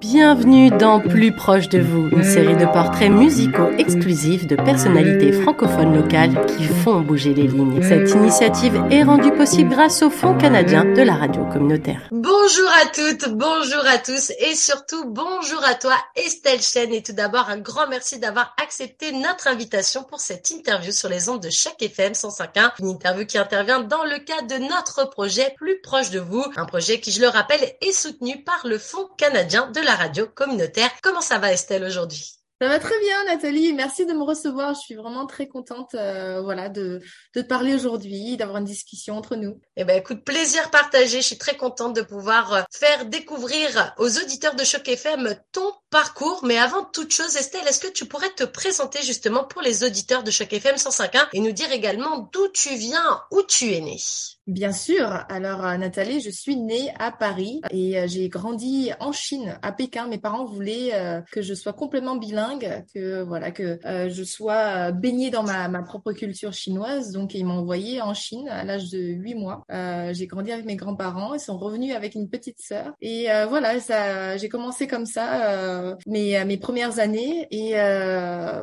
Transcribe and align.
Bienvenue 0.00 0.70
dans 0.70 1.00
Plus 1.00 1.34
proche 1.34 1.68
de 1.68 1.80
vous, 1.80 2.08
une 2.12 2.22
série 2.22 2.56
de 2.56 2.66
portraits 2.66 3.10
musicaux 3.10 3.68
exclusifs 3.78 4.46
de 4.46 4.54
personnalités 4.54 5.32
francophones 5.32 5.92
locales 5.92 6.46
qui 6.46 6.66
font 6.66 7.00
bouger 7.00 7.34
les 7.34 7.48
lignes. 7.48 7.82
Cette 7.82 8.08
initiative 8.12 8.80
est 8.92 9.02
rendue 9.02 9.32
possible 9.32 9.70
grâce 9.70 10.00
au 10.02 10.10
Fonds 10.10 10.38
canadien 10.38 10.84
de 10.84 11.02
la 11.02 11.14
radio 11.14 11.44
communautaire. 11.46 12.08
Bonjour 12.12 12.70
à 12.80 12.86
toutes, 12.86 13.28
bonjour 13.30 13.84
à 13.86 13.98
tous 13.98 14.30
et 14.38 14.54
surtout 14.54 15.04
bonjour 15.06 15.64
à 15.64 15.74
toi 15.74 15.96
Estelle 16.14 16.62
Chen 16.62 16.92
et 16.92 17.02
tout 17.02 17.12
d'abord 17.12 17.48
un 17.48 17.58
grand 17.58 17.88
merci 17.88 18.20
d'avoir 18.20 18.54
accepté 18.62 19.10
notre 19.10 19.48
invitation 19.48 20.04
pour 20.04 20.20
cette 20.20 20.48
interview 20.50 20.92
sur 20.92 21.08
les 21.08 21.28
ondes 21.28 21.42
de 21.42 21.50
chaque 21.50 21.82
FM 21.82 22.12
105.1, 22.12 22.70
une 22.78 22.90
interview 22.90 23.26
qui 23.26 23.36
intervient 23.36 23.80
dans 23.80 24.04
le 24.04 24.20
cadre 24.20 24.46
de 24.46 24.58
notre 24.62 25.10
projet 25.10 25.54
Plus 25.56 25.80
proche 25.80 26.10
de 26.10 26.20
vous, 26.20 26.44
un 26.56 26.66
projet 26.66 27.00
qui 27.00 27.10
je 27.10 27.20
le 27.20 27.28
rappelle 27.28 27.74
est 27.80 27.92
soutenu 27.92 28.44
par 28.44 28.64
le 28.64 28.78
Fonds 28.78 29.08
canadien 29.16 29.68
de 29.74 29.87
la 29.87 29.87
la 29.88 29.96
radio 29.96 30.26
communautaire. 30.26 30.90
Comment 31.02 31.22
ça 31.22 31.38
va 31.38 31.50
Estelle 31.50 31.82
aujourd'hui? 31.82 32.34
Ça 32.60 32.68
va 32.68 32.78
très 32.78 32.98
bien, 33.00 33.24
Nathalie. 33.24 33.72
Merci 33.72 34.04
de 34.04 34.12
me 34.12 34.22
recevoir. 34.22 34.74
Je 34.74 34.80
suis 34.80 34.94
vraiment 34.96 35.26
très 35.26 35.46
contente, 35.46 35.94
euh, 35.94 36.42
voilà, 36.42 36.68
de, 36.68 37.00
de 37.34 37.40
te 37.40 37.46
parler 37.46 37.74
aujourd'hui, 37.74 38.36
d'avoir 38.36 38.58
une 38.58 38.64
discussion 38.64 39.16
entre 39.16 39.36
nous. 39.36 39.60
Eh 39.76 39.84
ben, 39.84 39.96
écoute, 39.96 40.24
plaisir 40.24 40.70
partagé. 40.70 41.22
Je 41.22 41.26
suis 41.26 41.38
très 41.38 41.56
contente 41.56 41.96
de 41.96 42.02
pouvoir 42.02 42.52
euh, 42.52 42.62
faire 42.70 43.06
découvrir 43.06 43.94
aux 43.96 44.18
auditeurs 44.18 44.56
de 44.56 44.64
Choc 44.64 44.86
FM 44.86 45.36
ton 45.52 45.72
parcours. 45.88 46.40
Mais 46.44 46.58
avant 46.58 46.84
toute 46.84 47.14
chose, 47.14 47.36
Estelle, 47.36 47.66
est-ce 47.66 47.80
que 47.80 47.92
tu 47.92 48.04
pourrais 48.04 48.34
te 48.34 48.44
présenter 48.44 49.00
justement 49.02 49.44
pour 49.44 49.62
les 49.62 49.84
auditeurs 49.84 50.22
de 50.22 50.30
Choc 50.30 50.52
FM 50.52 50.76
105.1 50.76 51.28
et 51.32 51.40
nous 51.40 51.52
dire 51.52 51.72
également 51.72 52.28
d'où 52.32 52.46
tu 52.48 52.74
viens, 52.74 53.22
où 53.30 53.42
tu 53.42 53.72
es 53.72 53.80
née? 53.80 54.00
Bien 54.48 54.72
sûr. 54.72 55.06
Alors, 55.28 55.64
euh, 55.64 55.76
Nathalie, 55.76 56.20
je 56.20 56.30
suis 56.30 56.56
née 56.56 56.92
à 56.98 57.12
Paris 57.12 57.60
et 57.70 58.08
j'ai 58.08 58.28
grandi 58.28 58.90
en 58.98 59.12
Chine, 59.12 59.58
à 59.62 59.70
Pékin. 59.70 60.08
Mes 60.08 60.18
parents 60.18 60.44
voulaient 60.44 61.22
que 61.30 61.42
je 61.42 61.54
sois 61.54 61.72
complètement 61.72 62.16
bilingue 62.16 62.84
que 62.94 63.22
voilà 63.22 63.50
que 63.50 63.78
euh, 63.84 64.08
je 64.08 64.24
sois 64.24 64.92
baignée 64.92 65.30
dans 65.30 65.42
ma, 65.42 65.68
propre 65.82 66.12
culture 66.12 66.52
chinoise. 66.52 67.12
Donc 67.12 67.34
ils 67.34 67.44
m'ont 67.44 67.58
envoyé 67.58 68.00
en 68.00 68.14
Chine 68.14 68.48
à 68.48 68.64
l'âge 68.64 68.90
de 68.90 68.98
8 68.98 69.34
mois. 69.34 69.64
Euh, 69.70 70.12
j'ai 70.12 70.26
grandi 70.26 70.52
avec 70.52 70.64
mes 70.64 70.76
grands-parents, 70.76 71.34
ils 71.34 71.40
sont 71.40 71.58
revenus 71.58 71.94
avec 71.94 72.14
une 72.14 72.28
petite 72.28 72.60
sœur 72.60 72.94
et 73.00 73.30
euh, 73.30 73.46
voilà, 73.46 73.80
ça 73.80 74.36
j'ai 74.36 74.48
commencé 74.48 74.86
comme 74.86 75.06
ça 75.06 75.96
mes 76.06 76.44
mes 76.44 76.56
premières 76.56 76.98
années 76.98 77.46
et 77.50 77.72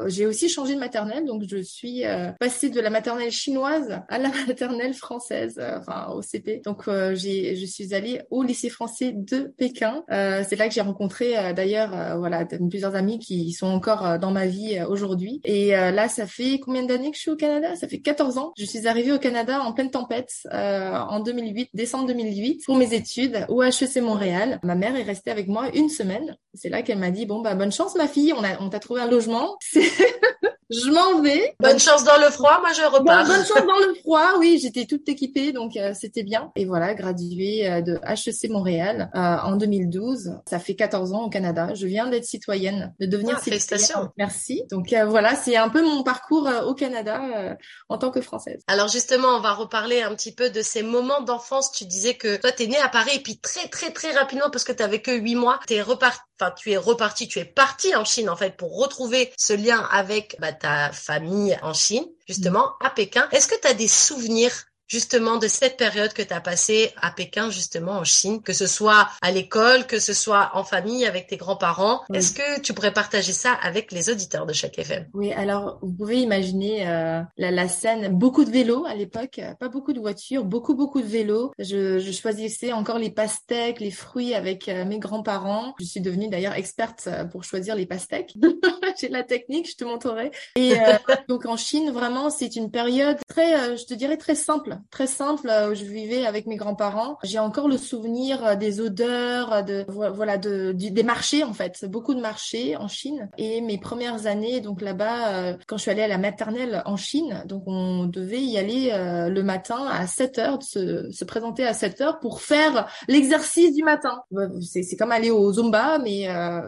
j'ai 0.07 0.25
aussi 0.25 0.49
changé 0.49 0.75
de 0.75 0.79
maternelle. 0.79 1.25
Donc 1.25 1.43
je 1.47 1.57
suis 1.57 2.03
passée 2.39 2.69
de 2.69 2.79
la 2.79 2.89
maternelle 2.89 3.31
chinoise 3.31 3.99
à 4.09 4.17
la 4.17 4.29
maternelle 4.47 4.93
française, 4.93 5.61
enfin 5.77 6.11
au 6.13 6.21
CP. 6.21 6.61
Donc 6.63 6.89
j'ai 7.13 7.55
je 7.55 7.65
suis 7.65 7.93
allée 7.93 8.21
au 8.29 8.43
lycée 8.43 8.69
français 8.69 9.13
de 9.15 9.53
Pékin. 9.57 10.03
c'est 10.09 10.55
là 10.55 10.67
que 10.67 10.73
j'ai 10.73 10.81
rencontré 10.81 11.53
d'ailleurs 11.53 12.17
voilà 12.17 12.45
plusieurs 12.69 12.95
amis 12.95 13.19
qui 13.19 13.51
sont 13.53 13.67
encore 13.67 14.05
euh, 14.05 14.17
dans 14.17 14.31
ma 14.31 14.45
vie 14.45 14.77
euh, 14.77 14.87
aujourd'hui. 14.87 15.41
Et 15.43 15.75
euh, 15.75 15.91
là, 15.91 16.07
ça 16.07 16.25
fait 16.27 16.59
combien 16.59 16.83
d'années 16.83 17.11
que 17.11 17.17
je 17.17 17.21
suis 17.21 17.31
au 17.31 17.35
Canada? 17.35 17.75
Ça 17.75 17.87
fait 17.87 17.99
14 17.99 18.37
ans. 18.37 18.53
Je 18.57 18.65
suis 18.65 18.87
arrivée 18.87 19.11
au 19.11 19.19
Canada 19.19 19.61
en 19.61 19.73
pleine 19.73 19.91
tempête 19.91 20.31
en 20.51 21.19
2008, 21.19 21.69
décembre 21.73 22.07
2008, 22.07 22.63
pour 22.65 22.75
mes 22.75 22.93
études 22.93 23.45
au 23.49 23.63
HEC 23.63 23.97
Montréal. 23.97 24.59
Ma 24.63 24.75
mère 24.75 24.95
est 24.95 25.03
restée 25.03 25.31
avec 25.31 25.47
moi 25.47 25.69
une 25.73 25.89
semaine. 25.89 26.37
C'est 26.53 26.69
là 26.69 26.81
qu'elle 26.81 26.99
m'a 26.99 27.11
dit 27.11 27.25
bon 27.25 27.41
bah 27.41 27.55
bonne 27.55 27.71
chance 27.71 27.95
ma 27.95 28.07
fille, 28.07 28.33
on 28.33 28.43
a 28.43 28.61
on 28.61 28.69
t'a 28.69 28.79
trouvé 28.79 29.01
un 29.01 29.09
logement. 29.09 29.57
je 30.69 30.89
m'en 30.89 31.21
vais. 31.21 31.55
Bonne 31.59 31.79
chance 31.79 32.03
dans 32.03 32.17
le 32.17 32.29
froid, 32.31 32.59
moi 32.59 32.71
je 32.73 32.81
repars. 32.81 33.25
bonne 33.25 33.45
chance 33.45 33.65
dans 33.67 33.87
le 33.87 33.93
froid, 34.01 34.33
oui, 34.39 34.59
j'étais 34.61 34.85
toute 34.85 35.07
équipée, 35.07 35.51
donc 35.51 35.77
euh, 35.77 35.93
c'était 35.93 36.23
bien. 36.23 36.51
Et 36.55 36.65
voilà, 36.65 36.93
graduée 36.95 37.69
euh, 37.69 37.81
de 37.81 37.99
HEC 38.03 38.49
Montréal 38.49 39.11
euh, 39.15 39.19
en 39.19 39.55
2012. 39.57 40.39
Ça 40.49 40.59
fait 40.59 40.75
14 40.75 41.13
ans 41.13 41.25
au 41.25 41.29
Canada. 41.29 41.73
Je 41.75 41.85
viens 41.85 42.07
d'être 42.07 42.25
citoyenne, 42.25 42.93
de 42.99 43.05
devenir 43.05 43.35
ah, 43.37 43.41
Félicitations. 43.41 44.09
Merci. 44.17 44.63
Donc 44.71 44.93
voilà, 45.07 45.35
c'est 45.35 45.55
un 45.55 45.69
peu 45.69 45.83
mon 45.83 46.03
parcours 46.03 46.49
au 46.65 46.73
Canada 46.73 47.55
en 47.89 47.97
tant 47.97 48.09
que 48.09 48.21
Française. 48.21 48.61
Alors 48.67 48.87
justement, 48.87 49.37
on 49.37 49.41
va 49.41 49.53
reparler 49.53 50.01
un 50.01 50.15
petit 50.15 50.33
peu 50.33 50.49
de 50.49 50.61
ces 50.61 50.81
moments 50.81 51.21
d'enfance. 51.21 51.71
Tu 51.71 51.85
disais 51.85 52.15
que 52.15 52.37
toi, 52.37 52.51
t'es 52.51 52.67
née 52.67 52.77
à 52.77 52.89
Paris 52.89 53.11
et 53.15 53.19
puis 53.19 53.37
très 53.37 53.67
très 53.67 53.91
très 53.91 54.11
rapidement, 54.11 54.49
parce 54.51 54.63
que 54.63 54.71
t'avais 54.71 55.01
que 55.01 55.11
huit 55.11 55.35
mois, 55.35 55.59
t'es 55.67 55.81
reparti 55.81 56.21
enfin 56.39 56.51
tu 56.51 56.71
es 56.71 56.77
reparti, 56.77 57.27
tu 57.27 57.39
es 57.39 57.45
parti 57.45 57.95
en 57.95 58.03
Chine 58.03 58.29
en 58.29 58.35
fait 58.35 58.55
pour 58.57 58.77
retrouver 58.77 59.31
ce 59.37 59.53
lien 59.53 59.87
avec 59.91 60.35
bah, 60.39 60.51
ta 60.55 60.91
famille 60.91 61.57
en 61.61 61.73
Chine, 61.73 62.05
justement 62.27 62.77
à 62.79 62.89
Pékin. 62.89 63.27
Est-ce 63.31 63.47
que 63.47 63.59
tu 63.59 63.67
as 63.67 63.73
des 63.73 63.87
souvenirs 63.87 64.53
justement 64.87 65.37
de 65.37 65.47
cette 65.47 65.77
période 65.77 66.13
que 66.13 66.21
tu 66.21 66.33
as 66.33 66.41
passée 66.41 66.91
à 67.01 67.11
Pékin, 67.11 67.49
justement 67.49 67.93
en 67.93 68.03
Chine, 68.03 68.41
que 68.41 68.53
ce 68.53 68.67
soit 68.67 69.09
à 69.21 69.31
l'école, 69.31 69.87
que 69.87 69.99
ce 69.99 70.13
soit 70.13 70.51
en 70.53 70.63
famille 70.63 71.05
avec 71.05 71.27
tes 71.27 71.37
grands-parents. 71.37 72.01
Est-ce 72.13 72.33
que 72.33 72.59
tu 72.61 72.73
pourrais 72.73 72.93
partager 72.93 73.33
ça 73.33 73.53
avec 73.53 73.91
les 73.91 74.09
auditeurs 74.09 74.45
de 74.45 74.53
chaque 74.53 74.77
FM 74.77 75.07
Oui, 75.13 75.31
alors 75.33 75.79
vous 75.81 75.91
pouvez 75.91 76.21
imaginer 76.21 76.87
euh, 76.87 77.21
la, 77.37 77.51
la, 77.51 77.67
scène, 77.67 78.09
beaucoup 78.09 78.45
de 78.45 78.51
vélos 78.51 78.85
à 78.85 78.93
l'époque, 78.93 79.41
pas 79.59 79.69
beaucoup 79.69 79.93
de 79.93 79.99
voitures, 79.99 80.43
beaucoup 80.43 80.75
beaucoup 80.75 81.01
de 81.01 81.07
vélos. 81.07 81.51
Je, 81.57 81.99
je 81.99 82.11
choisissais 82.11 82.71
encore 82.71 82.99
les 82.99 83.09
pastèques, 83.09 83.79
les 83.79 83.91
fruits 83.91 84.33
avec 84.33 84.69
euh, 84.69 84.85
mes 84.85 84.99
grands-parents. 84.99 85.73
Je 85.79 85.85
suis 85.85 86.01
devenue 86.01 86.29
d'ailleurs 86.29 86.53
experte 86.53 87.05
euh, 87.07 87.25
pour 87.25 87.43
choisir 87.43 87.75
les 87.75 87.85
pastèques. 87.85 88.35
J'ai 88.99 89.09
la 89.09 89.23
technique, 89.23 89.69
je 89.69 89.75
te 89.75 89.83
montrerai. 89.83 90.31
Et 90.55 90.75
donc 91.27 91.45
en 91.45 91.57
Chine, 91.57 91.91
vraiment, 91.91 92.29
c'est 92.29 92.55
une 92.55 92.71
période 92.71 93.17
très, 93.27 93.75
je 93.75 93.85
te 93.85 93.93
dirais 93.93 94.15
très 94.15 94.35
simple 94.35 94.74
très 94.91 95.07
simple 95.07 95.49
euh, 95.49 95.75
je 95.75 95.83
vivais 95.83 96.25
avec 96.25 96.45
mes 96.45 96.55
grands-parents. 96.55 97.17
J'ai 97.23 97.39
encore 97.39 97.67
le 97.67 97.77
souvenir 97.77 98.45
euh, 98.45 98.55
des 98.55 98.81
odeurs, 98.81 99.53
euh, 99.53 99.61
de 99.61 99.85
voilà, 99.87 100.37
de, 100.37 100.71
des 100.71 101.03
marchés 101.03 101.43
en 101.43 101.53
fait, 101.53 101.85
beaucoup 101.85 102.13
de 102.13 102.21
marchés 102.21 102.75
en 102.77 102.87
Chine. 102.87 103.29
Et 103.37 103.61
mes 103.61 103.77
premières 103.77 104.27
années, 104.27 104.61
donc 104.61 104.81
là-bas, 104.81 105.55
quand 105.67 105.77
je 105.77 105.83
suis 105.83 105.91
allée 105.91 106.03
à 106.03 106.07
la 106.07 106.17
maternelle 106.17 106.81
en 106.85 106.97
Chine, 106.97 107.43
donc 107.45 107.63
on 107.67 108.05
devait 108.05 108.41
y 108.41 108.57
aller 108.57 108.91
le 109.29 109.41
matin 109.43 109.85
à 109.89 110.07
7 110.07 110.39
heures, 110.39 110.63
se, 110.63 111.09
se 111.11 111.25
présenter 111.25 111.65
à 111.65 111.73
7 111.73 112.01
heures 112.01 112.19
pour 112.19 112.41
faire 112.41 112.87
l'exercice 113.07 113.73
du 113.73 113.83
matin. 113.83 114.21
C'est 114.61 114.95
comme 114.97 115.11
aller 115.11 115.31
au 115.31 115.51
Zumba, 115.53 115.99
mais 115.99 116.27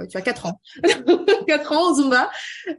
tu 0.10 0.18
as 0.18 0.22
4 0.22 0.46
ans. 0.48 0.62
4 1.48 1.72
ans 1.72 1.92
au 1.92 1.96
Zumba. 1.96 2.30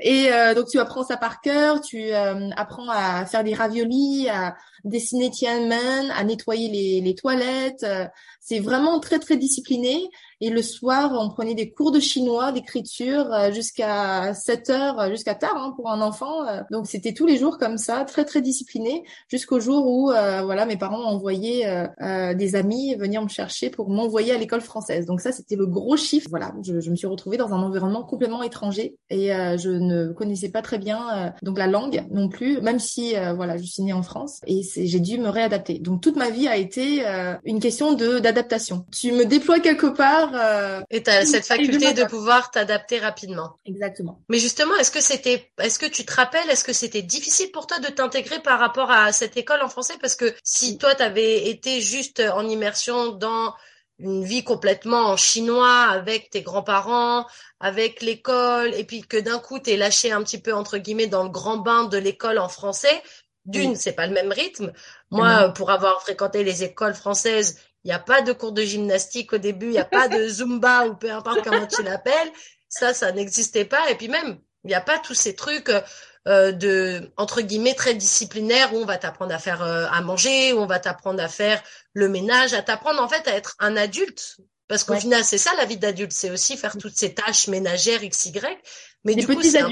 Et 0.01 0.31
donc 0.55 0.67
tu 0.69 0.79
apprends 0.79 1.05
ça 1.05 1.17
par 1.17 1.41
cœur, 1.41 1.81
tu 1.81 2.13
apprends 2.13 2.89
à 2.89 3.25
faire 3.27 3.45
des 3.45 3.55
raviolis, 3.55 4.29
à 4.29 4.55
dessiner 4.85 5.31
Tiananmen, 5.31 6.11
à 6.11 6.25
nettoyer 6.25 6.69
les, 6.69 7.01
les 7.01 7.15
toilettes. 7.15 7.83
Euh, 7.83 8.07
c'est 8.41 8.61
vraiment 8.61 9.01
très 9.01 9.19
très 9.19 9.37
discipliné. 9.37 10.11
Et 10.41 10.51
le 10.51 10.63
soir, 10.63 11.13
on 11.15 11.29
prenait 11.29 11.55
des 11.55 11.71
cours 11.71 11.93
de 11.93 12.01
chinois, 12.01 12.53
d'écriture 12.53 13.33
euh, 13.33 13.53
jusqu'à 13.53 14.35
7 14.35 14.71
heures, 14.71 15.01
euh, 15.01 15.11
jusqu'à 15.11 15.35
tard 15.35 15.57
hein, 15.57 15.73
pour 15.77 15.91
un 15.91 16.01
enfant. 16.01 16.45
Donc 16.71 16.87
c'était 16.87 17.13
tous 17.13 17.27
les 17.27 17.37
jours 17.37 17.59
comme 17.59 17.79
ça, 17.79 18.05
très 18.05 18.25
très 18.25 18.41
discipliné, 18.41 19.05
jusqu'au 19.29 19.61
jour 19.61 19.87
où 19.87 20.07
voilà 20.09 20.67
mes 20.67 20.77
parents 20.77 21.01
ont 21.01 21.17
envoyé 21.17 21.67
des 22.37 22.57
amis 22.57 22.95
venir 22.95 23.23
me 23.23 23.29
chercher 23.29 23.71
pour 23.71 23.91
m'envoyer 23.91 24.33
à 24.33 24.39
l'école 24.39 24.61
française. 24.61 25.07
Donc 25.07 25.21
ça 25.21 25.33
c'était 25.33 25.57
le 25.57 25.67
gros 25.67 25.97
chiffre. 25.97 26.29
Voilà, 26.31 26.53
je, 26.63 26.81
je, 26.81 26.91
me 26.91 26.97
suis 26.97 27.07
retrouvée 27.07 27.37
dans 27.37 27.53
un 27.53 27.63
environnement 27.63 28.03
complètement 28.03 28.43
étranger 28.43 28.97
et 29.11 29.29
je 29.29 29.71
ne 29.71 30.13
connaissais 30.13 30.51
pas 30.51 30.63
très 30.63 30.79
bien 30.79 31.33
donc 31.43 31.59
la 31.59 31.67
langue 31.67 32.05
non 32.11 32.29
plus, 32.29 32.61
même 32.61 32.79
si 32.79 33.15
voilà 33.37 33.57
je 33.57 33.65
suis 33.65 33.83
née 33.83 33.93
en 33.93 34.03
France 34.03 34.41
et 34.47 34.63
j'ai 34.63 35.01
dû 35.01 35.19
me 35.19 35.29
réadapter. 35.29 35.79
Donc 35.79 36.01
toute 36.01 36.17
ma 36.17 36.31
vie 36.31 36.49
a 36.49 36.57
été 36.57 37.07
euh, 37.07 37.35
une 37.45 37.61
question 37.61 37.93
de 37.93 38.19
d'adaptation. 38.19 38.85
Tu 38.93 39.13
me 39.13 39.25
déploies 39.25 39.61
quelque 39.61 39.87
part 39.87 40.28
euh, 40.35 40.81
et 40.91 41.03
tu 41.03 41.11
as 41.11 41.25
cette 41.27 41.47
faculté 41.47 41.93
de 41.93 42.05
pouvoir 42.05 42.51
t'adapter 42.51 42.99
rapidement. 42.99 43.59
Exactement. 43.67 44.21
Mais 44.29 44.39
justement, 44.39 44.75
est-ce 44.77 44.91
que 44.91 45.01
c'était 45.01 45.51
est-ce 45.59 45.79
que 45.79 45.87
tu 45.87 46.05
te 46.05 46.15
rappelles 46.15 46.49
est-ce 46.51 46.65
que 46.65 46.73
c'était 46.73 47.03
difficile 47.03 47.51
pour 47.53 47.67
toi 47.67 47.79
de 47.79 47.89
t'intégrer 47.89 48.41
par 48.41 48.59
rapport 48.59 48.91
à 48.91 49.13
cette 49.13 49.37
école 49.37 49.63
en 49.63 49.69
français? 49.69 49.95
Parce 50.01 50.15
que 50.15 50.35
si 50.43 50.79
toi 50.79 50.95
tu 50.95 51.03
avais 51.03 51.49
été 51.49 51.81
juste 51.81 52.21
en 52.21 52.49
immersion 52.49 53.13
dans 53.13 53.55
une 53.99 54.25
vie 54.25 54.45
complètement 54.45 55.07
en 55.07 55.17
chinois 55.17 55.83
avec 55.91 56.31
tes 56.31 56.43
grands-parents, 56.43 57.27
avec 57.59 58.01
l'école, 58.01 58.73
et 58.75 58.85
puis 58.85 59.03
que 59.03 59.17
d'un 59.17 59.39
coup 59.39 59.59
t'es 59.59 59.77
lâché 59.77 60.13
un 60.13 60.23
petit 60.23 60.41
peu 60.41 60.55
entre 60.55 60.79
guillemets 60.79 61.09
dans 61.09 61.25
le 61.25 61.31
grand 61.31 61.57
bain 61.57 61.85
de 61.85 61.99
l'école 61.99 62.39
en 62.39 62.49
français, 62.49 63.03
d'une, 63.49 63.77
c'est 63.77 63.93
pas 63.93 64.07
le 64.07 64.13
même 64.13 64.31
rythme. 64.31 64.73
Moi, 65.11 65.49
pour 65.55 65.71
avoir 65.71 66.03
fréquenté 66.03 66.45
les 66.45 66.65
écoles 66.65 66.95
françaises, 66.95 67.59
il 67.89 67.93
n'y 67.93 67.95
a 67.95 68.01
pas 68.01 68.21
de 68.21 68.35
cours 68.35 68.53
de 68.53 68.61
gymnastique 68.61 69.33
au 69.33 69.39
début, 69.39 69.69
il 69.69 69.73
n'y 69.73 69.79
a 69.79 69.85
pas 69.87 70.09
de 70.09 70.29
zumba 70.29 70.85
ou 70.85 70.95
peu 70.95 71.11
importe 71.11 71.43
comment 71.43 71.67
tu 71.67 71.83
l'appelles. 71.83 72.31
Ça, 72.69 72.93
ça 72.93 73.13
n'existait 73.13 73.65
pas. 73.65 73.91
Et 73.91 73.95
puis 73.95 74.09
même, 74.09 74.39
il 74.65 74.69
n'y 74.69 74.75
a 74.75 74.83
pas 74.83 74.99
tous 74.99 75.15
ces 75.15 75.35
trucs 75.35 75.73
euh, 76.27 76.53
de 76.53 77.11
entre 77.17 77.41
guillemets 77.41 77.73
très 77.73 77.95
disciplinaires 77.95 78.75
où 78.75 78.77
on 78.77 78.85
va 78.85 78.99
t'apprendre 78.99 79.35
à 79.35 79.39
faire 79.39 79.63
euh, 79.63 79.87
à 79.91 80.03
manger, 80.03 80.53
où 80.53 80.59
on 80.59 80.67
va 80.67 80.79
t'apprendre 80.79 81.23
à 81.23 81.29
faire 81.29 81.63
le 81.95 82.11
ménage, 82.11 82.53
à 82.53 82.61
t'apprendre 82.61 83.03
en 83.03 83.09
fait 83.09 83.27
à 83.27 83.35
être 83.35 83.57
un 83.59 83.75
adulte. 83.75 84.37
Parce 84.67 84.85
qu'au 84.85 84.97
final, 84.97 85.25
c'est 85.25 85.39
ça 85.39 85.55
la 85.57 85.65
vie 85.65 85.79
d'adulte, 85.79 86.13
c'est 86.13 86.31
aussi 86.31 86.59
faire 86.59 86.77
toutes 86.77 86.95
ces 86.95 87.15
tâches 87.15 87.49
ménagères 87.49 88.07
XY. 88.07 88.43
Mais 89.05 89.15
du 89.15 89.27
coup, 89.27 89.43
c'est 89.43 89.65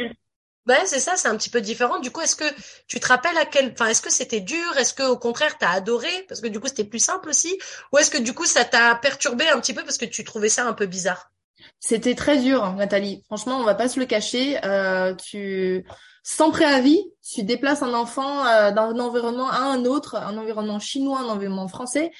Ouais, 0.67 0.85
c'est 0.85 0.99
ça, 0.99 1.15
c'est 1.17 1.29
un 1.29 1.37
petit 1.37 1.51
peu 1.51 1.61
différent. 1.61 2.01
Du 2.01 2.11
coup, 2.11 2.21
est-ce 2.21 2.35
que 2.35 2.45
tu 2.89 2.99
te 2.99 3.07
rappelles 3.07 3.39
à 3.39 3.45
quel, 3.45 3.71
enfin, 3.73 3.87
est-ce 3.87 4.03
que 4.03 4.11
c'était 4.11 4.41
dur? 4.41 4.77
Est-ce 4.77 4.95
que 4.95 5.05
au 5.05 5.17
contraire 5.17 5.57
t'as 5.59 5.71
adoré? 5.71 6.09
Parce 6.29 6.41
que 6.41 6.49
du 6.49 6.59
coup 6.59 6.67
c'était 6.67 6.85
plus 6.85 6.99
simple 6.99 7.29
aussi 7.29 7.57
Ou 7.93 7.99
est-ce 7.99 8.11
que 8.11 8.19
du 8.19 8.35
coup 8.35 8.47
ça 8.47 8.65
t'a 8.65 8.97
perturbé 8.97 9.49
un 9.49 9.61
petit 9.61 9.75
peu 9.75 9.85
parce 9.85 9.97
que 9.97 10.05
tu 10.05 10.25
trouvais 10.25 10.49
ça 10.49 10.67
un 10.67 10.73
peu 10.73 10.87
bizarre? 10.87 11.31
C'était 11.79 12.17
très 12.17 12.39
dur, 12.39 12.73
Nathalie. 12.73 13.23
Franchement, 13.27 13.59
on 13.59 13.65
va 13.65 13.75
pas 13.77 13.89
se 13.89 14.01
le 14.01 14.07
cacher. 14.07 14.59
Euh, 14.65 15.15
tu, 15.15 15.87
sans 16.25 16.51
préavis, 16.51 17.01
tu 17.23 17.45
déplaces 17.45 17.83
un 17.83 17.95
enfant 17.95 18.45
euh, 18.47 18.73
d'un 18.73 18.99
environnement 18.99 19.49
à 19.49 19.59
un 19.59 19.85
autre, 19.85 20.17
un 20.17 20.37
environnement 20.37 20.81
chinois, 20.81 21.21
un 21.21 21.29
environnement 21.29 21.69
français. 21.69 22.11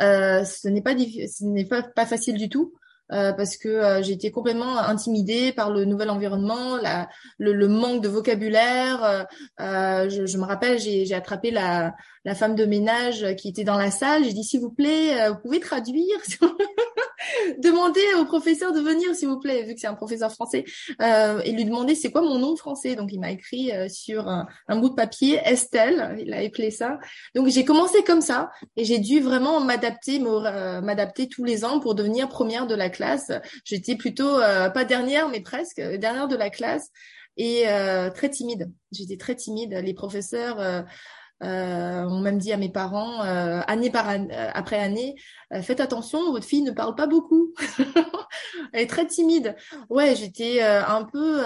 Euh, 0.00 0.44
ce 0.44 0.68
n'est 0.68 0.82
pas, 0.82 0.92
ce 0.92 1.44
n'est 1.44 1.64
pas 1.66 2.06
facile 2.06 2.36
du 2.36 2.48
tout. 2.48 2.72
Euh, 3.12 3.32
parce 3.32 3.56
que 3.56 3.68
euh, 3.68 4.02
j'ai 4.02 4.14
été 4.14 4.32
complètement 4.32 4.78
intimidée 4.78 5.52
par 5.52 5.70
le 5.70 5.84
nouvel 5.84 6.10
environnement, 6.10 6.78
le, 7.38 7.68
manque 7.68 8.02
de 8.02 8.08
vocabulaire. 8.08 9.26
Euh, 9.60 10.08
je, 10.08 10.26
je, 10.26 10.38
me 10.38 10.44
rappelle, 10.44 10.78
j'ai 10.78 11.14
attrapé 11.14 11.50
la, 11.50 11.94
la 12.24 12.34
femme 12.34 12.56
de 12.56 12.64
ménage 12.64 13.36
qui 13.36 13.48
était 13.48 13.64
dans 13.64 13.78
la 13.78 13.90
salle. 13.90 14.24
J'ai 14.24 14.32
dit, 14.32 14.44
s'il 14.44 14.60
vous 14.60 14.70
plaît, 14.70 15.28
vous 15.28 15.38
pouvez 15.38 15.60
traduire 15.60 16.18
Demandez 17.58 18.04
au 18.18 18.24
professeur 18.24 18.72
de 18.72 18.80
venir, 18.80 19.14
s'il 19.14 19.28
vous 19.28 19.40
plaît, 19.40 19.62
vu 19.62 19.74
que 19.74 19.80
c'est 19.80 19.86
un 19.86 19.94
professeur 19.94 20.32
français, 20.32 20.64
euh, 21.02 21.40
et 21.44 21.52
lui 21.52 21.64
demander 21.64 21.94
c'est 21.94 22.10
quoi 22.10 22.22
mon 22.22 22.38
nom 22.38 22.56
français? 22.56 22.94
Donc 22.94 23.12
il 23.12 23.20
m'a 23.20 23.30
écrit 23.30 23.70
sur 23.88 24.28
un, 24.28 24.46
un, 24.68 24.76
bout 24.78 24.90
de 24.90 24.94
papier 24.94 25.40
Estelle, 25.44 26.16
il 26.18 26.32
a 26.32 26.38
appelé 26.38 26.70
ça. 26.70 26.98
Donc 27.34 27.48
j'ai 27.48 27.64
commencé 27.64 28.02
comme 28.04 28.20
ça 28.20 28.50
et 28.76 28.84
j'ai 28.84 28.98
dû 28.98 29.20
vraiment 29.20 29.60
m'adapter, 29.60 30.18
m'adapter 30.18 31.28
tous 31.28 31.44
les 31.44 31.64
ans 31.64 31.80
pour 31.80 31.94
devenir 31.94 32.28
première 32.28 32.66
de 32.66 32.74
la 32.74 32.90
classe. 32.90 33.32
J'étais 33.64 33.96
plutôt 33.96 34.38
euh, 34.38 34.70
pas 34.70 34.84
dernière, 34.84 35.28
mais 35.28 35.40
presque 35.40 35.80
dernière 35.80 36.28
de 36.28 36.36
la 36.36 36.50
classe 36.50 36.90
et 37.36 37.68
euh, 37.68 38.10
très 38.10 38.30
timide. 38.30 38.70
J'étais 38.92 39.16
très 39.16 39.34
timide. 39.34 39.74
Les 39.84 39.94
professeurs 39.94 40.84
euh, 41.42 41.46
euh 41.46 42.04
ont 42.06 42.20
même 42.20 42.38
dit 42.38 42.52
à 42.52 42.56
mes 42.56 42.68
parents, 42.68 43.20
année 43.20 43.90
par 43.90 44.08
année, 44.08 44.34
après 44.54 44.78
année, 44.78 45.16
faites 45.62 45.80
attention, 45.80 46.32
votre 46.32 46.46
fille 46.46 46.62
ne 46.62 46.70
parle 46.70 46.94
pas 46.94 47.06
beaucoup. 47.06 47.52
Elle 48.72 48.82
est 48.82 48.86
très 48.86 49.06
timide. 49.06 49.56
Ouais, 49.90 50.14
j'étais 50.14 50.62
un 50.62 51.04
peu, 51.04 51.42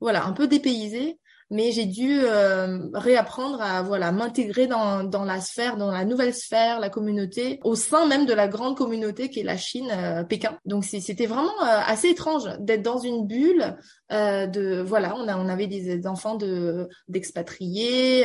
voilà, 0.00 0.24
un 0.24 0.32
peu 0.32 0.46
dépaysée 0.46 1.18
mais 1.50 1.72
j'ai 1.72 1.86
dû 1.86 2.20
euh, 2.22 2.78
réapprendre 2.94 3.60
à 3.60 3.82
voilà 3.82 4.12
m'intégrer 4.12 4.66
dans, 4.66 5.04
dans 5.04 5.24
la 5.24 5.40
sphère, 5.40 5.76
dans 5.76 5.90
la 5.90 6.04
nouvelle 6.04 6.34
sphère, 6.34 6.80
la 6.80 6.90
communauté, 6.90 7.60
au 7.64 7.74
sein 7.74 8.06
même 8.06 8.26
de 8.26 8.32
la 8.32 8.48
grande 8.48 8.76
communauté 8.76 9.28
qui 9.30 9.40
est 9.40 9.44
la 9.44 9.56
Chine, 9.56 9.90
euh, 9.92 10.24
Pékin. 10.24 10.58
Donc 10.64 10.84
c'était 10.84 11.26
vraiment 11.26 11.62
euh, 11.62 11.80
assez 11.86 12.08
étrange 12.08 12.44
d'être 12.60 12.82
dans 12.82 12.98
une 12.98 13.26
bulle 13.26 13.76
de 14.10 14.82
voilà, 14.82 15.14
on 15.16 15.28
a 15.28 15.36
on 15.36 15.48
avait 15.48 15.66
des 15.66 16.06
enfants 16.06 16.34
de 16.34 16.88
d'expatriés 17.08 18.24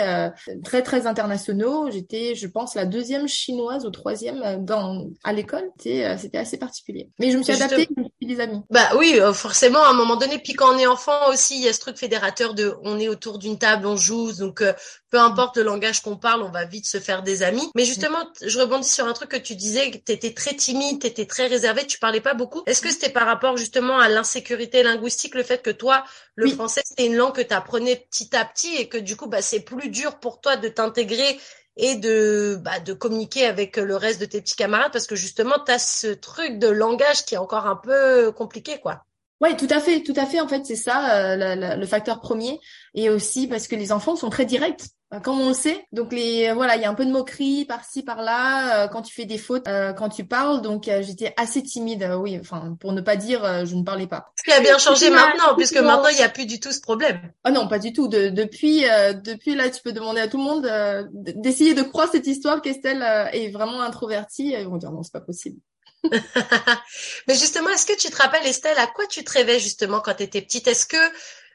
très 0.63 0.81
très 0.81 1.07
internationaux. 1.07 1.89
J'étais, 1.91 2.35
je 2.35 2.47
pense, 2.47 2.75
la 2.75 2.85
deuxième 2.85 3.27
chinoise 3.27 3.85
ou 3.85 3.89
troisième 3.89 4.65
dans 4.65 5.09
à 5.23 5.33
l'école. 5.33 5.69
C'était 5.77 6.17
c'était 6.17 6.37
assez 6.37 6.57
particulier. 6.57 7.09
Mais 7.19 7.31
je 7.31 7.37
me 7.37 7.43
suis 7.43 7.53
adaptée, 7.53 7.87
je 7.95 8.01
me 8.01 8.07
suis 8.17 8.35
des 8.35 8.41
amis. 8.41 8.61
Bah 8.69 8.89
oui, 8.97 9.19
forcément 9.33 9.83
à 9.83 9.89
un 9.89 9.93
moment 9.93 10.15
donné. 10.15 10.39
Puis 10.39 10.53
quand 10.53 10.73
on 10.73 10.77
est 10.77 10.87
enfant 10.87 11.29
aussi, 11.29 11.57
il 11.57 11.63
y 11.63 11.69
a 11.69 11.73
ce 11.73 11.79
truc 11.79 11.97
fédérateur 11.97 12.53
de 12.53 12.75
on 12.83 12.99
est 12.99 13.07
autour 13.07 13.39
d'une 13.39 13.57
table, 13.57 13.85
on 13.85 13.95
joue, 13.95 14.33
donc 14.33 14.61
euh, 14.61 14.73
peu 15.09 15.19
importe 15.19 15.57
le 15.57 15.63
langage 15.63 16.01
qu'on 16.01 16.17
parle, 16.17 16.43
on 16.43 16.51
va 16.51 16.65
vite 16.65 16.87
se 16.87 16.99
faire 16.99 17.23
des 17.23 17.43
amis. 17.43 17.69
Mais 17.75 17.85
justement, 17.85 18.19
je 18.41 18.59
rebondis 18.59 18.89
sur 18.89 19.05
un 19.05 19.13
truc 19.13 19.29
que 19.29 19.37
tu 19.37 19.55
disais, 19.55 19.91
que 19.91 19.97
tu 19.97 20.11
étais 20.11 20.33
très 20.33 20.55
timide, 20.55 21.01
tu 21.01 21.07
étais 21.07 21.25
très 21.25 21.47
réservé, 21.47 21.85
tu 21.85 21.99
parlais 21.99 22.21
pas 22.21 22.33
beaucoup. 22.33 22.63
Est-ce 22.65 22.81
que 22.81 22.89
c'était 22.89 23.09
par 23.09 23.25
rapport 23.25 23.57
justement 23.57 23.99
à 23.99 24.09
l'insécurité 24.09 24.83
linguistique, 24.83 25.35
le 25.35 25.43
fait 25.43 25.61
que 25.61 25.68
toi, 25.71 26.03
le 26.35 26.49
français, 26.49 26.81
c'était 26.85 27.05
une 27.05 27.15
langue 27.15 27.35
que 27.35 27.41
tu 27.41 27.53
apprenais 27.53 28.07
petit 28.09 28.35
à 28.35 28.45
petit 28.45 28.75
et 28.75 28.87
que 28.87 28.97
du 28.97 29.15
coup, 29.15 29.27
bah, 29.27 29.41
c'est 29.41 29.61
plus 29.61 29.89
dur 29.89 30.19
pour 30.19 30.41
toi 30.41 30.57
de 30.57 30.67
t'intégrer 30.67 31.39
et 31.77 31.95
de 31.95 32.59
bah, 32.61 32.79
de 32.79 32.93
communiquer 32.93 33.45
avec 33.45 33.77
le 33.77 33.95
reste 33.95 34.19
de 34.19 34.25
tes 34.25 34.41
petits 34.41 34.55
camarades 34.55 34.91
parce 34.91 35.07
que 35.07 35.15
justement 35.15 35.55
tu 35.65 35.71
as 35.71 35.79
ce 35.79 36.07
truc 36.07 36.59
de 36.59 36.67
langage 36.67 37.25
qui 37.25 37.35
est 37.35 37.37
encore 37.37 37.67
un 37.67 37.77
peu 37.77 38.31
compliqué 38.31 38.79
quoi. 38.79 39.03
Oui, 39.41 39.55
tout 39.55 39.67
à 39.69 39.79
fait, 39.79 40.03
tout 40.03 40.13
à 40.17 40.25
fait. 40.25 40.41
En 40.41 40.47
fait, 40.47 40.65
c'est 40.65 40.75
ça 40.75 41.33
euh, 41.33 41.75
le, 41.77 41.85
facteur 41.85 42.19
premier, 42.19 42.59
et 42.93 43.09
aussi 43.09 43.47
parce 43.47 43.67
que 43.67 43.75
les 43.75 43.91
enfants 43.93 44.17
sont 44.17 44.29
très 44.29 44.45
directs, 44.45 44.83
comme 45.23 45.39
on 45.39 45.49
le 45.49 45.53
sait. 45.53 45.85
Donc 45.91 46.13
les 46.13 46.51
voilà, 46.53 46.75
il 46.75 46.81
y 46.81 46.85
a 46.85 46.89
un 46.89 46.93
peu 46.93 47.05
de 47.05 47.11
moquerie 47.11 47.65
par-ci 47.65 48.03
par-là 48.03 48.83
euh, 48.83 48.87
quand 48.87 49.01
tu 49.01 49.13
fais 49.13 49.25
des 49.25 49.37
fautes, 49.37 49.65
quand 49.97 50.09
tu 50.09 50.25
parles. 50.25 50.61
Donc 50.61 50.89
j'étais 51.01 51.33
assez 51.37 51.63
timide, 51.63 52.09
oui, 52.19 52.37
enfin 52.39 52.77
pour 52.79 52.93
ne 52.93 53.01
pas 53.01 53.15
dire 53.15 53.65
je 53.65 53.75
ne 53.75 53.83
parlais 53.83 54.07
pas. 54.07 54.31
Ce 54.37 54.43
qui 54.43 54.51
a 54.51 54.59
bien 54.61 54.77
changé 54.77 55.09
maintenant, 55.09 55.55
puisque 55.55 55.77
maintenant 55.77 56.09
il 56.09 56.17
n'y 56.17 56.23
a 56.23 56.29
plus 56.29 56.45
du 56.45 56.59
tout 56.59 56.71
ce 56.71 56.81
problème. 56.81 57.19
Ah 57.43 57.51
non, 57.51 57.67
pas 57.67 57.79
du 57.79 57.93
tout. 57.93 58.07
De, 58.07 58.29
depuis 58.29 58.83
depuis 59.23 59.55
là, 59.55 59.69
tu 59.69 59.81
peux 59.81 59.91
demander 59.91 60.21
à 60.21 60.27
tout 60.27 60.37
le 60.37 60.43
monde 60.43 61.11
d'essayer 61.13 61.73
de 61.73 61.81
croire 61.81 62.09
cette 62.11 62.27
histoire 62.27 62.61
qu'Estelle 62.61 63.03
est 63.33 63.49
vraiment 63.49 63.81
introvertie. 63.81 64.53
Ils 64.57 64.67
vont 64.67 64.77
dire 64.77 64.91
non, 64.91 65.03
c'est 65.03 65.13
pas 65.13 65.21
possible. 65.21 65.59
Mais 67.27 67.35
justement, 67.35 67.69
est-ce 67.69 67.85
que 67.85 67.97
tu 67.97 68.09
te 68.09 68.15
rappelles, 68.15 68.45
Estelle, 68.45 68.77
à 68.77 68.87
quoi 68.87 69.05
tu 69.07 69.23
te 69.23 69.31
rêvais 69.31 69.59
justement 69.59 69.99
quand 69.99 70.15
tu 70.15 70.23
étais 70.23 70.41
petite? 70.41 70.67
Est-ce 70.67 70.85
que 70.85 70.97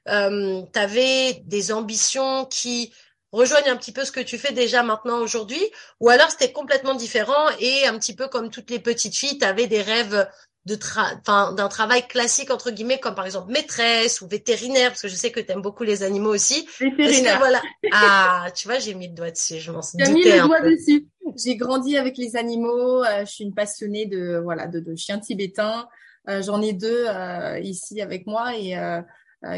euh, 0.09 0.62
tu 0.73 0.79
avais 0.79 1.43
des 1.45 1.73
ambitions 1.73 2.45
qui 2.47 2.93
rejoignent 3.34 3.70
un 3.70 3.76
petit 3.76 3.92
peu 3.92 4.04
ce 4.04 4.12
que 4.12 4.20
tu 4.20 4.38
fais 4.38 4.52
déjà 4.52 4.82
maintenant 4.82 5.19
aujourd'hui 5.19 5.60
Ou 6.00 6.08
alors 6.08 6.31
c'était 6.31 6.52
complètement 6.52 6.94
différent 6.94 7.48
et 7.60 7.86
un 7.86 7.98
petit 7.98 8.14
peu 8.14 8.28
comme 8.28 8.50
toutes 8.50 8.70
les 8.70 8.78
petites 8.78 9.16
filles, 9.16 9.38
tu 9.38 9.44
avais 9.44 9.66
des 9.66 9.82
rêves 9.82 10.28
de 10.66 10.78
d'un 11.26 11.69
travail 11.69 12.08
classique 12.08 12.50
entre 12.50 12.70
guillemets 12.70 12.98
comme 12.98 13.14
par 13.14 13.26
exemple 13.26 13.52
maîtresse 13.52 14.22
ou 14.22 14.28
vétérinaire 14.28 14.88
parce 14.88 15.02
que 15.02 15.08
je 15.08 15.14
sais 15.14 15.31
que 15.31 15.40
tu 15.40 15.52
aimes 15.52 15.60
beaucoup 15.60 15.84
les 15.84 16.02
animaux 16.02 16.34
aussi. 16.34 16.66
Vétérinaire. 16.81 17.36
voilà. 17.38 17.60
Ah, 17.92 18.46
tu 18.54 18.66
vois, 18.66 18.78
j'ai 18.78 18.94
mis 18.94 19.08
le 19.08 19.14
doigt 19.14 19.31
dessus, 19.31 19.58
je 19.58 19.70
m'en 19.70 19.82
suis 19.82 19.98
J'ai 20.02 20.10
mis 20.10 20.25
le 20.25 20.40
doigt 20.40 20.62
dessus. 20.62 21.06
J'ai 21.36 21.56
grandi 21.56 21.98
avec 21.98 22.16
les 22.16 22.36
animaux, 22.36 23.04
euh, 23.04 23.26
je 23.26 23.31
suis 23.31 23.44
une 23.44 23.54
passionnée 23.54 24.06
de 24.06 24.40
voilà 24.42 24.66
de, 24.66 24.81
de 24.81 24.96
chiens 24.96 25.19
tibétains. 25.19 25.86
Euh, 26.28 26.42
j'en 26.42 26.62
ai 26.62 26.72
deux 26.72 27.04
euh, 27.06 27.58
ici 27.60 28.00
avec 28.00 28.26
moi 28.26 28.56
et 28.56 28.76
euh, 28.78 29.02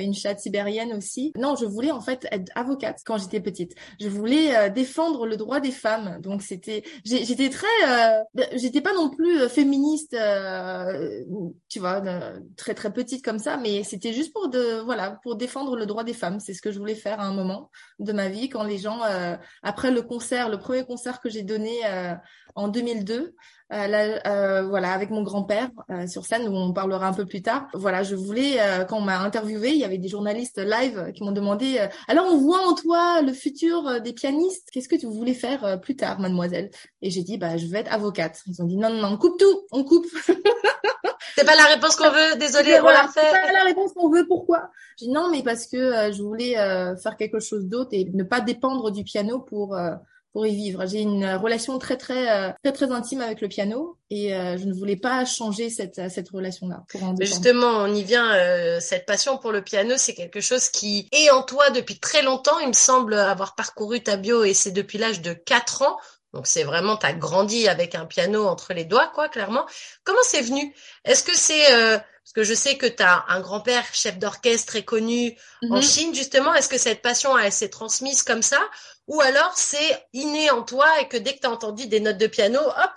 une 0.00 0.14
chatte 0.14 0.40
sibérienne 0.40 0.92
aussi. 0.92 1.32
Non, 1.36 1.56
je 1.56 1.64
voulais 1.64 1.90
en 1.90 2.00
fait 2.00 2.26
être 2.30 2.50
avocate 2.54 3.00
quand 3.04 3.18
j'étais 3.18 3.40
petite. 3.40 3.74
Je 4.00 4.08
voulais 4.08 4.56
euh, 4.56 4.68
défendre 4.68 5.26
le 5.26 5.36
droit 5.36 5.60
des 5.60 5.70
femmes. 5.70 6.20
Donc 6.20 6.42
c'était, 6.42 6.82
j'étais 7.04 7.50
très, 7.50 7.66
euh, 7.86 8.22
j'étais 8.54 8.80
pas 8.80 8.94
non 8.94 9.10
plus 9.10 9.48
féministe, 9.48 10.16
tu 11.68 11.78
vois, 11.78 12.02
très 12.56 12.74
très 12.74 12.92
petite 12.92 13.24
comme 13.24 13.38
ça, 13.38 13.56
mais 13.56 13.82
c'était 13.84 14.12
juste 14.12 14.32
pour 14.32 14.48
de, 14.48 14.80
voilà, 14.84 15.18
pour 15.22 15.36
défendre 15.36 15.76
le 15.76 15.86
droit 15.86 16.04
des 16.04 16.14
femmes. 16.14 16.40
C'est 16.40 16.54
ce 16.54 16.62
que 16.62 16.72
je 16.72 16.78
voulais 16.78 16.94
faire 16.94 17.20
à 17.20 17.24
un 17.24 17.34
moment 17.34 17.70
de 17.98 18.12
ma 18.12 18.28
vie 18.28 18.48
quand 18.48 18.64
les 18.64 18.78
gens, 18.78 19.00
après 19.62 19.90
le 19.90 20.02
concert, 20.02 20.48
le 20.48 20.58
premier 20.58 20.84
concert 20.84 21.20
que 21.20 21.28
j'ai 21.28 21.42
donné 21.42 21.80
en 22.54 22.68
2002, 22.68 23.34
euh, 23.72 23.88
là, 23.88 24.20
euh, 24.26 24.62
voilà, 24.68 24.92
avec 24.92 25.10
mon 25.10 25.22
grand-père 25.22 25.70
euh, 25.90 26.06
sur 26.06 26.24
scène, 26.24 26.46
où 26.46 26.54
on 26.54 26.72
parlera 26.72 27.08
un 27.08 27.12
peu 27.12 27.26
plus 27.26 27.42
tard. 27.42 27.66
Voilà, 27.74 28.04
je 28.04 28.14
voulais, 28.14 28.58
quand 28.88 28.98
on 28.98 29.02
m'a 29.02 29.18
interviewé, 29.18 29.70
il 29.70 29.78
y 29.78 29.84
avait 29.84 29.98
des 29.98 30.08
journalistes 30.08 30.58
live 30.58 31.12
qui 31.14 31.24
m'ont 31.24 31.32
demandé 31.32 31.78
alors 32.08 32.26
on 32.26 32.36
voit 32.36 32.60
en 32.66 32.74
toi 32.74 33.22
le 33.22 33.32
futur 33.32 34.00
des 34.00 34.12
pianistes? 34.12 34.68
Qu'est-ce 34.72 34.88
que 34.88 34.96
tu 34.96 35.06
voulais 35.06 35.34
faire 35.34 35.80
plus 35.80 35.96
tard, 35.96 36.20
mademoiselle? 36.20 36.70
Et 37.02 37.10
j'ai 37.10 37.22
dit 37.22 37.38
bah 37.38 37.56
je 37.56 37.66
vais 37.66 37.80
être 37.80 37.92
avocate. 37.92 38.42
Ils 38.46 38.62
ont 38.62 38.66
dit 38.66 38.76
non 38.76 38.90
non 38.90 39.00
non, 39.00 39.08
on 39.14 39.16
coupe 39.18 39.38
tout, 39.38 39.62
on 39.72 39.84
coupe. 39.84 40.06
C'est 41.36 41.44
pas 41.44 41.56
la 41.56 41.64
réponse 41.64 41.96
qu'on 41.96 42.10
veut, 42.10 42.38
désolé, 42.38 42.78
on 42.80 42.86
l'a 42.86 43.08
fait. 43.08 43.20
C'est 43.20 43.46
pas 43.46 43.52
la 43.52 43.64
réponse 43.64 43.92
qu'on 43.92 44.08
veut, 44.08 44.26
pourquoi? 44.26 44.70
J'ai 44.98 45.06
dit 45.06 45.12
non, 45.12 45.28
mais 45.30 45.42
parce 45.42 45.66
que 45.66 46.12
je 46.12 46.22
voulais 46.22 46.54
faire 47.02 47.16
quelque 47.16 47.40
chose 47.40 47.66
d'autre 47.66 47.90
et 47.92 48.10
ne 48.14 48.22
pas 48.22 48.40
dépendre 48.40 48.90
du 48.90 49.04
piano 49.04 49.40
pour 49.40 49.76
pour 50.36 50.46
y 50.46 50.54
vivre. 50.54 50.84
J'ai 50.86 51.00
une 51.00 51.26
relation 51.36 51.78
très 51.78 51.96
très 51.96 52.30
euh, 52.30 52.52
très 52.62 52.74
très 52.74 52.92
intime 52.92 53.22
avec 53.22 53.40
le 53.40 53.48
piano 53.48 53.96
et 54.10 54.34
euh, 54.34 54.58
je 54.58 54.66
ne 54.66 54.74
voulais 54.74 54.96
pas 54.96 55.24
changer 55.24 55.70
cette 55.70 56.10
cette 56.10 56.28
relation-là. 56.28 56.84
Justement, 57.18 57.68
on 57.68 57.86
y 57.86 58.02
vient. 58.02 58.34
Euh, 58.34 58.78
cette 58.78 59.06
passion 59.06 59.38
pour 59.38 59.50
le 59.50 59.62
piano, 59.62 59.94
c'est 59.96 60.12
quelque 60.12 60.42
chose 60.42 60.68
qui 60.68 61.08
est 61.10 61.30
en 61.30 61.42
toi 61.42 61.70
depuis 61.70 61.98
très 61.98 62.20
longtemps. 62.20 62.58
Il 62.58 62.68
me 62.68 62.74
semble 62.74 63.14
avoir 63.14 63.54
parcouru 63.54 64.02
ta 64.02 64.18
bio 64.18 64.44
et 64.44 64.52
c'est 64.52 64.72
depuis 64.72 64.98
l'âge 64.98 65.22
de 65.22 65.32
4 65.32 65.80
ans. 65.80 65.96
Donc 66.34 66.46
c'est 66.46 66.64
vraiment, 66.64 66.98
tu 66.98 67.06
as 67.06 67.14
grandi 67.14 67.66
avec 67.66 67.94
un 67.94 68.04
piano 68.04 68.44
entre 68.44 68.74
les 68.74 68.84
doigts, 68.84 69.10
quoi, 69.14 69.30
clairement. 69.30 69.64
Comment 70.04 70.18
c'est 70.22 70.42
venu? 70.42 70.74
Est-ce 71.06 71.22
que 71.22 71.34
c'est 71.34 71.64
parce 72.26 72.32
que 72.32 72.42
je 72.42 72.54
sais 72.54 72.76
que 72.76 72.86
tu 72.86 73.04
as 73.04 73.24
un 73.28 73.38
grand-père 73.38 73.84
chef 73.92 74.18
d'orchestre 74.18 74.66
très 74.66 74.82
connu 74.82 75.36
en 75.70 75.76
mhm. 75.76 75.82
Chine, 75.82 76.12
justement. 76.12 76.52
Est-ce 76.54 76.68
que 76.68 76.76
cette 76.76 77.00
passion, 77.00 77.38
elle 77.38 77.52
s'est 77.52 77.68
transmise 77.68 78.24
comme 78.24 78.42
ça? 78.42 78.58
Ou 79.06 79.20
alors 79.20 79.52
c'est 79.54 80.04
inné 80.12 80.50
en 80.50 80.64
toi 80.64 80.88
et 81.00 81.06
que 81.06 81.16
dès 81.16 81.36
que 81.36 81.40
tu 81.42 81.46
as 81.46 81.52
entendu 81.52 81.86
des 81.86 82.00
notes 82.00 82.18
de 82.18 82.26
piano, 82.26 82.58
hop, 82.58 82.90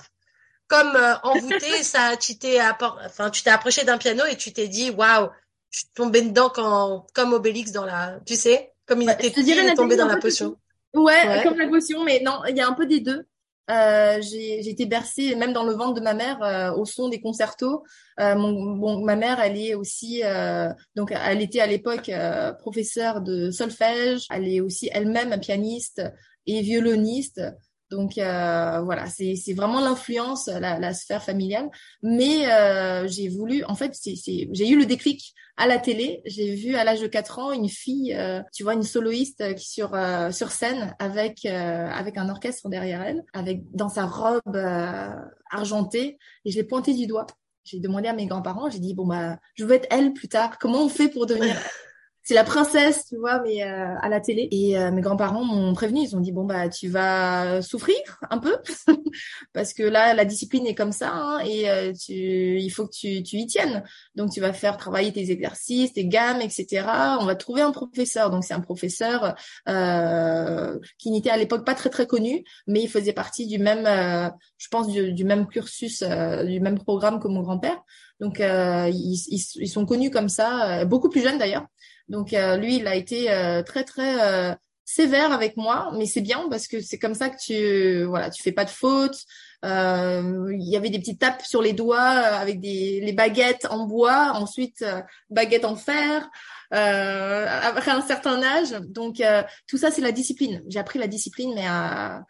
comme 0.67 0.95
euh, 0.95 1.13
envoûté, 1.21 1.83
ça, 1.83 2.17
tu 2.17 2.39
t'es 2.39 2.59
enfin, 2.59 3.29
tu 3.29 3.43
t'es 3.43 3.51
approché 3.51 3.83
d'un 3.83 3.99
piano 3.99 4.25
et 4.25 4.35
tu 4.35 4.51
t'es 4.51 4.67
dit, 4.67 4.89
waouh, 4.89 5.29
je 5.69 5.81
suis 5.81 5.89
tombée 5.93 6.23
dedans 6.23 6.49
quand, 6.49 7.05
comme 7.13 7.33
Obélix 7.33 7.71
dans 7.71 7.85
la, 7.85 8.19
tu 8.25 8.35
sais, 8.35 8.73
comme 8.87 9.03
il 9.03 9.11
était 9.11 9.29
petit, 9.29 9.75
tombé 9.75 9.95
dans 9.95 10.07
la 10.07 10.17
potion. 10.17 10.57
Ouais, 10.95 11.43
comme 11.43 11.59
la 11.59 11.67
potion, 11.67 12.03
mais 12.03 12.19
non, 12.21 12.41
il 12.49 12.57
y 12.57 12.61
a 12.61 12.67
un 12.67 12.73
peu 12.73 12.87
des 12.87 12.99
deux. 12.99 13.27
Euh, 13.69 14.19
j'ai 14.21 14.67
été 14.67 14.85
bercée 14.87 15.35
même 15.35 15.53
dans 15.53 15.63
le 15.63 15.73
ventre 15.73 15.93
de 15.93 16.01
ma 16.01 16.15
mère 16.15 16.41
euh, 16.41 16.71
au 16.73 16.85
son 16.85 17.07
des 17.07 17.21
concertos. 17.21 17.83
Euh, 18.19 18.35
mon, 18.35 18.75
bon, 18.75 19.05
ma 19.05 19.15
mère, 19.15 19.39
elle 19.39 19.57
est 19.57 19.75
aussi 19.75 20.23
euh, 20.23 20.69
donc 20.95 21.11
elle 21.11 21.41
était 21.41 21.59
à 21.59 21.67
l'époque 21.67 22.09
euh, 22.09 22.51
professeure 22.53 23.21
de 23.21 23.51
solfège. 23.51 24.25
Elle 24.31 24.47
est 24.47 24.59
aussi 24.59 24.89
elle-même 24.91 25.39
pianiste 25.39 26.01
et 26.47 26.61
violoniste. 26.61 27.41
Donc 27.91 28.17
euh, 28.17 28.81
voilà, 28.81 29.07
c'est 29.07 29.53
vraiment 29.53 29.79
l'influence, 29.79 30.47
la, 30.47 30.79
la 30.79 30.93
sphère 30.93 31.23
familiale. 31.23 31.69
Mais 32.03 32.51
euh, 32.51 33.07
j'ai 33.07 33.29
voulu, 33.29 33.63
en 33.63 33.75
fait, 33.75 33.97
j'ai 34.03 34.69
eu 34.69 34.77
le 34.77 34.85
déclic 34.85 35.33
à 35.57 35.67
la 35.67 35.79
télé. 35.79 36.21
J'ai 36.25 36.55
vu 36.55 36.75
à 36.75 36.83
l'âge 36.83 37.01
de 37.01 37.07
4 37.07 37.39
ans 37.39 37.51
une 37.51 37.67
fille, 37.67 38.13
euh, 38.15 38.41
tu 38.53 38.63
vois, 38.63 38.75
une 38.75 38.83
soloiste 38.83 39.55
qui 39.55 39.67
sur 39.67 39.95
euh, 39.95 40.31
sur 40.31 40.51
scène 40.51 40.95
avec 40.99 41.45
avec 41.45 42.17
un 42.17 42.29
orchestre 42.29 42.69
derrière 42.69 43.01
elle, 43.01 43.23
avec 43.33 43.63
dans 43.73 43.89
sa 43.89 44.05
robe 44.05 44.57
argentée, 45.51 46.17
et 46.45 46.51
je 46.51 46.57
l'ai 46.57 46.63
pointé 46.63 46.93
du 46.93 47.07
doigt. 47.07 47.25
J'ai 47.63 47.79
demandé 47.79 48.07
à 48.07 48.13
mes 48.13 48.25
grands-parents, 48.25 48.69
j'ai 48.69 48.79
dit 48.79 48.93
bon 48.93 49.07
bah 49.07 49.37
je 49.55 49.65
veux 49.65 49.73
être 49.73 49.87
elle 49.89 50.13
plus 50.13 50.27
tard. 50.27 50.59
Comment 50.59 50.83
on 50.83 50.89
fait 50.89 51.09
pour 51.09 51.25
devenir 51.25 51.55
c'est 52.23 52.33
la 52.35 52.43
princesse, 52.43 53.05
tu 53.07 53.17
vois, 53.17 53.41
mais 53.41 53.63
euh, 53.63 53.95
à 54.01 54.09
la 54.09 54.19
télé. 54.19 54.47
Et 54.51 54.77
euh, 54.77 54.91
mes 54.91 55.01
grands-parents 55.01 55.43
m'ont 55.43 55.73
prévenu, 55.73 56.01
ils 56.01 56.15
ont 56.15 56.19
dit 56.19 56.31
bon 56.31 56.43
bah 56.43 56.69
tu 56.69 56.87
vas 56.87 57.61
souffrir 57.61 57.97
un 58.29 58.37
peu 58.37 58.55
parce 59.53 59.73
que 59.73 59.83
là 59.83 60.13
la 60.13 60.25
discipline 60.25 60.67
est 60.67 60.75
comme 60.75 60.91
ça 60.91 61.11
hein, 61.11 61.39
et 61.39 61.69
euh, 61.69 61.93
il 62.09 62.69
faut 62.69 62.85
que 62.85 62.93
tu, 62.93 63.23
tu 63.23 63.37
y 63.37 63.47
tiennes. 63.47 63.83
Donc 64.15 64.31
tu 64.31 64.41
vas 64.41 64.53
faire 64.53 64.77
travailler 64.77 65.11
tes 65.11 65.31
exercices, 65.31 65.93
tes 65.93 66.05
gammes, 66.05 66.41
etc. 66.41 66.85
On 67.19 67.25
va 67.25 67.35
trouver 67.35 67.61
un 67.61 67.71
professeur. 67.71 68.29
Donc 68.29 68.43
c'est 68.43 68.53
un 68.53 68.59
professeur 68.59 69.35
qui 70.97 71.11
n'était 71.11 71.29
à 71.29 71.37
l'époque 71.37 71.65
pas 71.65 71.75
très 71.75 71.89
très 71.89 72.05
connu, 72.05 72.43
mais 72.67 72.81
il 72.81 72.89
faisait 72.89 73.13
partie 73.13 73.47
du 73.47 73.57
même, 73.57 73.85
je 74.57 74.67
pense 74.69 74.87
du, 74.87 75.13
du 75.13 75.23
même 75.23 75.47
cursus, 75.47 76.03
du 76.03 76.59
même 76.59 76.77
programme 76.77 77.19
que 77.19 77.27
mon 77.27 77.41
grand-père. 77.41 77.81
Donc 78.19 78.39
ils, 78.39 78.91
ils, 78.93 79.45
ils, 79.55 79.67
sont 79.67 79.85
connus 79.85 80.11
comme 80.11 80.29
ça, 80.29 80.85
beaucoup 80.85 81.09
plus 81.09 81.23
jeunes 81.23 81.37
d'ailleurs. 81.37 81.65
Donc 82.09 82.33
euh, 82.33 82.57
lui, 82.57 82.77
il 82.77 82.87
a 82.87 82.95
été 82.95 83.31
euh, 83.31 83.61
très 83.63 83.83
très 83.83 84.51
euh, 84.51 84.55
sévère 84.83 85.31
avec 85.31 85.55
moi, 85.57 85.91
mais 85.95 86.07
c'est 86.07 86.21
bien 86.21 86.47
parce 86.49 86.67
que 86.67 86.81
c'est 86.81 86.97
comme 86.97 87.13
ça 87.13 87.29
que 87.29 87.37
tu 87.37 88.03
voilà, 88.05 88.29
tu 88.31 88.41
fais 88.41 88.51
pas 88.51 88.65
de 88.65 88.69
fautes. 88.71 89.23
Il 89.63 90.69
y 90.69 90.77
avait 90.77 90.89
des 90.89 90.99
petites 90.99 91.19
tapes 91.19 91.43
sur 91.43 91.61
les 91.61 91.73
doigts 91.73 91.99
avec 91.99 92.59
des 92.59 93.01
les 93.01 93.13
baguettes 93.13 93.67
en 93.69 93.85
bois, 93.85 94.31
ensuite 94.33 94.83
baguettes 95.29 95.65
en 95.65 95.75
fer. 95.75 96.29
après 96.71 97.91
un 97.91 98.01
certain 98.01 98.41
âge, 98.41 98.71
donc 98.87 99.21
tout 99.67 99.77
ça 99.77 99.91
c'est 99.91 100.01
la 100.01 100.11
discipline. 100.11 100.63
J'ai 100.67 100.79
appris 100.79 100.97
la 100.97 101.07
discipline, 101.07 101.53
mais 101.53 101.67
à 101.67 102.23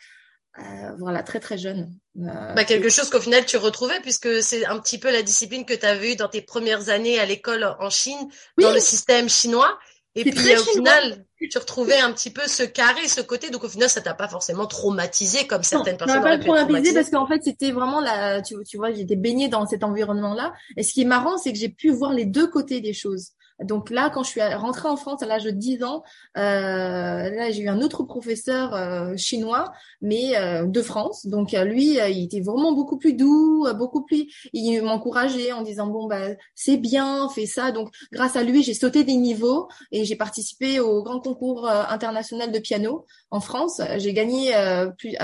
euh, 0.57 0.95
voilà, 0.97 1.23
très 1.23 1.39
très 1.39 1.57
jeune. 1.57 1.93
Euh, 2.17 2.53
bah, 2.53 2.65
quelque 2.65 2.89
chose 2.89 3.09
qu'au 3.09 3.21
final 3.21 3.45
tu 3.45 3.57
retrouvais 3.57 3.99
puisque 4.01 4.41
c'est 4.41 4.65
un 4.65 4.79
petit 4.79 4.97
peu 4.97 5.11
la 5.11 5.21
discipline 5.21 5.63
que 5.63 5.73
tu 5.73 5.85
avais 5.85 6.13
eue 6.13 6.15
dans 6.15 6.27
tes 6.27 6.41
premières 6.41 6.89
années 6.89 7.19
à 7.19 7.25
l'école 7.25 7.75
en 7.79 7.89
Chine, 7.89 8.29
dans 8.57 8.71
le 8.71 8.79
système 8.79 9.29
chinois. 9.29 9.77
Et 10.15 10.23
puis 10.23 10.55
au 10.55 10.63
final, 10.63 11.23
tu 11.49 11.57
retrouvais 11.57 11.99
un 11.99 12.11
petit 12.11 12.31
peu 12.31 12.41
ce 12.47 12.63
carré, 12.63 13.07
ce 13.07 13.21
côté. 13.21 13.51
Donc 13.51 13.63
au 13.63 13.69
final, 13.69 13.89
ça 13.89 14.01
t'a 14.01 14.15
pas 14.15 14.27
forcément 14.27 14.65
traumatisé 14.65 15.45
comme 15.45 15.63
certaines 15.63 15.93
non, 15.93 16.05
personnes. 16.05 16.23
pas 16.23 16.37
traumatisé 16.39 16.93
parce 16.93 17.09
qu'en 17.09 17.27
fait, 17.27 17.41
c'était 17.43 17.71
vraiment 17.71 18.01
la. 18.01 18.41
Tu, 18.41 18.55
tu 18.67 18.77
vois, 18.77 18.91
j'étais 18.91 19.15
baignée 19.15 19.47
dans 19.47 19.65
cet 19.67 19.83
environnement-là. 19.83 20.53
Et 20.75 20.83
ce 20.83 20.93
qui 20.93 21.03
est 21.03 21.05
marrant, 21.05 21.37
c'est 21.37 21.53
que 21.53 21.59
j'ai 21.59 21.69
pu 21.69 21.91
voir 21.91 22.11
les 22.11 22.25
deux 22.25 22.47
côtés 22.47 22.81
des 22.81 22.93
choses. 22.93 23.29
Donc 23.63 23.89
là, 23.89 24.09
quand 24.09 24.23
je 24.23 24.29
suis 24.29 24.41
rentrée 24.41 24.87
en 24.87 24.95
France 24.95 25.21
à 25.21 25.25
l'âge 25.25 25.43
de 25.43 25.51
10 25.51 25.83
ans, 25.83 26.03
euh, 26.37 26.41
là 26.41 27.51
j'ai 27.51 27.63
eu 27.63 27.69
un 27.69 27.81
autre 27.81 28.03
professeur 28.03 28.73
euh, 28.73 29.17
chinois, 29.17 29.71
mais 30.01 30.37
euh, 30.37 30.65
de 30.65 30.81
France. 30.81 31.25
Donc 31.25 31.51
lui, 31.51 31.97
il 31.97 32.23
était 32.23 32.41
vraiment 32.41 32.71
beaucoup 32.73 32.97
plus 32.97 33.13
doux, 33.13 33.67
beaucoup 33.77 34.03
plus. 34.03 34.27
Il 34.53 34.81
m'encourageait 34.81 35.51
en 35.51 35.61
disant 35.61 35.87
bon 35.87 36.07
bah 36.07 36.29
c'est 36.55 36.77
bien, 36.77 37.27
fais 37.29 37.45
ça. 37.45 37.71
Donc 37.71 37.89
grâce 38.11 38.35
à 38.35 38.43
lui, 38.43 38.63
j'ai 38.63 38.73
sauté 38.73 39.03
des 39.03 39.15
niveaux 39.15 39.67
et 39.91 40.05
j'ai 40.05 40.15
participé 40.15 40.79
au 40.79 41.03
grand 41.03 41.19
concours 41.19 41.67
international 41.67 42.51
de 42.51 42.59
piano 42.59 43.05
en 43.31 43.41
France. 43.41 43.81
J'ai 43.97 44.13
gagné 44.13 44.53
plus, 44.97 45.15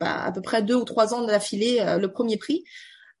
bah, 0.00 0.24
à 0.24 0.32
peu 0.32 0.42
près 0.42 0.62
deux 0.62 0.74
ou 0.74 0.84
trois 0.84 1.14
ans 1.14 1.22
d'affilée 1.22 1.82
le 1.98 2.12
premier 2.12 2.36
prix. 2.36 2.64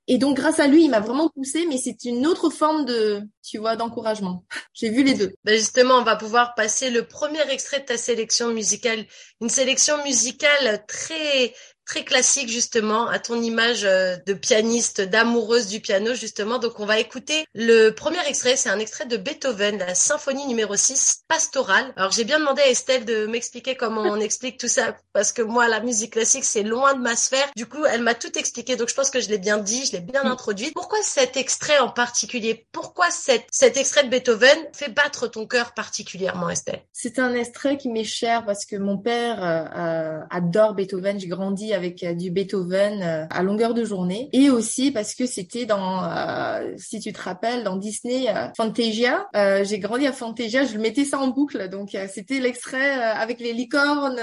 Et 0.08 0.16
donc, 0.16 0.36
grâce 0.36 0.58
à 0.58 0.66
lui, 0.66 0.84
il 0.84 0.90
m'a 0.90 1.00
vraiment 1.00 1.28
poussé, 1.28 1.66
mais 1.68 1.76
c'est 1.76 2.04
une 2.04 2.26
autre 2.26 2.48
forme 2.48 2.86
de, 2.86 3.22
tu 3.42 3.58
vois, 3.58 3.76
d'encouragement. 3.76 4.44
J'ai 4.72 4.88
vu 4.88 5.04
les 5.04 5.14
deux. 5.14 5.34
Ben 5.44 5.54
justement, 5.54 5.96
on 5.98 6.02
va 6.02 6.16
pouvoir 6.16 6.54
passer 6.54 6.90
le 6.90 7.06
premier 7.06 7.42
extrait 7.50 7.80
de 7.80 7.84
ta 7.84 7.98
sélection 7.98 8.48
musicale. 8.48 9.04
Une 9.42 9.50
sélection 9.50 10.02
musicale 10.04 10.84
très, 10.88 11.54
très 11.88 12.04
classique 12.04 12.50
justement, 12.50 13.08
à 13.08 13.18
ton 13.18 13.40
image 13.40 13.84
euh, 13.84 14.16
de 14.26 14.34
pianiste, 14.34 15.00
d'amoureuse 15.00 15.68
du 15.68 15.80
piano 15.80 16.14
justement. 16.14 16.58
Donc 16.58 16.78
on 16.78 16.86
va 16.86 16.98
écouter 16.98 17.46
le 17.54 17.90
premier 17.90 18.24
extrait, 18.28 18.56
c'est 18.56 18.68
un 18.68 18.78
extrait 18.78 19.06
de 19.06 19.16
Beethoven, 19.16 19.78
la 19.78 19.94
symphonie 19.94 20.46
numéro 20.46 20.76
6, 20.76 21.24
pastorale. 21.26 21.92
Alors 21.96 22.12
j'ai 22.12 22.24
bien 22.24 22.38
demandé 22.38 22.60
à 22.60 22.68
Estelle 22.68 23.06
de 23.06 23.26
m'expliquer 23.26 23.74
comment 23.74 24.02
on 24.02 24.20
explique 24.20 24.60
tout 24.60 24.68
ça, 24.68 24.96
parce 25.14 25.32
que 25.32 25.40
moi 25.40 25.66
la 25.66 25.80
musique 25.80 26.12
classique 26.12 26.44
c'est 26.44 26.62
loin 26.62 26.92
de 26.92 27.00
ma 27.00 27.16
sphère. 27.16 27.48
Du 27.56 27.64
coup 27.64 27.84
elle 27.86 28.02
m'a 28.02 28.14
tout 28.14 28.38
expliqué, 28.38 28.76
donc 28.76 28.90
je 28.90 28.94
pense 28.94 29.10
que 29.10 29.20
je 29.20 29.30
l'ai 29.30 29.38
bien 29.38 29.56
dit, 29.56 29.86
je 29.86 29.92
l'ai 29.92 30.00
bien 30.00 30.24
introduit. 30.26 30.70
Pourquoi 30.72 30.98
cet 31.02 31.38
extrait 31.38 31.78
en 31.78 31.88
particulier? 31.88 32.66
Pourquoi 32.70 33.10
cet, 33.10 33.46
cet 33.50 33.78
extrait 33.78 34.04
de 34.04 34.10
Beethoven 34.10 34.58
fait 34.74 34.90
battre 34.90 35.26
ton 35.26 35.46
cœur 35.46 35.72
particulièrement 35.72 36.50
Estelle? 36.50 36.82
C'est 36.92 37.18
un 37.18 37.32
extrait 37.32 37.78
qui 37.78 37.88
m'est 37.88 38.04
cher 38.04 38.44
parce 38.44 38.66
que 38.66 38.76
mon 38.76 38.98
père 38.98 39.42
euh, 39.42 39.64
euh 39.74 40.18
adore 40.30 40.74
Beethoven, 40.74 41.18
j'ai 41.18 41.28
grandi 41.28 41.72
avec 41.78 42.02
euh, 42.02 42.12
du 42.12 42.30
Beethoven 42.30 43.02
euh, 43.02 43.26
à 43.30 43.42
longueur 43.42 43.72
de 43.72 43.84
journée. 43.84 44.28
Et 44.32 44.50
aussi 44.50 44.90
parce 44.90 45.14
que 45.14 45.26
c'était 45.26 45.64
dans 45.64 46.04
euh, 46.04 46.74
si 46.76 47.00
tu 47.00 47.12
te 47.12 47.22
rappelles 47.22 47.64
dans 47.64 47.76
Disney 47.76 48.26
Fantasia. 48.56 49.28
J'ai 49.62 49.78
grandi 49.78 50.06
à 50.06 50.12
Fantasia 50.12 50.64
je 50.64 50.76
mettais 50.76 51.04
ça 51.04 51.18
en 51.18 51.28
boucle. 51.28 51.68
Donc 51.68 51.96
c'était 52.12 52.40
l'extrait 52.40 52.90
avec 53.00 53.40
les 53.40 53.52
licornes 53.52 54.20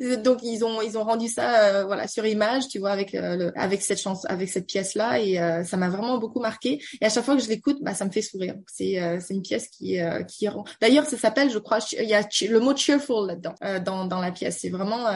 donc 0.24 0.40
ils 0.42 0.64
ont 0.64 0.82
ils 0.82 0.96
ont 0.98 1.04
rendu 1.04 1.28
ça 1.28 1.84
voilà 1.84 2.06
sur 2.06 2.26
image 2.26 2.68
tu 2.68 2.78
vois 2.78 2.90
avec 2.90 3.12
le, 3.12 3.52
avec 3.58 3.82
cette 3.82 4.00
chance 4.00 4.24
avec 4.26 4.48
cette 4.48 4.66
pièce 4.66 4.94
là 4.94 5.18
et 5.18 5.36
ça 5.64 5.76
m'a 5.76 5.88
vraiment 5.88 6.18
beaucoup 6.18 6.40
marqué. 6.40 6.80
Et 7.00 7.06
à 7.06 7.08
chaque 7.08 7.24
fois 7.24 7.36
que 7.36 7.42
je 7.42 7.48
l'écoute 7.48 7.78
bah 7.82 7.94
ça 7.94 8.04
me 8.04 8.10
fait 8.10 8.22
sourire. 8.22 8.54
C'est 8.66 9.00
c'est 9.20 9.34
une 9.34 9.42
pièce 9.42 9.68
qui 9.68 9.98
qui 10.28 10.48
d'ailleurs 10.80 11.06
ça 11.06 11.16
s'appelle 11.16 11.50
je 11.50 11.58
crois 11.58 11.78
il 11.98 12.08
y 12.08 12.14
a 12.14 12.26
le 12.48 12.60
mot 12.60 12.76
cheerful 12.76 13.26
là-dedans 13.26 13.54
dans 13.84 14.04
dans 14.04 14.20
la 14.20 14.32
pièce. 14.32 14.58
C'est 14.60 14.70
vraiment 14.70 15.06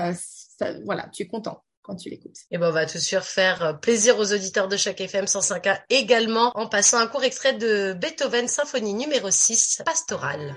voilà, 0.85 1.09
tu 1.13 1.23
es 1.23 1.27
content 1.27 1.63
quand 1.83 1.97
tu 1.97 2.11
l'écoutes. 2.11 2.37
Et 2.51 2.59
ben 2.59 2.69
on 2.69 2.73
va 2.73 2.87
tout 2.87 2.99
de 2.99 3.03
suite 3.03 3.21
faire 3.21 3.63
euh, 3.65 3.73
plaisir 3.73 4.19
aux 4.19 4.33
auditeurs 4.33 4.69
de 4.69 4.77
chaque 4.77 5.01
FM 5.01 5.25
105A 5.25 5.81
également 5.89 6.53
en 6.55 6.67
passant 6.69 6.99
un 6.99 7.07
court 7.07 7.25
extrait 7.25 7.55
de 7.55 7.95
Beethoven 7.95 8.49
Symphonie 8.49 8.95
numéro 8.95 9.31
6, 9.31 9.83
Pastorale. 9.85 10.55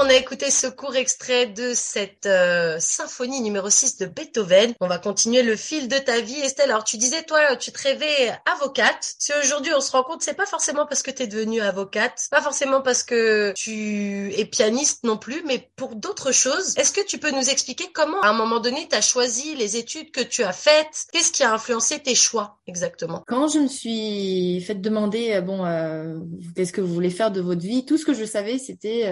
On 0.00 0.08
a 0.08 0.14
écouté 0.14 0.50
ce 0.50 0.66
court 0.66 0.96
extrait 0.96 1.46
de 1.46 1.72
cette 1.74 2.24
euh, 2.24 2.76
symphonie 2.80 3.42
numéro 3.42 3.68
6 3.68 3.98
de 3.98 4.06
Beethoven. 4.06 4.72
On 4.80 4.88
va 4.88 4.96
continuer 4.96 5.42
le 5.42 5.56
fil 5.56 5.88
de 5.88 5.98
ta 5.98 6.22
vie. 6.22 6.40
Estelle, 6.40 6.70
alors 6.70 6.84
tu 6.84 6.96
disais, 6.96 7.22
toi, 7.22 7.54
tu 7.56 7.70
te 7.70 7.82
rêvais 7.82 8.32
avocate. 8.50 9.14
Si 9.18 9.32
aujourd'hui 9.44 9.74
on 9.74 9.80
se 9.82 9.92
rend 9.92 10.02
compte, 10.02 10.22
c'est 10.22 10.34
pas 10.34 10.46
forcément 10.46 10.86
parce 10.86 11.02
que 11.02 11.10
tu 11.10 11.24
es 11.24 11.26
devenue 11.26 11.60
avocate, 11.60 12.28
pas 12.30 12.40
forcément 12.40 12.80
parce 12.80 13.02
que 13.02 13.52
tu 13.54 14.32
es 14.34 14.46
pianiste 14.46 15.04
non 15.04 15.18
plus, 15.18 15.42
mais 15.46 15.70
pour 15.76 15.96
d'autres 15.96 16.32
choses. 16.32 16.78
Est-ce 16.78 16.92
que 16.92 17.04
tu 17.04 17.18
peux 17.18 17.30
nous 17.30 17.50
expliquer 17.50 17.92
comment, 17.92 18.22
à 18.22 18.28
un 18.28 18.32
moment 18.32 18.60
donné, 18.60 18.88
tu 18.88 18.96
as 18.96 19.02
choisi 19.02 19.54
les 19.54 19.76
études 19.76 20.12
que 20.12 20.22
tu 20.22 20.44
as 20.44 20.54
faites? 20.54 21.08
Qu'est-ce 21.12 21.30
qui 21.30 21.42
a 21.42 21.52
influencé 21.52 21.98
tes 21.98 22.14
choix 22.14 22.56
exactement? 22.66 23.22
Quand 23.26 23.48
je 23.48 23.58
me 23.58 23.68
suis 23.68 24.62
fait 24.62 24.76
demander, 24.76 25.34
euh, 25.34 25.40
bon, 25.42 25.66
euh, 25.66 26.18
qu'est-ce 26.56 26.72
que 26.72 26.80
vous 26.80 26.94
voulez 26.94 27.10
faire 27.10 27.30
de 27.30 27.42
votre 27.42 27.60
vie 27.60 27.84
Tout 27.84 27.98
ce 27.98 28.06
que 28.06 28.14
je 28.14 28.24
savais, 28.24 28.56
c'était 28.56 29.04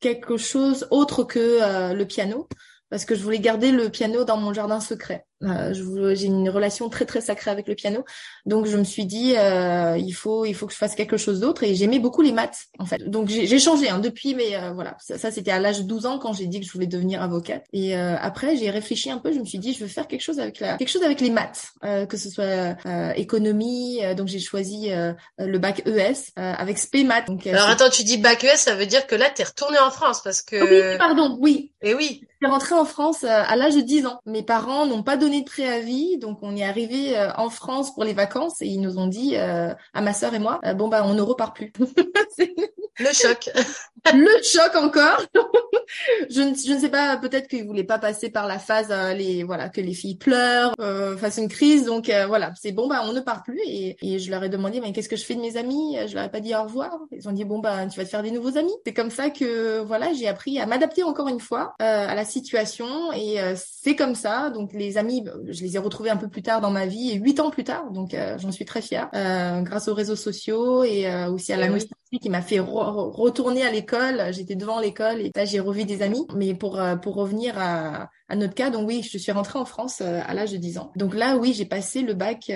quelque 0.00 0.36
chose 0.36 0.86
autre 0.90 1.24
que 1.24 1.38
euh, 1.62 1.92
le 1.92 2.06
piano 2.06 2.48
parce 2.88 3.04
que 3.04 3.14
je 3.14 3.22
voulais 3.22 3.40
garder 3.40 3.72
le 3.72 3.88
piano 3.90 4.24
dans 4.24 4.36
mon 4.36 4.52
jardin 4.52 4.80
secret. 4.80 5.26
Euh, 5.42 6.14
j'ai 6.14 6.26
une 6.26 6.48
relation 6.48 6.88
très 6.88 7.04
très 7.04 7.20
sacrée 7.20 7.50
avec 7.50 7.68
le 7.68 7.74
piano, 7.74 8.04
donc 8.46 8.64
je 8.66 8.76
me 8.76 8.84
suis 8.84 9.04
dit 9.04 9.34
euh, 9.36 9.98
il 9.98 10.12
faut 10.12 10.46
il 10.46 10.54
faut 10.54 10.66
que 10.66 10.72
je 10.72 10.78
fasse 10.78 10.94
quelque 10.94 11.18
chose 11.18 11.40
d'autre 11.40 11.62
et 11.62 11.74
j'aimais 11.74 11.98
beaucoup 11.98 12.22
les 12.22 12.32
maths 12.32 12.66
en 12.78 12.86
fait. 12.86 13.08
Donc 13.08 13.28
j'ai 13.28 13.58
changé 13.58 13.90
hein, 13.90 13.98
depuis, 13.98 14.34
mais 14.34 14.56
euh, 14.56 14.72
voilà 14.72 14.96
ça, 14.98 15.18
ça 15.18 15.30
c'était 15.30 15.50
à 15.50 15.58
l'âge 15.58 15.80
de 15.80 15.82
12 15.82 16.06
ans 16.06 16.18
quand 16.18 16.32
j'ai 16.32 16.46
dit 16.46 16.60
que 16.60 16.66
je 16.66 16.72
voulais 16.72 16.86
devenir 16.86 17.22
avocate. 17.22 17.64
Et 17.74 17.96
euh, 17.96 18.16
après 18.18 18.56
j'ai 18.56 18.70
réfléchi 18.70 19.10
un 19.10 19.18
peu, 19.18 19.30
je 19.32 19.38
me 19.38 19.44
suis 19.44 19.58
dit 19.58 19.74
je 19.74 19.80
veux 19.80 19.88
faire 19.88 20.08
quelque 20.08 20.22
chose 20.22 20.40
avec 20.40 20.58
la 20.58 20.78
quelque 20.78 20.88
chose 20.88 21.02
avec 21.02 21.20
les 21.20 21.30
maths, 21.30 21.66
que 21.82 22.16
ce 22.16 22.30
soit 22.30 22.76
économie. 23.16 24.00
donc 24.16 24.28
j'ai 24.28 24.40
choisi 24.40 24.90
le 25.38 25.58
bac 25.58 25.82
ES 25.86 26.32
avec 26.36 26.78
spé 26.78 27.04
maths. 27.04 27.26
Donc, 27.26 27.46
Alors 27.46 27.68
attends, 27.68 27.90
tu 27.90 28.04
dis 28.04 28.16
bac 28.16 28.42
ES, 28.42 28.56
ça 28.56 28.74
veut 28.74 28.86
dire 28.86 29.06
que 29.06 29.14
là 29.14 29.28
t'es 29.28 29.44
retourné 29.44 29.78
en 29.78 29.90
France 29.90 30.22
parce 30.22 30.40
que. 30.40 30.92
Oui, 30.92 30.98
pardon, 30.98 31.36
oui. 31.40 31.72
Et 31.82 31.94
oui. 31.94 32.22
Je 32.40 32.46
suis 32.46 32.52
rentrée 32.52 32.74
en 32.74 32.84
France 32.84 33.24
à 33.24 33.56
l'âge 33.56 33.74
de 33.74 33.80
10 33.80 34.06
ans. 34.06 34.20
Mes 34.26 34.42
parents 34.42 34.86
n'ont 34.86 35.02
pas 35.02 35.16
donné 35.26 35.40
de 35.40 35.46
préavis, 35.46 36.18
donc 36.18 36.38
on 36.42 36.56
est 36.56 36.62
arrivé 36.64 37.18
euh, 37.18 37.32
en 37.36 37.50
France 37.50 37.92
pour 37.92 38.04
les 38.04 38.12
vacances 38.12 38.62
et 38.62 38.66
ils 38.66 38.80
nous 38.80 38.98
ont 38.98 39.08
dit 39.08 39.36
euh, 39.36 39.74
à 39.92 40.00
ma 40.00 40.12
sœur 40.12 40.34
et 40.34 40.38
moi, 40.38 40.60
euh, 40.64 40.72
bon 40.72 40.86
bah 40.86 41.02
on 41.04 41.14
ne 41.14 41.20
repart 41.20 41.54
plus. 41.54 41.72
le 42.98 43.12
choc. 43.12 43.50
le 44.14 44.42
choc 44.42 44.76
encore. 44.76 45.20
je, 46.30 46.42
ne, 46.42 46.54
je 46.54 46.74
ne 46.74 46.78
sais 46.78 46.88
pas, 46.88 47.16
peut-être 47.16 47.48
qu'ils 47.48 47.66
voulaient 47.66 47.82
pas 47.82 47.98
passer 47.98 48.30
par 48.30 48.46
la 48.46 48.60
phase 48.60 48.92
les 49.16 49.42
voilà 49.42 49.68
que 49.68 49.80
les 49.80 49.94
filles 49.94 50.16
pleurent, 50.16 50.74
fassent 51.18 51.38
une 51.38 51.48
crise, 51.48 51.86
donc 51.86 52.08
voilà 52.28 52.52
c'est 52.60 52.72
bon 52.72 52.86
bah 52.86 53.00
on 53.04 53.12
ne 53.12 53.20
part 53.20 53.42
plus 53.42 53.60
et, 53.66 53.96
et 54.00 54.18
je 54.20 54.30
leur 54.30 54.44
ai 54.44 54.48
demandé 54.48 54.80
mais 54.80 54.92
qu'est-ce 54.92 55.08
que 55.08 55.16
je 55.16 55.24
fais 55.24 55.34
de 55.34 55.40
mes 55.40 55.56
amis, 55.56 55.96
je 56.06 56.14
leur 56.14 56.24
ai 56.24 56.30
pas 56.30 56.40
dit 56.40 56.54
au 56.54 56.62
revoir, 56.62 56.98
ils 57.10 57.28
ont 57.28 57.32
dit 57.32 57.44
bon 57.44 57.58
bah 57.58 57.86
tu 57.86 57.98
vas 57.98 58.04
te 58.04 58.10
faire 58.10 58.22
des 58.22 58.30
nouveaux 58.30 58.56
amis. 58.56 58.74
C'est 58.86 58.94
comme 58.94 59.10
ça 59.10 59.30
que 59.30 59.80
voilà 59.80 60.12
j'ai 60.12 60.28
appris 60.28 60.60
à 60.60 60.66
m'adapter 60.66 61.02
encore 61.02 61.26
une 61.28 61.40
fois 61.40 61.74
à 61.80 62.14
la 62.14 62.24
situation 62.24 63.12
et 63.12 63.38
c'est 63.56 63.96
comme 63.96 64.14
ça 64.14 64.50
donc 64.50 64.72
les 64.72 64.98
amis 64.98 65.15
je 65.24 65.62
les 65.62 65.76
ai 65.76 65.78
retrouvés 65.78 66.10
un 66.10 66.16
peu 66.16 66.28
plus 66.28 66.42
tard 66.42 66.60
dans 66.60 66.70
ma 66.70 66.86
vie, 66.86 67.14
huit 67.14 67.40
ans 67.40 67.50
plus 67.50 67.64
tard, 67.64 67.90
donc 67.90 68.14
euh, 68.14 68.36
j'en 68.38 68.52
suis 68.52 68.64
très 68.64 68.82
fière, 68.82 69.08
euh, 69.14 69.60
grâce 69.62 69.88
aux 69.88 69.94
réseaux 69.94 70.16
sociaux 70.16 70.84
et 70.84 71.06
euh, 71.06 71.30
aussi 71.30 71.52
à 71.52 71.56
la 71.56 71.68
nostalgie 71.68 72.18
qui 72.20 72.30
m'a 72.30 72.42
fait 72.42 72.60
retourner 72.60 73.64
à 73.64 73.70
l'école. 73.70 74.32
J'étais 74.32 74.54
devant 74.54 74.80
l'école 74.80 75.20
et 75.20 75.30
là 75.34 75.44
j'ai 75.44 75.60
revu 75.60 75.84
des 75.84 76.02
amis. 76.02 76.26
Mais 76.34 76.54
pour 76.54 76.80
pour 77.02 77.14
revenir 77.14 77.58
à, 77.58 78.08
à 78.28 78.36
notre 78.36 78.54
cas, 78.54 78.70
donc 78.70 78.86
oui, 78.86 79.02
je 79.02 79.18
suis 79.18 79.32
rentrée 79.32 79.58
en 79.58 79.64
France 79.64 80.00
à 80.00 80.32
l'âge 80.32 80.52
de 80.52 80.56
10 80.56 80.78
ans. 80.78 80.92
Donc 80.96 81.14
là, 81.14 81.36
oui, 81.36 81.52
j'ai 81.52 81.64
passé 81.64 82.02
le 82.02 82.14
bac 82.14 82.50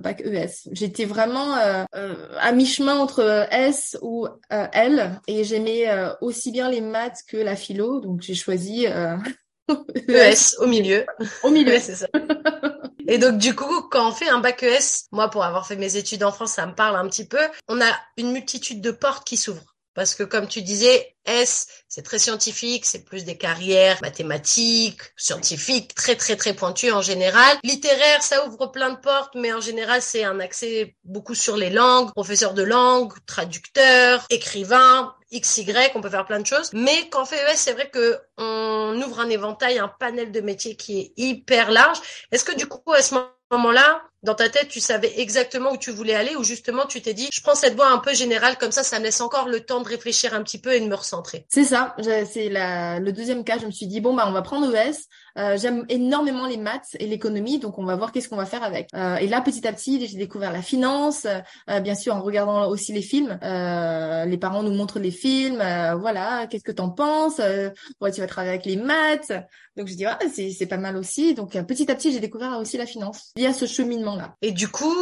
bac 0.00 0.22
ES. 0.24 0.68
J'étais 0.72 1.04
vraiment 1.04 1.52
à 1.52 2.52
mi-chemin 2.52 2.98
entre 2.98 3.46
S 3.50 3.98
ou 4.02 4.26
L 4.50 5.20
et 5.28 5.44
j'aimais 5.44 5.86
aussi 6.20 6.50
bien 6.50 6.70
les 6.70 6.80
maths 6.80 7.22
que 7.28 7.36
la 7.36 7.54
philo. 7.54 8.00
Donc 8.00 8.22
j'ai 8.22 8.34
choisi 8.34 8.86
ES 10.08 10.56
au 10.58 10.66
milieu. 10.66 11.06
Au 11.42 11.50
milieu, 11.50 11.78
c'est 11.78 11.96
ça. 11.96 12.06
Et 13.08 13.18
donc 13.18 13.38
du 13.38 13.54
coup, 13.54 13.82
quand 13.90 14.08
on 14.08 14.12
fait 14.12 14.28
un 14.28 14.40
bac 14.40 14.62
ES, 14.62 15.06
moi 15.12 15.28
pour 15.28 15.44
avoir 15.44 15.66
fait 15.66 15.76
mes 15.76 15.96
études 15.96 16.24
en 16.24 16.32
France, 16.32 16.52
ça 16.52 16.66
me 16.66 16.74
parle 16.74 16.96
un 16.96 17.08
petit 17.08 17.26
peu, 17.26 17.38
on 17.68 17.80
a 17.80 17.90
une 18.16 18.32
multitude 18.32 18.80
de 18.80 18.90
portes 18.90 19.26
qui 19.26 19.36
s'ouvrent. 19.36 19.76
Parce 19.94 20.14
que 20.14 20.24
comme 20.24 20.48
tu 20.48 20.62
disais, 20.62 21.15
S, 21.26 21.66
c'est 21.88 22.02
très 22.02 22.18
scientifique, 22.18 22.86
c'est 22.86 23.04
plus 23.04 23.24
des 23.24 23.36
carrières 23.36 23.98
mathématiques, 24.02 25.00
scientifiques, 25.16 25.94
très 25.94 26.16
très 26.16 26.36
très 26.36 26.54
pointues 26.54 26.92
en 26.92 27.02
général. 27.02 27.58
Littéraire, 27.62 28.22
ça 28.22 28.46
ouvre 28.46 28.66
plein 28.68 28.90
de 28.90 28.98
portes, 28.98 29.34
mais 29.34 29.52
en 29.52 29.60
général, 29.60 30.02
c'est 30.02 30.24
un 30.24 30.40
accès 30.40 30.96
beaucoup 31.04 31.34
sur 31.34 31.56
les 31.56 31.70
langues, 31.70 32.12
professeur 32.12 32.54
de 32.54 32.62
langue, 32.62 33.12
traducteur, 33.26 34.24
écrivain, 34.30 35.14
XY, 35.32 35.66
on 35.94 36.00
peut 36.00 36.10
faire 36.10 36.26
plein 36.26 36.40
de 36.40 36.46
choses. 36.46 36.70
Mais 36.72 37.08
quand 37.10 37.22
on 37.22 37.24
fait 37.24 37.52
ES, 37.52 37.56
c'est 37.56 37.72
vrai 37.72 37.90
que 37.90 38.18
on 38.38 39.00
ouvre 39.04 39.20
un 39.20 39.28
éventail, 39.28 39.78
un 39.78 39.88
panel 39.88 40.30
de 40.30 40.40
métiers 40.40 40.76
qui 40.76 41.00
est 41.00 41.12
hyper 41.16 41.70
large. 41.70 41.98
Est-ce 42.30 42.44
que 42.44 42.54
du 42.54 42.66
coup, 42.66 42.92
à 42.92 43.02
ce 43.02 43.14
moment-là, 43.50 44.02
dans 44.22 44.34
ta 44.34 44.48
tête, 44.48 44.68
tu 44.68 44.80
savais 44.80 45.20
exactement 45.20 45.72
où 45.72 45.76
tu 45.76 45.90
voulais 45.90 46.14
aller 46.14 46.36
ou 46.36 46.44
justement 46.44 46.86
tu 46.86 47.00
t'es 47.00 47.14
dit, 47.14 47.28
je 47.32 47.40
prends 47.40 47.54
cette 47.54 47.74
voie 47.74 47.88
un 47.88 47.98
peu 47.98 48.14
générale 48.14 48.58
comme 48.58 48.72
ça, 48.72 48.82
ça 48.82 48.98
me 48.98 49.04
laisse 49.04 49.20
encore 49.20 49.48
le 49.48 49.60
temps 49.60 49.80
de 49.80 49.88
réfléchir 49.88 50.34
un 50.34 50.42
petit 50.42 50.58
peu 50.58 50.72
et 50.72 50.80
de 50.80 50.86
me 50.86 50.94
recentrer. 50.94 51.15
C'est 51.48 51.64
ça, 51.64 51.94
c'est 52.00 52.48
le 52.50 53.10
deuxième 53.10 53.44
cas. 53.44 53.58
Je 53.58 53.66
me 53.66 53.70
suis 53.70 53.86
dit, 53.86 54.00
bon, 54.00 54.14
bah, 54.14 54.24
on 54.26 54.32
va 54.32 54.42
prendre 54.42 54.74
ES. 54.74 54.96
Euh, 55.38 55.56
J'aime 55.58 55.84
énormément 55.88 56.46
les 56.46 56.56
maths 56.56 56.96
et 56.98 57.06
l'économie, 57.06 57.58
donc 57.58 57.78
on 57.78 57.84
va 57.84 57.96
voir 57.96 58.12
qu'est-ce 58.12 58.28
qu'on 58.28 58.36
va 58.36 58.46
faire 58.46 58.62
avec. 58.62 58.88
Euh, 58.94 59.16
et 59.16 59.26
là, 59.26 59.40
petit 59.40 59.66
à 59.66 59.72
petit, 59.72 60.06
j'ai 60.06 60.16
découvert 60.16 60.52
la 60.52 60.62
finance, 60.62 61.26
euh, 61.70 61.80
bien 61.80 61.94
sûr 61.94 62.14
en 62.14 62.22
regardant 62.22 62.68
aussi 62.68 62.92
les 62.92 63.02
films. 63.02 63.38
Euh, 63.42 64.24
les 64.24 64.38
parents 64.38 64.62
nous 64.62 64.72
montrent 64.72 64.98
les 64.98 65.10
films, 65.10 65.60
euh, 65.60 65.94
voilà, 65.94 66.46
qu'est-ce 66.46 66.64
que 66.64 66.72
t'en 66.72 66.90
penses 66.90 67.38
ouais, 67.38 68.12
Tu 68.12 68.20
vas 68.20 68.26
travailler 68.26 68.54
avec 68.54 68.66
les 68.66 68.76
maths? 68.76 69.32
Donc 69.76 69.88
je 69.88 69.94
dis, 69.94 70.06
ah, 70.06 70.18
c'est 70.32 70.66
pas 70.66 70.78
mal 70.78 70.96
aussi. 70.96 71.34
Donc 71.34 71.52
petit 71.66 71.90
à 71.90 71.94
petit, 71.94 72.12
j'ai 72.12 72.20
découvert 72.20 72.58
aussi 72.58 72.78
la 72.78 72.86
finance. 72.86 73.32
Il 73.36 73.42
y 73.42 73.46
a 73.46 73.52
ce 73.52 73.66
cheminement-là. 73.66 74.34
Et 74.40 74.52
du 74.52 74.68
coup, 74.68 74.96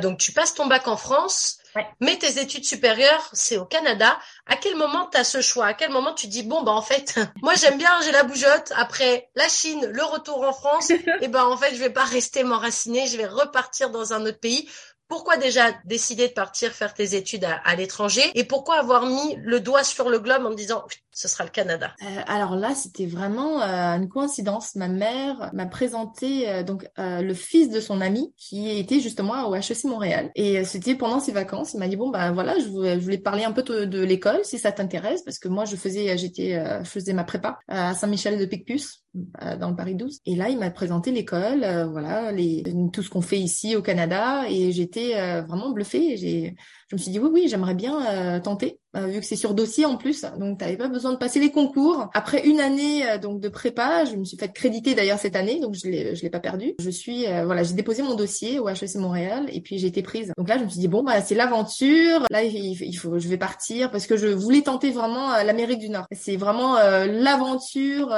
donc 0.00 0.18
tu 0.18 0.30
passes 0.32 0.54
ton 0.54 0.66
bac 0.66 0.86
en 0.86 0.96
France. 0.96 1.60
Mais 2.00 2.16
tes 2.16 2.40
études 2.40 2.64
supérieures, 2.64 3.28
c'est 3.32 3.58
au 3.58 3.64
Canada. 3.64 4.18
À 4.46 4.56
quel 4.56 4.76
moment 4.76 5.08
tu 5.10 5.18
as 5.18 5.24
ce 5.24 5.40
choix? 5.40 5.66
À 5.66 5.74
quel 5.74 5.90
moment 5.90 6.12
tu 6.14 6.26
dis 6.26 6.42
bon 6.42 6.62
bah 6.62 6.72
en 6.72 6.82
fait, 6.82 7.18
moi 7.42 7.54
j'aime 7.54 7.78
bien, 7.78 7.90
j'ai 8.04 8.12
la 8.12 8.24
bougeotte. 8.24 8.72
Après 8.76 9.30
la 9.36 9.48
Chine, 9.48 9.79
le 9.86 10.04
retour 10.04 10.42
en 10.42 10.52
France, 10.52 10.90
et 11.20 11.28
ben 11.28 11.44
en 11.44 11.56
fait 11.56 11.74
je 11.74 11.80
vais 11.80 11.90
pas 11.90 12.04
rester 12.04 12.44
m'enraciner, 12.44 13.06
je 13.06 13.16
vais 13.16 13.26
repartir 13.26 13.90
dans 13.90 14.12
un 14.12 14.24
autre 14.26 14.40
pays. 14.40 14.68
Pourquoi 15.08 15.36
déjà 15.36 15.72
décider 15.86 16.28
de 16.28 16.32
partir 16.32 16.70
faire 16.70 16.94
tes 16.94 17.16
études 17.16 17.44
à, 17.44 17.74
l'étranger? 17.74 18.22
Et 18.36 18.44
pourquoi 18.44 18.76
avoir 18.76 19.06
mis 19.06 19.36
le 19.42 19.58
doigt 19.58 19.82
sur 19.82 20.08
le 20.08 20.20
globe 20.20 20.46
en 20.46 20.50
me 20.50 20.54
disant 20.54 20.84
ce 21.12 21.28
sera 21.28 21.44
le 21.44 21.50
Canada 21.50 21.92
euh, 22.02 22.20
Alors 22.26 22.56
là, 22.56 22.74
c'était 22.74 23.06
vraiment 23.06 23.60
euh, 23.60 23.96
une 23.96 24.08
coïncidence. 24.08 24.76
Ma 24.76 24.88
mère 24.88 25.50
m'a 25.52 25.66
présenté 25.66 26.48
euh, 26.48 26.62
donc 26.62 26.86
le 26.98 27.34
fils 27.34 27.70
de 27.70 27.80
son 27.80 28.00
ami 28.00 28.32
qui 28.36 28.70
était 28.70 29.00
justement 29.00 29.48
au 29.48 29.54
HEC 29.54 29.84
Montréal 29.84 30.30
et 30.34 30.64
c'était 30.64 30.94
pendant 30.94 31.20
ses 31.20 31.32
vacances. 31.32 31.74
Il 31.74 31.78
m'a 31.78 31.88
dit 31.88 31.96
bon 31.96 32.10
bah 32.10 32.30
voilà, 32.30 32.58
je 32.58 32.66
voulais, 32.68 32.94
je 32.94 33.04
voulais 33.04 33.18
parler 33.18 33.44
un 33.44 33.52
peu 33.52 33.62
de, 33.62 34.00
l'école 34.00 34.40
si 34.44 34.58
ça 34.58 34.72
t'intéresse 34.72 35.22
parce 35.22 35.38
que 35.38 35.48
moi 35.48 35.64
je 35.64 35.76
faisais 35.76 36.16
j'étais 36.16 36.62
je 36.82 36.88
faisais 36.88 37.12
ma 37.12 37.24
prépa 37.24 37.58
à 37.68 37.94
Saint-Michel 37.94 38.38
de 38.38 38.44
Picpus 38.46 39.04
dans 39.14 39.70
le 39.70 39.76
Paris 39.76 39.94
12 39.94 40.20
et 40.24 40.36
là 40.36 40.48
il 40.48 40.58
m'a 40.58 40.70
présenté 40.70 41.10
l'école 41.10 41.60
voilà 41.92 42.32
les 42.32 42.62
tout 42.92 43.02
ce 43.02 43.10
qu'on 43.10 43.20
fait 43.20 43.38
ici 43.38 43.76
au 43.76 43.82
Canada 43.82 44.44
et 44.48 44.72
j'étais 44.72 45.42
vraiment 45.42 45.70
bluffée. 45.70 46.16
J'ai 46.16 46.56
je 46.90 46.96
me 46.96 47.00
suis 47.00 47.12
dit 47.12 47.20
oui 47.20 47.30
oui 47.32 47.44
j'aimerais 47.48 47.74
bien 47.74 48.04
euh, 48.04 48.40
tenter 48.40 48.80
euh, 48.96 49.06
vu 49.06 49.20
que 49.20 49.26
c'est 49.26 49.36
sur 49.36 49.54
dossier 49.54 49.86
en 49.86 49.96
plus. 49.96 50.22
Donc 50.38 50.58
tu 50.58 50.64
n'avais 50.64 50.76
pas 50.76 50.88
besoin 50.88 51.12
de 51.12 51.16
passer 51.16 51.38
les 51.38 51.52
concours. 51.52 52.08
Après 52.12 52.44
une 52.44 52.58
année 52.58 53.08
euh, 53.08 53.18
donc 53.18 53.40
de 53.40 53.48
prépa 53.48 54.04
je 54.04 54.16
me 54.16 54.24
suis 54.24 54.36
fait 54.36 54.52
créditer 54.52 54.96
d'ailleurs 54.96 55.20
cette 55.20 55.36
année. 55.36 55.60
Donc 55.60 55.74
je 55.74 55.88
l'ai 55.88 56.16
je 56.16 56.22
l'ai 56.22 56.30
pas 56.30 56.40
perdu. 56.40 56.74
Je 56.80 56.90
suis 56.90 57.26
voilà 57.44 57.62
j'ai 57.62 57.74
déposé 57.74 58.02
mon 58.02 58.16
dossier 58.16 58.58
au 58.58 58.68
HEC 58.68 58.96
Montréal 58.96 59.46
et 59.52 59.60
puis 59.60 59.78
j'ai 59.78 59.86
été 59.86 60.02
prise. 60.02 60.32
Donc 60.36 60.48
là 60.48 60.58
je 60.58 60.64
me 60.64 60.68
suis 60.68 60.80
dit 60.80 60.88
bon 60.88 61.04
bah 61.04 61.20
c'est 61.20 61.36
l'aventure. 61.36 62.26
Là 62.30 62.42
il, 62.42 62.96
faut 62.96 63.20
je 63.20 63.28
vais 63.28 63.38
partir 63.38 63.92
parce 63.92 64.08
que 64.08 64.16
je 64.16 64.26
voulais 64.26 64.62
tenter 64.62 64.90
vraiment 64.90 65.30
l'Amérique 65.44 65.78
du 65.78 65.90
Nord. 65.90 66.06
C'est 66.10 66.36
vraiment 66.36 66.74
l'aventure 66.74 68.12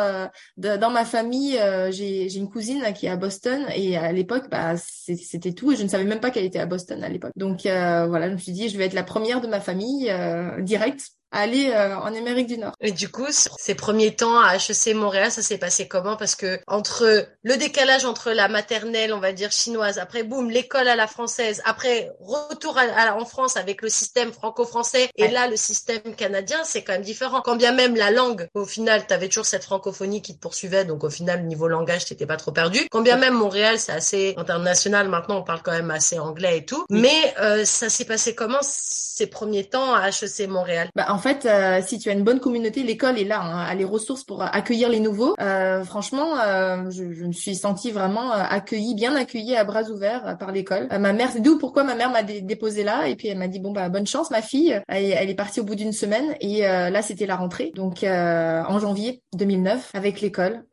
dans 0.57 0.91
ma 0.91 1.05
famille. 1.05 1.59
J'ai 1.91 2.31
j'ai 2.31 2.39
une 2.39 2.49
cousine 2.49 2.83
qui 2.95 3.05
est 3.05 3.11
à 3.11 3.17
Boston 3.17 3.67
et 3.77 3.99
à 3.99 4.11
l'époque 4.13 4.45
bah 4.51 4.77
c'était 4.79 5.53
tout 5.53 5.73
et 5.73 5.77
je 5.77 5.83
ne 5.83 5.89
savais 5.89 6.05
même 6.05 6.21
pas 6.21 6.31
qu'elle 6.31 6.47
était 6.47 6.61
à 6.61 6.67
Boston 6.67 7.05
à 7.05 7.11
l'époque. 7.11 7.33
Donc 7.37 7.61
voilà 7.65 8.29
je 8.29 8.33
me 8.33 8.39
suis 8.39 8.53
dit 8.53 8.62
je 8.69 8.79
vais 8.79 8.87
être 8.87 8.95
la 8.95 9.03
première 9.03 9.41
de 9.41 9.47
ma 9.47 9.61
famille 9.61 10.11
euh, 10.11 10.61
directe 10.61 11.13
aller 11.33 11.71
euh, 11.71 11.97
en 11.97 12.15
Amérique 12.15 12.47
du 12.47 12.59
Nord. 12.59 12.73
Et 12.81 12.93
du 12.93 13.09
coup, 13.09 13.27
ces 13.31 13.75
premiers 13.75 14.15
temps 14.15 14.41
à 14.41 14.57
HEC 14.57 14.95
Montréal, 14.95 15.31
ça 15.31 15.43
s'est 15.43 15.59
passé 15.59 15.89
comment? 15.89 16.17
Parce 16.17 16.35
que 16.35 16.61
entre 16.67 17.27
le 17.43 17.57
décalage 17.57 18.05
entre 18.05 18.31
la 18.31 18.49
maternelle, 18.49 19.13
on 19.13 19.21
va 19.21 19.33
dire 19.33 19.51
chinoise, 19.51 19.99
après 19.99 20.23
boum, 20.23 20.51
l'école 20.51 20.89
à 20.89 20.97
la 20.97 21.07
française, 21.07 21.63
après 21.65 22.11
retour 22.21 22.79
à, 22.79 23.17
en 23.17 23.25
France 23.25 23.57
avec 23.57 23.83
le 23.83 23.89
système 23.89 24.33
franco-français, 24.33 25.09
et 25.17 25.29
là 25.29 25.49
le 25.49 25.57
système 25.57 26.15
canadien, 26.17 26.59
c'est 26.65 26.83
quand 26.83 26.93
même 26.93 27.03
différent. 27.03 27.41
Quand 27.41 27.57
bien 27.57 27.73
même 27.73 27.97
la 27.97 28.11
langue, 28.11 28.49
au 28.55 28.67
final, 28.67 29.07
tu 29.07 29.15
avais 29.15 29.29
toujours 29.29 29.47
cette 29.47 29.65
francophonie 29.65 30.23
qui 30.23 30.35
te 30.35 30.41
poursuivait, 30.41 30.85
donc 30.85 31.03
au 31.05 31.11
final, 31.11 31.45
niveau 31.45 31.69
langage, 31.69 32.05
t'étais 32.05 32.27
pas 32.27 32.37
trop 32.37 32.53
perdu. 32.53 32.81
Quand 32.91 33.01
bien 33.01 33.17
même 33.17 33.35
Montréal, 33.35 33.79
c'est 33.79 33.93
assez 33.93 34.35
international, 34.37 35.09
maintenant 35.09 35.39
on 35.39 35.43
parle 35.43 35.63
quand 35.63 35.73
même 35.73 35.91
assez 35.91 36.19
anglais 36.19 36.59
et 36.59 36.65
tout. 36.65 36.85
Mais 36.91 37.35
euh, 37.41 37.65
ça 37.65 37.89
s'est 37.89 38.05
passé 38.05 38.35
comment 38.35 38.61
ces 38.63 39.27
premiers 39.27 39.65
temps 39.65 39.95
à 39.95 40.09
HEC 40.09 40.49
Montréal? 40.49 40.91
Bah, 40.95 41.07
en 41.09 41.19
fait, 41.23 41.47
euh, 41.47 41.81
si 41.83 41.99
tu 41.99 42.11
as 42.11 42.13
une 42.13 42.25
bonne 42.25 42.41
communauté, 42.41 42.83
l'école 42.83 43.19
est 43.19 43.25
là, 43.25 43.41
hein, 43.41 43.65
a 43.65 43.75
les 43.75 43.85
ressources 43.85 44.25
pour 44.25 44.43
accueillir 44.43 44.91
les 44.91 45.01
nouveaux. 45.01 45.35
Euh, 45.41 45.85
franchement, 45.85 46.37
euh, 46.39 46.91
je, 46.91 47.13
je, 47.13 47.25
me 47.25 47.33
suis 47.33 47.55
sentie 47.55 47.91
vraiment 47.91 48.33
accueillie, 48.33 48.95
bien 48.95 49.15
accueillie 49.15 49.57
à 49.57 49.65
bras 49.65 49.85
ouverts 49.85 50.37
par 50.39 50.53
l'école. 50.53 50.89
ma 50.91 51.13
mère, 51.13 51.31
c'est 51.33 51.41
d'où 51.41 51.59
pourquoi 51.59 51.85
ma 51.85 51.95
mère 51.95 52.11
m'a 52.11 52.23
déposé 52.23 52.83
là, 52.83 53.09
et 53.09 53.17
puis 53.17 53.29
elle 53.29 53.39
m'a 53.39 53.49
dit 53.49 53.61
bon 53.61 53.73
bah 53.73 53.89
bonne 53.89 54.07
chance 54.07 54.31
ma 54.31 54.43
fille. 54.43 54.79
Elle, 54.89 55.05
elle 55.05 55.31
est 55.31 55.35
partie 55.35 55.61
au 55.61 55.65
bout 55.65 55.77
d'une 55.77 55.93
semaine, 55.93 56.35
et 56.41 56.63
là 56.63 57.01
c'était 57.03 57.27
la 57.27 57.37
rentrée, 57.37 57.73
donc 57.75 58.03
en 58.05 58.79
janvier 58.79 59.23
2009 59.35 59.91
avec 59.95 60.21
l'école. 60.21 60.65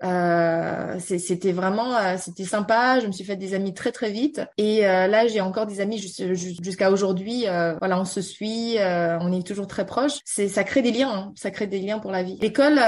c'était 1.00 1.52
vraiment, 1.52 2.18
c'était 2.18 2.44
sympa. 2.44 3.00
Je 3.00 3.08
me 3.08 3.12
suis 3.12 3.24
fait 3.24 3.36
des 3.36 3.54
amis 3.54 3.74
très 3.74 3.92
très 3.92 4.10
vite, 4.10 4.42
et 4.58 4.82
là 4.82 5.28
j'ai 5.28 5.42
encore 5.42 5.68
des 5.68 5.80
amis 5.80 6.00
jusqu'à 6.00 6.92
aujourd'hui. 6.92 7.46
voilà, 7.80 8.00
on 8.00 8.06
se 8.06 8.22
suit, 8.22 8.78
on 8.80 9.32
est 9.32 9.46
toujours 9.46 9.68
très 9.68 9.86
proches 9.86 10.20
c'est 10.40 10.48
ça 10.48 10.64
crée 10.64 10.82
des 10.82 10.92
liens, 10.92 11.12
hein. 11.12 11.34
ça 11.36 11.52
crée 11.52 11.68
des 11.68 11.80
liens 11.80 12.00
pour 12.00 12.12
la 12.12 12.24
vie. 12.24 12.38
L'école, 12.42 12.80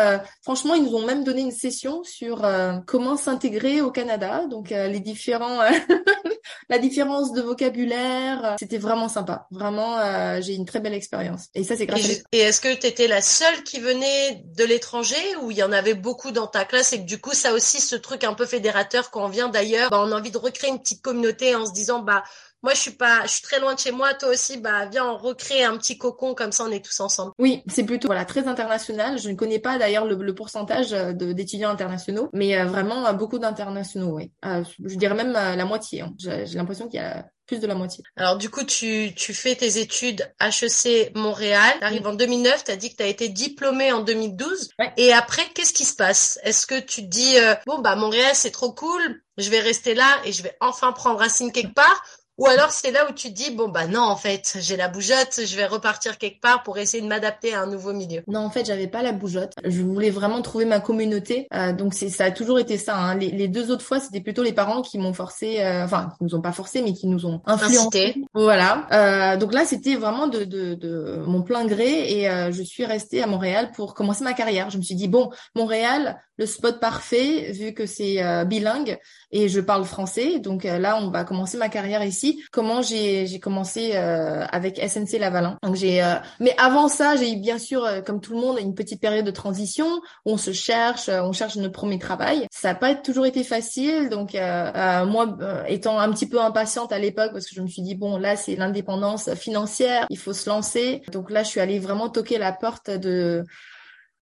franchement, 0.41 0.73
ils 0.73 0.83
nous 0.83 0.95
ont 0.95 1.05
même 1.05 1.23
donné 1.23 1.41
une 1.41 1.51
session 1.51 2.01
sur 2.03 2.47
comment 2.87 3.17
s'intégrer 3.17 3.81
au 3.81 3.91
Canada, 3.91 4.45
donc 4.49 4.69
les 4.69 4.99
différents, 5.01 5.59
la 6.69 6.79
différence 6.79 7.33
de 7.33 7.41
vocabulaire. 7.41 8.55
C'était 8.57 8.77
vraiment 8.77 9.09
sympa. 9.09 9.47
Vraiment, 9.51 9.97
j'ai 10.41 10.55
une 10.55 10.65
très 10.65 10.79
belle 10.79 10.93
expérience. 10.93 11.47
Et 11.53 11.63
ça, 11.63 11.75
c'est 11.75 11.85
grâce. 11.85 12.07
Et, 12.07 12.23
et 12.31 12.37
est-ce 12.39 12.61
que 12.61 12.73
tu 12.73 12.87
étais 12.87 13.07
la 13.07 13.21
seule 13.21 13.63
qui 13.63 13.79
venait 13.79 14.43
de 14.55 14.63
l'étranger 14.63 15.17
ou 15.41 15.51
il 15.51 15.57
y 15.57 15.63
en 15.63 15.71
avait 15.71 15.93
beaucoup 15.93 16.31
dans 16.31 16.47
ta 16.47 16.63
classe 16.63 16.93
et 16.93 16.99
que 16.99 17.05
du 17.05 17.19
coup, 17.19 17.33
ça 17.33 17.53
aussi, 17.53 17.81
ce 17.81 17.95
truc 17.95 18.23
un 18.23 18.33
peu 18.33 18.45
fédérateur 18.45 19.11
quand 19.11 19.25
on 19.25 19.29
vient 19.29 19.49
d'ailleurs, 19.49 19.89
bah, 19.89 20.01
on 20.01 20.11
a 20.11 20.15
envie 20.15 20.31
de 20.31 20.37
recréer 20.37 20.71
une 20.71 20.79
petite 20.79 21.01
communauté 21.01 21.55
en 21.55 21.65
se 21.65 21.73
disant, 21.73 21.99
bah 21.99 22.23
moi 22.63 22.73
je 22.73 22.79
suis 22.79 22.91
pas 22.91 23.21
je 23.23 23.31
suis 23.31 23.41
très 23.41 23.59
loin 23.59 23.73
de 23.73 23.79
chez 23.79 23.91
moi. 23.91 24.13
Toi 24.13 24.29
aussi 24.29 24.57
bah 24.57 24.85
viens 24.85 25.05
on 25.05 25.17
recrée 25.17 25.63
un 25.63 25.77
petit 25.77 25.97
cocon 25.97 26.33
comme 26.33 26.51
ça 26.51 26.65
on 26.67 26.71
est 26.71 26.83
tous 26.83 26.99
ensemble. 26.99 27.31
Oui 27.39 27.63
c'est 27.67 27.83
plutôt 27.83 28.07
voilà 28.07 28.25
très 28.25 28.47
international. 28.47 29.19
Je 29.19 29.29
ne 29.29 29.35
connais 29.35 29.59
pas 29.59 29.77
d'ailleurs 29.77 30.05
le, 30.05 30.31
pourcentage 30.33 30.93
euh, 30.93 31.13
d'étudiants 31.13 31.69
internationaux 31.69 32.29
mais 32.33 32.57
euh, 32.57 32.65
vraiment 32.65 33.05
euh, 33.05 33.13
beaucoup 33.13 33.39
d'internationaux 33.39 34.15
oui 34.15 34.31
je 34.43 34.95
dirais 34.95 35.15
même 35.15 35.33
la 35.33 35.65
moitié 35.65 36.01
hein. 36.01 36.13
j'ai 36.17 36.55
l'impression 36.55 36.87
qu'il 36.87 36.99
y 36.99 37.03
a 37.03 37.25
plus 37.47 37.59
de 37.59 37.67
la 37.67 37.75
moitié. 37.75 38.01
Alors 38.15 38.37
du 38.37 38.49
coup, 38.49 38.63
tu, 38.63 39.11
tu 39.13 39.33
fais 39.33 39.55
tes 39.55 39.77
études 39.77 40.25
HEC 40.39 41.13
Montréal, 41.15 41.73
tu 41.79 41.83
arrives 41.83 42.07
en 42.07 42.13
2009, 42.13 42.63
tu 42.63 42.71
as 42.71 42.77
dit 42.77 42.91
que 42.91 42.95
tu 42.95 43.03
as 43.03 43.07
été 43.07 43.27
diplômée 43.27 43.91
en 43.91 43.99
2012. 43.99 44.69
Et 44.95 45.11
après, 45.11 45.41
qu'est-ce 45.53 45.73
qui 45.73 45.83
se 45.83 45.95
passe? 45.95 46.39
Est-ce 46.43 46.65
que 46.65 46.79
tu 46.79 47.01
te 47.01 47.07
dis, 47.07 47.35
bon, 47.65 47.79
bah 47.79 47.97
Montréal, 47.97 48.31
c'est 48.35 48.51
trop 48.51 48.71
cool, 48.71 49.21
je 49.37 49.49
vais 49.49 49.59
rester 49.59 49.95
là 49.95 50.07
et 50.23 50.31
je 50.31 50.43
vais 50.43 50.55
enfin 50.61 50.93
prendre 50.93 51.19
racine 51.19 51.51
quelque 51.51 51.73
part? 51.73 52.01
Ou 52.41 52.47
alors 52.47 52.71
c'est 52.71 52.89
là 52.89 53.07
où 53.07 53.13
tu 53.13 53.29
te 53.29 53.33
dis 53.33 53.51
bon 53.51 53.69
bah 53.69 53.85
non 53.85 54.01
en 54.01 54.15
fait 54.15 54.57
j'ai 54.59 54.75
la 54.75 54.87
bougeotte, 54.87 55.41
je 55.45 55.55
vais 55.55 55.67
repartir 55.67 56.17
quelque 56.17 56.41
part 56.41 56.63
pour 56.63 56.79
essayer 56.79 57.03
de 57.03 57.07
m'adapter 57.07 57.53
à 57.53 57.61
un 57.61 57.67
nouveau 57.67 57.93
milieu. 57.93 58.23
Non 58.27 58.39
en 58.39 58.49
fait 58.49 58.65
j'avais 58.65 58.87
pas 58.87 59.03
la 59.03 59.11
bougeotte. 59.11 59.53
Je 59.63 59.81
voulais 59.83 60.09
vraiment 60.09 60.41
trouver 60.41 60.65
ma 60.65 60.79
communauté. 60.79 61.47
Euh, 61.53 61.71
donc 61.71 61.93
c'est 61.93 62.09
ça 62.09 62.25
a 62.25 62.31
toujours 62.31 62.57
été 62.57 62.79
ça. 62.79 62.97
Hein. 62.97 63.15
Les, 63.15 63.29
les, 63.29 63.47
deux 63.47 63.69
autres 63.69 63.85
fois 63.85 63.99
c'était 63.99 64.21
plutôt 64.21 64.41
les 64.41 64.53
parents 64.53 64.81
qui 64.81 64.97
m'ont 64.97 65.13
forcé, 65.13 65.61
euh, 65.61 65.83
enfin 65.83 66.09
qui 66.17 66.23
nous 66.23 66.33
ont 66.33 66.41
pas 66.41 66.51
forcé 66.51 66.81
mais 66.81 66.93
qui 66.93 67.05
nous 67.05 67.27
ont 67.27 67.41
influencé. 67.45 68.15
Voilà. 68.33 68.87
Euh, 68.91 69.37
donc 69.37 69.53
là 69.53 69.63
c'était 69.65 69.95
vraiment 69.95 70.25
de, 70.25 70.43
de, 70.43 70.73
de, 70.73 71.23
mon 71.27 71.43
plein 71.43 71.65
gré 71.65 72.11
et 72.11 72.27
euh, 72.27 72.51
je 72.51 72.63
suis 72.63 72.85
restée 72.85 73.21
à 73.21 73.27
Montréal 73.27 73.71
pour 73.75 73.93
commencer 73.93 74.23
ma 74.23 74.33
carrière. 74.33 74.71
Je 74.71 74.79
me 74.79 74.81
suis 74.81 74.95
dit 74.95 75.07
bon 75.07 75.29
Montréal 75.55 76.19
le 76.41 76.47
spot 76.47 76.79
parfait 76.79 77.51
vu 77.51 77.71
que 77.75 77.85
c'est 77.85 78.23
euh, 78.23 78.45
bilingue 78.45 78.97
et 79.31 79.47
je 79.47 79.61
parle 79.61 79.85
français. 79.85 80.39
Donc 80.39 80.63
là 80.63 80.97
on 80.99 81.11
va 81.11 81.23
commencer 81.23 81.55
ma 81.55 81.69
carrière 81.69 82.03
ici 82.03 82.43
comment 82.51 82.81
j'ai 82.81 83.27
j'ai 83.27 83.39
commencé 83.39 83.91
euh, 83.93 84.43
avec 84.51 84.79
SNC 84.79 85.19
Lavalin. 85.19 85.59
Donc 85.61 85.75
j'ai 85.75 86.01
euh, 86.01 86.15
mais 86.39 86.55
avant 86.57 86.87
ça, 86.87 87.15
j'ai 87.15 87.33
eu 87.33 87.35
bien 87.37 87.59
sûr 87.59 87.85
euh, 87.85 88.01
comme 88.01 88.21
tout 88.21 88.33
le 88.33 88.39
monde 88.39 88.57
une 88.59 88.73
petite 88.73 88.99
période 88.99 89.23
de 89.23 89.31
transition 89.31 89.85
on 90.25 90.37
se 90.37 90.51
cherche, 90.51 91.09
on 91.09 91.31
cherche 91.31 91.57
notre 91.57 91.73
premier 91.73 91.99
travail. 91.99 92.47
Ça 92.51 92.69
n'a 92.69 92.75
pas 92.75 92.95
toujours 92.95 93.27
été 93.27 93.43
facile 93.43 94.09
donc 94.09 94.33
moi 94.33 95.37
étant 95.67 95.99
un 95.99 96.11
petit 96.11 96.27
peu 96.27 96.41
impatiente 96.41 96.91
à 96.91 96.97
l'époque 96.97 97.33
parce 97.33 97.45
que 97.45 97.53
je 97.53 97.61
me 97.61 97.67
suis 97.67 97.83
dit 97.83 97.93
bon 97.93 98.17
là 98.17 98.35
c'est 98.35 98.55
l'indépendance 98.55 99.35
financière, 99.35 100.07
il 100.09 100.17
faut 100.17 100.33
se 100.33 100.49
lancer. 100.49 101.03
Donc 101.11 101.29
là 101.29 101.43
je 101.43 101.49
suis 101.49 101.59
allée 101.59 101.77
vraiment 101.77 102.09
toquer 102.09 102.39
la 102.39 102.51
porte 102.51 102.89
de 102.89 103.45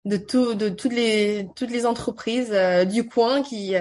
de 0.08 0.16
tout, 0.16 0.54
de 0.54 0.68
toutes 0.68 0.92
les 0.92 1.48
toutes 1.54 1.70
les 1.70 1.86
entreprises 1.86 2.54
du 2.86 3.06
coin 3.06 3.42
qui 3.42 3.74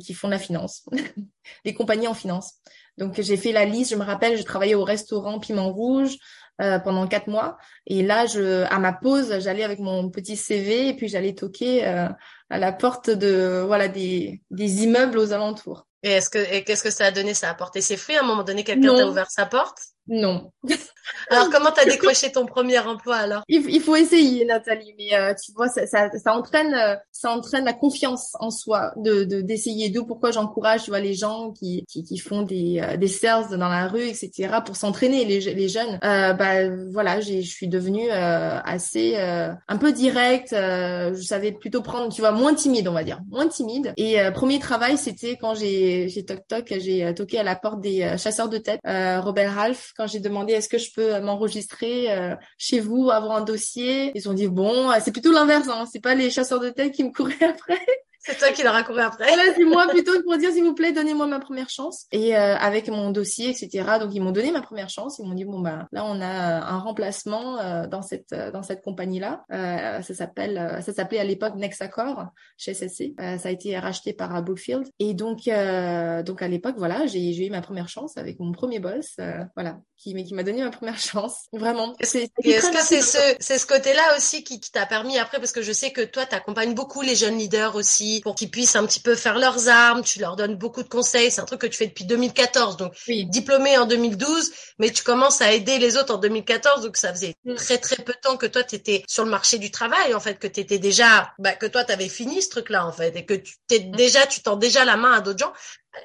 qui 0.00 0.14
font 0.14 0.28
la 0.28 0.38
finance, 0.38 0.84
les 1.64 1.74
compagnies 1.74 2.08
en 2.08 2.14
finance. 2.14 2.54
Donc 2.98 3.20
j'ai 3.20 3.36
fait 3.36 3.52
la 3.52 3.64
liste. 3.64 3.90
Je 3.90 3.96
me 3.96 4.04
rappelle, 4.04 4.36
je 4.38 4.42
travaillais 4.42 4.74
au 4.74 4.84
restaurant 4.84 5.38
Piment 5.40 5.72
Rouge 5.72 6.16
euh, 6.60 6.78
pendant 6.78 7.06
quatre 7.08 7.26
mois. 7.26 7.58
Et 7.86 8.02
là, 8.02 8.26
je, 8.26 8.62
à 8.64 8.78
ma 8.78 8.92
pause, 8.92 9.40
j'allais 9.40 9.64
avec 9.64 9.80
mon 9.80 10.08
petit 10.10 10.36
CV 10.36 10.88
et 10.88 10.94
puis 10.94 11.08
j'allais 11.08 11.34
toquer 11.34 11.86
euh, 11.86 12.08
à 12.50 12.58
la 12.58 12.72
porte 12.72 13.10
de 13.10 13.64
voilà 13.66 13.88
des, 13.88 14.40
des 14.50 14.84
immeubles 14.84 15.18
aux 15.18 15.32
alentours. 15.32 15.88
Et 16.04 16.10
est-ce 16.10 16.30
que 16.30 16.38
et 16.52 16.62
qu'est-ce 16.62 16.84
que 16.84 16.90
ça 16.90 17.06
a 17.06 17.10
donné? 17.10 17.34
Ça 17.34 17.48
a 17.48 17.50
apporté 17.50 17.80
ses 17.80 17.96
fruits 17.96 18.16
À 18.16 18.20
un 18.20 18.26
moment 18.26 18.44
donné, 18.44 18.62
quelqu'un 18.62 18.94
t'a 18.94 19.06
ouvert 19.08 19.30
sa 19.30 19.46
porte? 19.46 19.78
Non. 20.06 20.52
alors, 21.30 21.50
comment 21.50 21.70
t'as 21.70 21.84
décroché 21.84 22.30
ton 22.30 22.44
premier 22.44 22.78
emploi 22.78 23.16
alors? 23.16 23.42
Il, 23.48 23.80
faut 23.80 23.96
essayer, 23.96 24.44
Nathalie. 24.44 24.94
Mais 24.98 25.14
euh, 25.14 25.34
tu 25.34 25.52
vois, 25.52 25.68
ça, 25.68 25.86
ça, 25.86 26.10
ça 26.10 26.34
entraîne, 26.34 26.74
euh, 26.74 26.96
ça 27.10 27.30
entraîne 27.30 27.64
la 27.64 27.72
confiance 27.72 28.36
en 28.40 28.50
soi 28.50 28.92
de 28.96 29.24
d'essayer. 29.24 29.88
D'où 29.88 30.04
pourquoi 30.04 30.30
j'encourage, 30.30 30.84
tu 30.84 30.90
vois, 30.90 31.00
les 31.00 31.14
gens 31.14 31.52
qui 31.52 31.84
qui, 31.88 32.04
qui 32.04 32.18
font 32.18 32.42
des 32.42 32.80
euh, 32.82 32.96
des 32.96 33.08
sales 33.08 33.48
dans 33.50 33.68
la 33.68 33.88
rue, 33.88 34.06
etc. 34.06 34.58
pour 34.64 34.76
s'entraîner 34.76 35.24
les 35.24 35.40
les 35.40 35.68
jeunes. 35.68 35.98
bah 36.02 36.68
voilà, 36.92 37.20
j'ai 37.20 37.42
je 37.42 37.50
suis 37.50 37.68
devenue 37.68 38.10
assez 38.10 39.16
un 39.16 39.76
peu 39.78 39.92
directe. 39.92 40.50
je 40.52 41.22
savais 41.22 41.52
plutôt 41.52 41.82
prendre, 41.82 42.12
tu 42.12 42.20
vois, 42.20 42.32
moins 42.32 42.54
timide, 42.54 42.88
on 42.88 42.92
va 42.92 43.04
dire, 43.04 43.20
moins 43.30 43.48
timide. 43.48 43.92
Et 43.96 44.18
premier 44.34 44.58
travail, 44.58 44.98
c'était 44.98 45.36
quand 45.36 45.54
j'ai 45.54 46.08
j'ai 46.08 46.24
toc 46.24 46.40
toc, 46.48 46.74
j'ai 46.78 47.14
toqué 47.14 47.38
à 47.38 47.42
la 47.42 47.56
porte 47.56 47.80
des 47.80 48.16
chasseurs 48.18 48.48
de 48.48 48.58
tête, 48.58 48.80
Robert 48.84 49.54
Ralph, 49.54 49.93
quand 49.96 50.06
j'ai 50.06 50.20
demandé 50.20 50.52
est-ce 50.52 50.68
que 50.68 50.78
je 50.78 50.92
peux 50.92 51.20
m'enregistrer 51.20 52.12
euh, 52.12 52.34
chez 52.58 52.80
vous, 52.80 53.10
avoir 53.10 53.36
un 53.36 53.42
dossier. 53.42 54.12
Ils 54.14 54.28
ont 54.28 54.34
dit 54.34 54.48
bon, 54.48 54.90
c'est 55.00 55.12
plutôt 55.12 55.32
l'inverse, 55.32 55.68
hein. 55.68 55.86
c'est 55.90 56.00
pas 56.00 56.14
les 56.14 56.30
chasseurs 56.30 56.60
de 56.60 56.70
tête 56.70 56.92
qui 56.92 57.04
me 57.04 57.12
couraient 57.12 57.34
après. 57.42 57.80
C'est 58.26 58.38
toi 58.38 58.50
qui 58.52 58.62
leur 58.62 58.74
a 58.74 58.82
couru 58.82 59.00
après. 59.00 59.26
c'est 59.54 59.64
moi 59.64 59.86
plutôt 59.88 60.12
pour 60.22 60.38
dire 60.38 60.50
s'il 60.50 60.64
vous 60.64 60.74
plaît, 60.74 60.92
donnez-moi 60.92 61.26
ma 61.26 61.40
première 61.40 61.68
chance. 61.68 62.06
Et 62.10 62.34
euh, 62.34 62.56
avec 62.56 62.88
mon 62.88 63.10
dossier, 63.10 63.50
etc. 63.50 63.84
Donc 64.00 64.14
ils 64.14 64.20
m'ont 64.20 64.32
donné 64.32 64.50
ma 64.50 64.62
première 64.62 64.88
chance. 64.88 65.18
Ils 65.18 65.26
m'ont 65.26 65.34
dit 65.34 65.44
bon 65.44 65.60
bah 65.60 65.86
là 65.92 66.06
on 66.06 66.20
a 66.22 66.26
un 66.26 66.78
remplacement 66.78 67.58
euh, 67.58 67.86
dans 67.86 68.00
cette 68.00 68.32
euh, 68.32 68.50
dans 68.50 68.62
cette 68.62 68.82
compagnie 68.82 69.20
là. 69.20 69.44
ça 69.50 70.14
s'appelle 70.14 70.80
ça 70.84 70.94
s'appelait 70.94 71.18
à 71.18 71.24
l'époque 71.24 71.54
Nexacor 71.56 72.26
chez 72.56 72.72
SSC. 72.72 73.14
ça 73.18 73.48
a 73.48 73.50
été 73.50 73.78
racheté 73.78 74.14
par 74.14 74.42
Bluefield. 74.42 74.86
Et 74.98 75.12
donc 75.12 75.44
donc 75.44 76.42
à 76.42 76.48
l'époque 76.48 76.76
voilà 76.78 77.06
j'ai 77.06 77.46
eu 77.46 77.50
ma 77.50 77.60
première 77.60 77.88
chance 77.88 78.16
avec 78.16 78.40
mon 78.40 78.52
premier 78.52 78.78
boss. 78.78 79.16
voilà 79.54 79.78
qui 79.98 80.14
qui 80.24 80.34
m'a 80.34 80.42
donné 80.42 80.62
ma 80.62 80.70
première 80.70 80.98
chance. 81.10 81.46
Vraiment. 81.52 81.94
Est-ce 81.98 82.70
que 82.70 82.78
c'est 82.80 83.02
ce 83.02 83.36
c'est 83.38 83.58
ce 83.58 83.66
côté 83.66 83.92
là 83.92 84.16
aussi 84.16 84.44
qui, 84.44 84.60
qui 84.60 84.70
t'a 84.70 84.86
permis 84.86 85.18
après? 85.18 85.38
Parce 85.38 85.52
que 85.52 85.62
je 85.62 85.72
sais 85.72 85.90
que 85.90 86.02
toi 86.02 86.24
t'accompagnes 86.24 86.74
beaucoup 86.74 87.02
les 87.02 87.16
jeunes 87.16 87.36
leaders 87.36 87.76
aussi 87.76 88.13
pour 88.20 88.34
qu'ils 88.34 88.50
puissent 88.50 88.76
un 88.76 88.86
petit 88.86 89.00
peu 89.00 89.14
faire 89.14 89.38
leurs 89.38 89.68
armes. 89.68 90.02
Tu 90.02 90.18
leur 90.18 90.36
donnes 90.36 90.56
beaucoup 90.56 90.82
de 90.82 90.88
conseils. 90.88 91.30
C'est 91.30 91.40
un 91.40 91.44
truc 91.44 91.60
que 91.60 91.66
tu 91.66 91.76
fais 91.76 91.86
depuis 91.86 92.04
2014. 92.04 92.76
Donc, 92.76 92.94
diplômé 93.06 93.76
en 93.78 93.86
2012, 93.86 94.52
mais 94.78 94.90
tu 94.90 95.02
commences 95.02 95.40
à 95.40 95.52
aider 95.52 95.78
les 95.78 95.96
autres 95.96 96.14
en 96.14 96.18
2014. 96.18 96.82
Donc, 96.82 96.96
ça 96.96 97.12
faisait 97.12 97.34
mm. 97.44 97.54
très, 97.54 97.78
très 97.78 97.96
peu 97.96 98.12
de 98.12 98.18
temps 98.18 98.36
que 98.36 98.46
toi, 98.46 98.62
tu 98.62 98.76
étais 98.76 99.04
sur 99.08 99.24
le 99.24 99.30
marché 99.30 99.58
du 99.58 99.70
travail, 99.70 100.14
en 100.14 100.20
fait, 100.20 100.38
que 100.38 100.46
tu 100.46 100.60
étais 100.60 100.78
déjà, 100.78 101.32
bah, 101.38 101.52
que 101.52 101.66
toi, 101.66 101.84
tu 101.84 101.92
avais 101.92 102.08
fini 102.08 102.42
ce 102.42 102.50
truc-là, 102.50 102.86
en 102.86 102.92
fait, 102.92 103.16
et 103.16 103.24
que 103.24 103.34
tu 103.34 103.54
t'es 103.66 103.80
mm. 103.80 103.96
déjà, 103.96 104.26
tu 104.26 104.40
tends 104.40 104.56
déjà 104.56 104.84
la 104.84 104.96
main 104.96 105.12
à 105.12 105.20
d'autres 105.20 105.38
gens. 105.38 105.52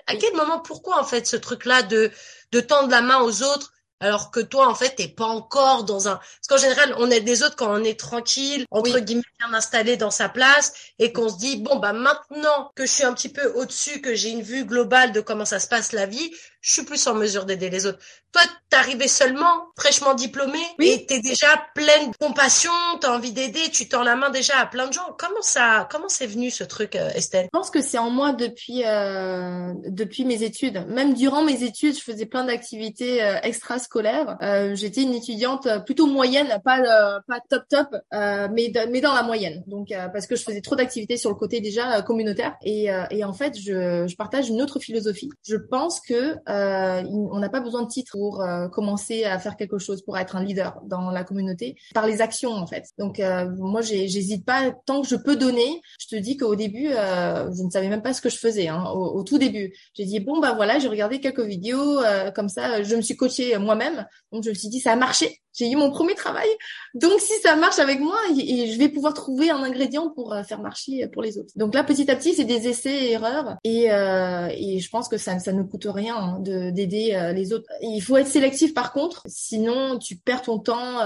À 0.07 0.15
quel 0.15 0.33
moment, 0.35 0.59
pourquoi, 0.59 0.99
en 0.99 1.03
fait, 1.03 1.25
ce 1.25 1.35
truc-là 1.35 1.81
de, 1.83 2.11
de 2.51 2.59
tendre 2.59 2.89
la 2.89 3.01
main 3.01 3.21
aux 3.21 3.43
autres 3.43 3.73
alors 3.99 4.31
que 4.31 4.39
toi, 4.39 4.67
en 4.67 4.75
fait, 4.75 4.95
t'es 4.95 5.07
pas 5.07 5.25
encore 5.25 5.83
dans 5.83 6.07
un. 6.07 6.15
Parce 6.15 6.47
qu'en 6.47 6.57
général, 6.57 6.95
on 6.97 7.11
aide 7.11 7.25
des 7.25 7.43
autres 7.43 7.55
quand 7.55 7.69
on 7.73 7.83
est 7.83 7.99
tranquille, 7.99 8.65
entre 8.71 8.99
guillemets, 8.99 9.23
bien 9.39 9.53
installé 9.53 9.97
dans 9.97 10.11
sa 10.11 10.29
place, 10.29 10.73
et 10.99 11.11
qu'on 11.11 11.29
se 11.29 11.37
dit 11.37 11.57
bon 11.57 11.77
bah 11.77 11.93
maintenant 11.93 12.71
que 12.75 12.85
je 12.85 12.91
suis 12.91 13.03
un 13.03 13.13
petit 13.13 13.29
peu 13.29 13.45
au-dessus, 13.55 14.01
que 14.01 14.15
j'ai 14.15 14.29
une 14.29 14.41
vue 14.41 14.65
globale 14.65 15.11
de 15.11 15.21
comment 15.21 15.45
ça 15.45 15.59
se 15.59 15.67
passe 15.67 15.91
la 15.91 16.05
vie, 16.05 16.31
je 16.61 16.73
suis 16.73 16.83
plus 16.83 17.05
en 17.07 17.13
mesure 17.15 17.45
d'aider 17.45 17.69
les 17.69 17.85
autres. 17.85 17.99
Toi, 18.31 18.41
t'arrivais 18.69 19.07
seulement 19.07 19.71
fraîchement 19.77 20.13
diplômé 20.13 20.59
oui. 20.77 20.89
et 20.89 21.05
t'es 21.05 21.19
déjà 21.19 21.47
pleine 21.73 22.11
de 22.11 22.17
compassion, 22.17 22.71
t'as 23.01 23.15
envie 23.15 23.31
d'aider, 23.31 23.69
tu 23.71 23.87
tends 23.89 24.03
la 24.03 24.15
main 24.15 24.29
déjà 24.29 24.59
à 24.59 24.65
plein 24.67 24.87
de 24.87 24.93
gens. 24.93 25.15
Comment 25.17 25.41
ça, 25.41 25.87
comment 25.91 26.09
c'est 26.09 26.27
venu 26.27 26.51
ce 26.51 26.63
truc, 26.63 26.95
euh, 26.95 27.09
Estelle? 27.15 27.45
Je 27.45 27.57
pense 27.57 27.71
que 27.71 27.81
c'est 27.81 27.97
en 27.97 28.11
moi 28.11 28.33
depuis 28.33 28.83
euh, 28.85 29.73
depuis 29.87 30.25
mes 30.25 30.43
études. 30.43 30.85
Même 30.89 31.15
durant 31.15 31.43
mes 31.43 31.63
études, 31.63 31.95
je 31.95 32.01
faisais 32.01 32.27
plein 32.27 32.43
d'activités 32.43 33.23
euh, 33.23 33.39
extrascolaires. 33.41 34.37
Euh, 34.43 34.75
J'étais 34.75 35.01
une 35.01 35.15
étudiante 35.15 35.67
plutôt 35.85 36.05
moyenne, 36.05 36.59
pas 36.63 36.79
euh, 36.79 37.19
pas 37.27 37.39
top 37.49 37.63
top, 37.67 37.87
euh, 38.13 38.47
mais 38.53 38.71
mais 38.91 39.01
dans 39.01 39.13
la 39.13 39.23
moyenne. 39.23 39.63
Donc 39.65 39.89
parce 40.13 40.27
que 40.27 40.35
je 40.35 40.43
faisais 40.43 40.61
trop 40.61 40.75
d'activités 40.75 41.17
sur 41.17 41.29
le 41.31 41.35
côté 41.35 41.61
déjà 41.61 42.01
communautaire 42.03 42.55
et 42.63 42.89
et 43.09 43.23
en 43.23 43.33
fait 43.33 43.57
je 43.57 44.05
je 44.07 44.15
partage 44.15 44.49
une 44.49 44.61
autre 44.61 44.79
philosophie. 44.79 45.29
Je 45.47 45.55
pense 45.55 45.99
que 45.99 46.35
euh, 46.49 47.03
on 47.03 47.39
n'a 47.39 47.49
pas 47.49 47.59
besoin 47.59 47.83
de 47.83 47.87
titre 47.87 48.13
pour 48.13 48.41
euh, 48.41 48.67
commencer 48.67 49.23
à 49.23 49.37
faire 49.39 49.55
quelque 49.55 49.77
chose, 49.77 50.01
pour 50.01 50.17
être 50.17 50.35
un 50.35 50.43
leader 50.43 50.79
dans 50.85 51.11
la 51.11 51.23
communauté, 51.23 51.75
par 51.93 52.07
les 52.07 52.21
actions 52.21 52.53
en 52.53 52.65
fait. 52.65 52.85
Donc 52.97 53.19
euh, 53.19 53.49
moi, 53.57 53.81
j'hésite 53.81 54.45
pas 54.45 54.71
tant 54.85 55.01
que 55.01 55.07
je 55.07 55.15
peux 55.15 55.35
donner. 55.35 55.81
Je 55.99 56.07
te 56.07 56.15
dis 56.15 56.37
qu'au 56.37 56.55
début, 56.55 56.89
je 56.89 57.63
ne 57.63 57.69
savais 57.69 57.89
même 57.89 58.01
pas 58.01 58.13
ce 58.13 58.21
que 58.21 58.29
je 58.29 58.37
faisais. 58.37 58.67
Hein, 58.67 58.83
au, 58.91 59.23
tout 59.23 59.37
début, 59.37 59.73
j'ai 59.93 60.05
dit 60.05 60.19
bon 60.19 60.39
bah 60.39 60.53
voilà, 60.53 60.79
j'ai 60.79 60.87
regardé 60.87 61.19
quelques 61.19 61.39
vidéos 61.41 61.99
comme 62.35 62.49
ça, 62.49 62.83
je 62.83 62.95
me 62.95 63.01
suis 63.01 63.15
coachée 63.15 63.57
moi-même. 63.57 64.05
Donc 64.31 64.43
je 64.43 64.49
me 64.49 64.55
suis 64.55 64.69
dit 64.69 64.79
ça 64.79 64.93
a 64.93 64.95
marché. 64.95 65.41
J'ai 65.53 65.69
eu 65.69 65.75
mon 65.75 65.91
premier 65.91 66.13
travail. 66.13 66.47
Donc 66.93 67.19
si 67.19 67.33
ça 67.41 67.55
marche 67.55 67.79
avec 67.79 67.99
moi, 67.99 68.17
et, 68.37 68.71
je 68.71 68.77
vais 68.77 68.87
pouvoir 68.87 69.13
trouver 69.13 69.49
un 69.49 69.61
ingrédient 69.63 70.09
pour 70.09 70.35
faire 70.47 70.61
marcher 70.61 71.07
pour 71.07 71.21
les 71.21 71.37
autres. 71.37 71.51
Donc 71.55 71.73
là, 71.73 71.83
petit 71.83 72.09
à 72.09 72.15
petit, 72.15 72.33
c'est 72.33 72.45
des 72.45 72.67
essais 72.67 73.07
et 73.07 73.11
erreurs. 73.11 73.57
Et, 73.63 73.85
et 73.85 74.79
je 74.79 74.89
pense 74.89 75.09
que 75.09 75.17
ça, 75.17 75.37
ça 75.39 75.51
ne 75.51 75.63
coûte 75.63 75.87
rien. 75.89 76.15
Hein 76.15 76.38
de 76.39 76.69
d'aider 76.71 77.31
les 77.33 77.53
autres. 77.53 77.67
Il 77.81 78.01
faut 78.01 78.17
être 78.17 78.27
sélectif 78.27 78.73
par 78.73 78.93
contre, 78.93 79.23
sinon 79.27 79.97
tu 79.97 80.15
perds 80.17 80.43
ton 80.43 80.59
temps 80.59 80.99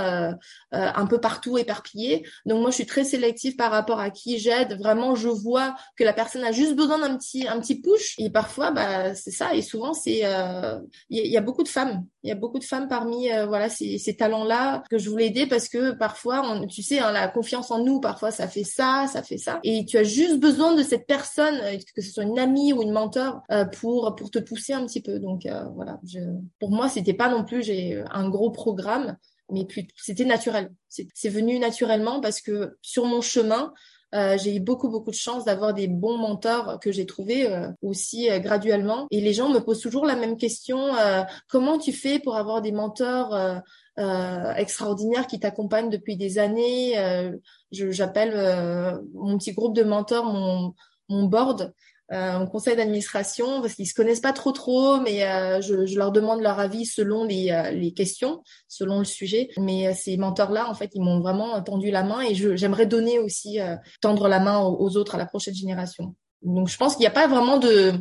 un 0.71 1.05
peu 1.07 1.19
partout 1.19 1.57
éparpillé. 1.57 2.25
Donc 2.45 2.61
moi 2.61 2.69
je 2.69 2.75
suis 2.75 2.85
très 2.85 3.03
sélective 3.03 3.55
par 3.55 3.71
rapport 3.71 3.99
à 3.99 4.09
qui 4.09 4.39
j'aide. 4.39 4.77
Vraiment 4.79 5.15
je 5.15 5.29
vois 5.29 5.75
que 5.97 6.03
la 6.03 6.13
personne 6.13 6.43
a 6.43 6.51
juste 6.51 6.75
besoin 6.75 6.99
d'un 6.99 7.17
petit 7.17 7.47
un 7.47 7.59
petit 7.59 7.79
push 7.81 8.15
et 8.17 8.29
parfois 8.29 8.71
bah 8.71 9.15
c'est 9.15 9.31
ça 9.31 9.53
et 9.53 9.61
souvent 9.61 9.93
c'est 9.93 10.23
il 11.09 11.27
y, 11.27 11.37
a 11.37 11.41
beaucoup 11.41 11.63
de 11.63 11.67
femmes, 11.67 12.05
il 12.23 12.29
y 12.29 12.31
a 12.31 12.35
beaucoup 12.35 12.59
de 12.59 12.63
femmes 12.63 12.87
parmi 12.87 13.29
voilà 13.47 13.69
ces, 13.69 13.97
ces 13.97 14.15
talents 14.15 14.43
là 14.43 14.83
que 14.89 14.97
je 14.97 15.09
voulais 15.09 15.27
aider 15.27 15.47
parce 15.47 15.69
que 15.69 15.91
parfois 15.91 16.41
on, 16.43 16.67
tu 16.67 16.81
sais 16.81 16.99
hein, 16.99 17.11
la 17.11 17.27
confiance 17.27 17.71
en 17.71 17.83
nous 17.83 17.99
parfois 17.99 18.31
ça 18.31 18.47
fait 18.47 18.63
ça, 18.63 19.07
ça 19.11 19.23
fait 19.23 19.37
ça 19.37 19.59
et 19.63 19.85
tu 19.85 19.97
as 19.97 20.03
juste 20.03 20.39
besoin 20.39 20.75
de 20.75 20.83
cette 20.83 21.05
personne 21.07 21.59
que 21.95 22.01
ce 22.01 22.11
soit 22.11 22.23
une 22.23 22.39
amie 22.39 22.73
ou 22.73 22.81
une 22.81 22.91
mentor 22.91 23.41
pour 23.79 24.15
pour 24.15 24.31
te 24.31 24.39
pousser 24.39 24.73
un 24.73 24.85
petit 24.85 25.01
peu. 25.01 25.19
Donc 25.23 25.47
voilà, 25.75 25.99
je, 26.05 26.19
pour 26.59 26.69
moi 26.69 26.89
c'était 26.89 27.13
pas 27.13 27.29
non 27.29 27.43
plus 27.43 27.63
j'ai 27.63 28.03
un 28.11 28.29
gros 28.29 28.51
programme 28.51 29.17
mais 29.51 29.67
c'était 29.95 30.25
naturel. 30.25 30.71
C'est 30.89 31.29
venu 31.29 31.59
naturellement 31.59 32.21
parce 32.21 32.41
que 32.41 32.77
sur 32.81 33.05
mon 33.05 33.21
chemin, 33.21 33.73
euh, 34.13 34.37
j'ai 34.37 34.55
eu 34.55 34.59
beaucoup 34.59 34.89
beaucoup 34.89 35.09
de 35.09 35.15
chance 35.15 35.45
d'avoir 35.45 35.73
des 35.73 35.87
bons 35.87 36.17
mentors 36.17 36.79
que 36.79 36.91
j'ai 36.91 37.05
trouvés 37.05 37.51
euh, 37.51 37.67
aussi 37.81 38.29
euh, 38.29 38.39
graduellement. 38.39 39.07
Et 39.09 39.21
les 39.21 39.33
gens 39.33 39.49
me 39.49 39.59
posent 39.59 39.81
toujours 39.81 40.05
la 40.05 40.15
même 40.15 40.37
question 40.37 40.91
comment 41.47 41.77
tu 41.77 41.93
fais 41.93 42.19
pour 42.19 42.35
avoir 42.35 42.61
des 42.61 42.71
mentors 42.71 43.37
extraordinaires 43.97 45.27
qui 45.27 45.39
t'accompagnent 45.39 45.89
depuis 45.89 46.15
des 46.15 46.39
années 46.39 46.95
J'appelle 47.71 49.01
mon 49.13 49.37
petit 49.37 49.53
groupe 49.53 49.75
de 49.75 49.83
mentors 49.83 50.25
mon 51.09 51.23
board 51.25 51.73
euh, 52.11 52.45
conseil 52.45 52.75
d'administration 52.75 53.61
parce 53.61 53.75
qu'ils 53.75 53.87
se 53.87 53.93
connaissent 53.93 54.19
pas 54.19 54.33
trop 54.33 54.51
trop, 54.51 54.99
mais 54.99 55.23
euh, 55.23 55.61
je, 55.61 55.85
je, 55.85 55.97
leur 55.97 56.11
demande 56.11 56.41
leur 56.41 56.59
avis 56.59 56.85
selon 56.85 57.23
les, 57.23 57.51
euh, 57.51 57.71
les 57.71 57.93
questions, 57.93 58.43
selon 58.67 58.99
le 58.99 59.05
sujet. 59.05 59.49
Mais 59.57 59.87
euh, 59.87 59.93
ces 59.95 60.17
mentors-là, 60.17 60.69
en 60.69 60.73
fait, 60.73 60.91
ils 60.93 61.01
m'ont 61.01 61.19
vraiment 61.19 61.61
tendu 61.63 61.91
la 61.91 62.03
main 62.03 62.21
et 62.21 62.35
j'aimerais 62.35 62.85
donner 62.85 63.19
aussi 63.19 63.59
tendre 64.01 64.27
la 64.27 64.39
main 64.39 64.59
aux, 64.59 64.75
aux, 64.79 64.97
autres 64.97 65.15
à 65.15 65.17
la 65.17 65.25
prochaine 65.25 65.55
génération. 65.55 66.15
Donc, 66.41 66.67
je 66.67 66.77
pense 66.77 66.95
qu'il 66.95 67.01
n'y 67.01 67.07
a 67.07 67.11
pas 67.11 67.27
vraiment 67.27 67.57
de 67.57 67.93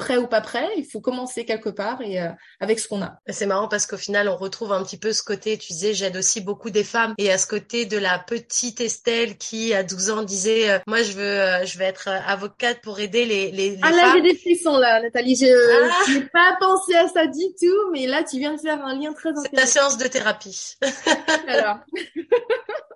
prêt 0.00 0.16
ou 0.16 0.26
pas 0.26 0.40
prêt, 0.40 0.66
il 0.78 0.86
faut 0.86 1.00
commencer 1.00 1.44
quelque 1.44 1.68
part 1.68 2.00
et 2.00 2.20
euh, 2.20 2.30
avec 2.58 2.80
ce 2.80 2.88
qu'on 2.88 3.02
a. 3.02 3.18
C'est 3.28 3.44
marrant 3.44 3.68
parce 3.68 3.86
qu'au 3.86 3.98
final, 3.98 4.30
on 4.30 4.36
retrouve 4.36 4.72
un 4.72 4.82
petit 4.82 4.96
peu 4.96 5.12
ce 5.12 5.22
côté, 5.22 5.58
tu 5.58 5.74
disais, 5.74 5.92
j'aide 5.92 6.16
aussi 6.16 6.40
beaucoup 6.40 6.70
des 6.70 6.84
femmes 6.84 7.14
et 7.18 7.30
à 7.30 7.36
ce 7.36 7.46
côté 7.46 7.84
de 7.84 7.98
la 7.98 8.18
petite 8.18 8.80
Estelle 8.80 9.36
qui, 9.36 9.74
à 9.74 9.82
12 9.82 10.10
ans, 10.10 10.22
disait, 10.22 10.70
euh, 10.70 10.78
moi, 10.86 11.02
je 11.02 11.12
veux, 11.12 11.22
euh, 11.22 11.66
je 11.66 11.76
vais 11.76 11.84
être 11.84 12.08
avocate 12.08 12.80
pour 12.80 12.98
aider 12.98 13.26
les, 13.26 13.50
les, 13.50 13.78
ah, 13.82 13.90
là, 13.90 14.14
j'ai 14.14 14.22
des 14.22 14.36
frissons, 14.36 14.78
là, 14.78 15.02
Nathalie. 15.02 15.36
Je 15.36 15.46
ah. 15.46 16.12
n'ai 16.12 16.22
pas 16.32 16.56
pensé 16.58 16.94
à 16.94 17.06
ça 17.06 17.26
du 17.26 17.44
tout, 17.60 17.90
mais 17.92 18.06
là, 18.06 18.24
tu 18.24 18.38
viens 18.38 18.54
de 18.54 18.60
faire 18.60 18.82
un 18.82 18.98
lien 18.98 19.12
très 19.12 19.28
intéressant. 19.28 19.50
C'est 19.52 19.60
ta 19.60 19.66
séance 19.66 19.98
de 19.98 20.06
thérapie. 20.06 20.76
Alors. 21.46 21.76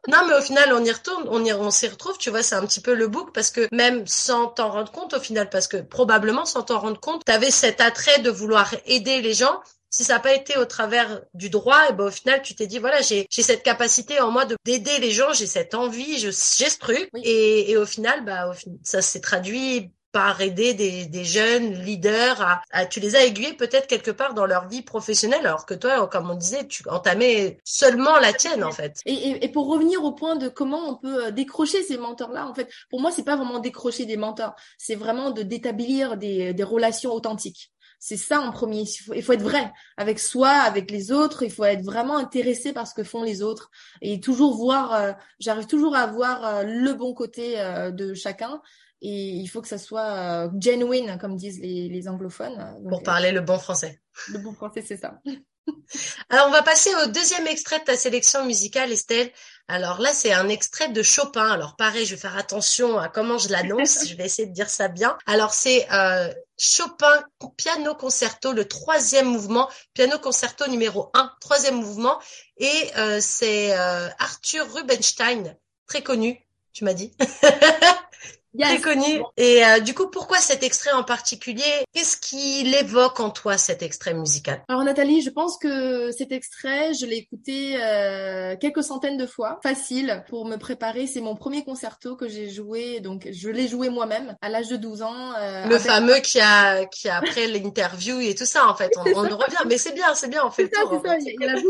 Non, 0.07 0.27
mais 0.29 0.35
au 0.35 0.43
final, 0.43 0.73
on 0.75 0.85
y 0.85 0.91
retourne, 0.91 1.27
on 1.31 1.43
y, 1.45 1.53
on 1.55 1.71
s'y 1.71 1.89
retrouve, 1.89 2.19
tu 2.19 2.29
vois, 2.29 2.43
c'est 2.43 2.55
un 2.55 2.67
petit 2.67 2.81
peu 2.81 2.95
le 2.95 3.09
book 3.09 3.33
parce 3.33 3.51
que 3.51 3.67
même 3.73 4.07
sans 4.07 4.49
t'en 4.49 4.71
rendre 4.71 4.93
compte 4.93 5.15
au 5.15 5.21
final, 5.21 5.49
parce 5.49 5.67
que 5.67 5.79
probablement 5.79 6.45
sans 6.45 6.63
t'en 6.63 6.79
rendre 6.79 7.01
compte, 7.01 7.25
t'avais 7.25 7.51
cet 7.51 7.81
attrait 7.81 8.19
de 8.21 8.31
vouloir 8.31 8.75
aider 8.87 9.23
les 9.23 9.33
gens. 9.33 9.61
Si 9.89 10.03
ça 10.05 10.15
n'a 10.15 10.21
pas 10.21 10.35
été 10.35 10.59
au 10.59 10.65
travers 10.67 11.23
du 11.35 11.51
droit, 11.51 11.89
et 11.89 11.93
ben 11.93 12.07
au 12.07 12.11
final, 12.11 12.43
tu 12.43 12.55
t'es 12.57 12.67
dit 12.67 12.81
voilà, 12.81 13.01
j'ai 13.01 13.27
j'ai 13.31 13.43
cette 13.43 13.63
capacité 13.63 14.21
en 14.21 14.31
moi 14.33 14.45
de 14.45 14.57
d'aider 14.67 14.99
les 14.99 15.13
gens, 15.13 15.33
j'ai 15.33 15.47
cette 15.47 15.75
envie, 15.75 16.19
j'ai 16.19 16.33
ce 16.33 16.79
truc, 16.79 17.09
et, 17.23 17.71
et 17.71 17.77
au 17.77 17.87
final, 17.87 18.25
bah 18.25 18.51
au, 18.51 18.55
ça 18.83 19.01
s'est 19.03 19.21
traduit 19.21 19.93
par 20.15 20.41
aider 20.41 20.75
des, 20.75 21.25
jeunes 21.25 21.73
leaders 21.73 22.63
à, 22.71 22.87
tu 22.87 23.01
les 23.01 23.17
as 23.17 23.25
aiguillés 23.25 23.55
peut-être 23.55 23.89
quelque 23.89 24.13
part 24.13 24.33
dans 24.33 24.47
leur 24.47 24.69
vie 24.69 24.83
professionnelle 24.83 25.45
alors 25.45 25.67
que 25.67 25.75
toi 25.75 26.07
comme 26.07 26.31
on 26.31 26.37
disait 26.37 26.69
tu 26.69 26.89
entamais 26.89 27.59
seulement 27.65 28.17
la 28.21 28.33
tienne 28.33 28.63
en 28.63 28.71
fait 28.71 29.01
et, 29.07 29.49
pour 29.49 29.67
revenir 29.67 30.05
au 30.05 30.13
point 30.13 30.37
de 30.37 30.49
comment 30.49 30.89
on 30.89 30.95
peut 30.95 31.27
euh, 31.27 31.31
décrocher 31.33 31.83
ces 31.83 31.99
mentors 31.99 32.31
là 32.31 32.47
en 32.47 32.55
fait 32.55 32.71
pour 32.91 33.01
moi 33.01 33.11
c'est 33.11 33.25
pas 33.25 33.35
vraiment 33.35 33.59
décrocher 33.59 34.07
des 34.07 34.17
mentors 34.17 34.55
c'est 34.79 34.95
vraiment 34.95 35.33
de 35.33 35.43
d'établir 35.43 36.17
des, 36.17 36.55
relations 36.63 37.13
authentiques 37.13 37.73
c'est 37.99 38.19
ça 38.19 38.41
en 38.41 38.53
premier. 38.53 38.83
Il 38.83 38.87
faut, 38.87 39.15
il 39.15 39.23
faut, 39.23 39.33
être 39.33 39.43
vrai 39.43 39.73
avec 39.97 40.19
soi, 40.19 40.51
avec 40.51 40.91
les 40.91 41.11
autres. 41.11 41.43
Il 41.43 41.51
faut 41.51 41.65
être 41.65 41.83
vraiment 41.83 42.19
intéressé 42.19 42.75
par 42.75 42.87
ce 42.87 42.93
que 42.93 43.03
font 43.03 43.23
les 43.23 43.41
autres 43.41 43.71
et 44.03 44.21
toujours 44.21 44.55
voir. 44.57 44.93
Euh, 44.93 45.13
j'arrive 45.39 45.67
toujours 45.67 45.97
à 45.97 46.07
voir 46.07 46.45
euh, 46.45 46.63
le 46.65 46.93
bon 46.93 47.15
côté 47.15 47.57
de 47.93 48.13
chacun 48.13 48.61
et 49.07 49.37
il 49.37 49.47
faut 49.49 49.61
que 49.61 49.69
ça 49.69 49.77
soit 49.77 50.47
euh, 50.47 50.49
genuine, 50.59 51.19
comme 51.21 51.37
disent 51.37 51.61
les, 51.61 51.89
les 51.91 52.09
anglophones. 52.09 52.81
Pour 52.89 53.03
parler 53.03 53.33
le 53.33 53.43
bon 53.43 53.59
français. 53.59 54.01
Le 54.33 54.39
bon 54.39 54.55
français, 54.55 54.83
c'est 54.87 54.97
ça. 54.97 55.21
Alors, 56.31 56.49
on 56.49 56.51
va 56.51 56.63
passer 56.63 56.91
au 57.05 57.09
deuxième 57.09 57.47
extrait 57.47 57.81
de 57.81 57.85
ta 57.85 57.97
sélection 57.97 58.47
musicale, 58.47 58.91
Estelle. 58.93 59.31
Alors 59.69 59.99
là, 59.99 60.13
c'est 60.13 60.33
un 60.33 60.49
extrait 60.49 60.89
de 60.89 61.03
Chopin. 61.03 61.51
Alors 61.51 61.77
pareil, 61.77 62.05
je 62.05 62.15
vais 62.15 62.21
faire 62.21 62.37
attention 62.37 62.99
à 62.99 63.09
comment 63.09 63.39
je 63.39 63.49
l'annonce. 63.49 64.05
je 64.09 64.15
vais 64.15 64.25
essayer 64.25 64.47
de 64.47 64.53
dire 64.53 64.69
ça 64.69 64.89
bien. 64.89 65.17
Alors 65.27 65.55
c'est 65.55 65.87
euh, 65.91 66.33
Chopin 66.59 67.25
piano 67.57 67.95
concerto, 67.95 68.53
le 68.53 68.67
troisième 68.67 69.27
mouvement, 69.27 69.71
piano 69.95 70.19
concerto 70.19 70.69
numéro 70.69 71.11
un, 71.15 71.33
troisième 71.41 71.77
mouvement. 71.77 72.19
Et 72.59 72.91
euh, 72.99 73.19
c'est 73.23 73.77
euh, 73.79 74.09
Arthur 74.19 74.71
Rubinstein, 74.75 75.57
très 75.87 76.03
connu, 76.03 76.39
tu 76.73 76.85
m'as 76.85 76.95
dit. 76.95 77.17
Très 78.59 78.81
connu. 78.81 79.23
Et 79.37 79.65
euh, 79.65 79.81
du 79.81 79.95
coup, 79.95 80.09
pourquoi 80.09 80.39
cet 80.39 80.63
extrait 80.63 80.93
en 80.93 81.03
particulier? 81.03 81.63
Qu'est-ce 81.93 82.17
qui 82.17 82.63
l'évoque 82.65 83.21
en 83.21 83.31
toi, 83.31 83.59
cet 83.59 83.83
extrait 83.83 84.15
musical? 84.15 84.63
Alors 84.69 84.85
Nathalie, 84.85 85.23
je 85.23 85.31
pense 85.31 85.59
que 85.59 86.11
cet 86.13 86.33
extrait, 86.33 86.95
je 86.95 87.07
l'ai 87.07 87.17
écouté 87.17 87.77
euh, 87.83 88.57
quelques 88.57 88.83
centaines 88.83 89.17
de 89.17 89.27
fois, 89.27 89.59
facile, 89.63 90.25
pour 90.29 90.47
me 90.47 90.57
préparer. 90.57 91.07
C'est 91.07 91.21
mon 91.21 91.35
premier 91.35 91.65
concerto 91.65 92.17
que 92.17 92.29
j'ai 92.29 92.49
joué, 92.49 93.01
donc 93.01 93.29
je 93.31 93.49
l'ai 93.49 93.69
joué 93.69 93.89
moi-même 93.89 94.37
à 94.41 94.49
l'âge 94.49 94.69
de 94.69 94.77
12 94.77 95.03
ans. 95.03 95.33
Euh, 95.37 95.67
le 95.67 95.79
fameux 95.79 96.19
qui 96.21 96.41
a, 96.41 96.87
qui 96.87 97.09
a 97.09 97.17
après 97.17 97.47
l'interview 97.49 98.21
et 98.21 98.35
tout 98.35 98.47
ça, 98.47 98.69
en 98.69 98.77
fait. 98.77 98.91
On, 98.97 99.03
on 99.03 99.23
revient, 99.37 99.65
mais 99.67 99.79
c'est 99.79 99.95
bien, 99.95 100.15
c'est 100.15 100.29
bien, 100.29 100.43
on 100.45 100.51
fait 100.51 100.65
le 100.65 100.71
tour. 100.71 101.01
C'est 101.03 101.09
ça, 101.09 101.17
il 101.19 101.41
y 101.41 101.45
a 101.45 101.55
la 101.55 101.61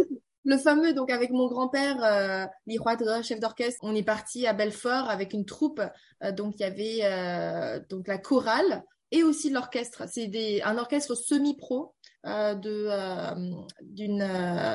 le 0.44 0.59
fameux, 0.59 0.92
donc 0.92 1.11
avec 1.11 1.30
mon 1.30 1.48
grand-père, 1.48 1.96
euh, 2.04 3.22
chef 3.22 3.40
d'orchestre, 3.40 3.80
on 3.83 3.94
est 3.94 4.02
parti 4.02 4.46
à 4.46 4.52
Belfort 4.52 5.09
avec 5.09 5.33
une 5.33 5.46
troupe. 5.46 5.80
Euh, 6.22 6.33
donc 6.33 6.54
il 6.59 6.62
y 6.62 6.64
avait 6.64 6.98
euh, 7.02 7.80
donc 7.88 8.09
la 8.09 8.18
chorale 8.18 8.85
et 9.11 9.22
aussi 9.22 9.50
l'orchestre. 9.50 10.04
C'est 10.09 10.62
un 10.62 10.76
orchestre 10.76 11.14
semi-pro 11.14 11.94
euh, 12.26 12.54
de 12.54 12.88
d'une 13.83 14.28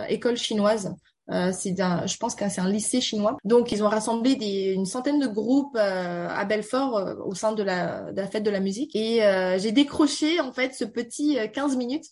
école 0.10 0.38
chinoise. 0.38 0.95
c'est 1.29 1.75
je 1.77 2.17
pense 2.17 2.34
que 2.34 2.49
c'est 2.49 2.62
un 2.62 2.69
lycée 2.69 3.01
chinois. 3.01 3.38
Donc 3.43 3.71
ils 3.71 3.84
ont 3.84 3.89
rassemblé 3.89 4.36
des, 4.36 4.71
une 4.73 4.86
centaine 4.86 5.19
de 5.19 5.27
groupes 5.27 5.75
à 5.75 6.45
Belfort 6.45 7.25
au 7.25 7.36
sein 7.36 7.51
de 7.51 7.62
la, 7.62 8.12
de 8.12 8.21
la 8.21 8.27
fête 8.27 8.43
de 8.43 8.49
la 8.49 8.60
musique. 8.60 8.95
Et 8.95 9.19
j'ai 9.58 9.71
décroché 9.71 10.39
en 10.39 10.53
fait 10.53 10.73
ce 10.73 10.86
petit 10.86 11.38
15 11.53 11.75
minutes 11.75 12.05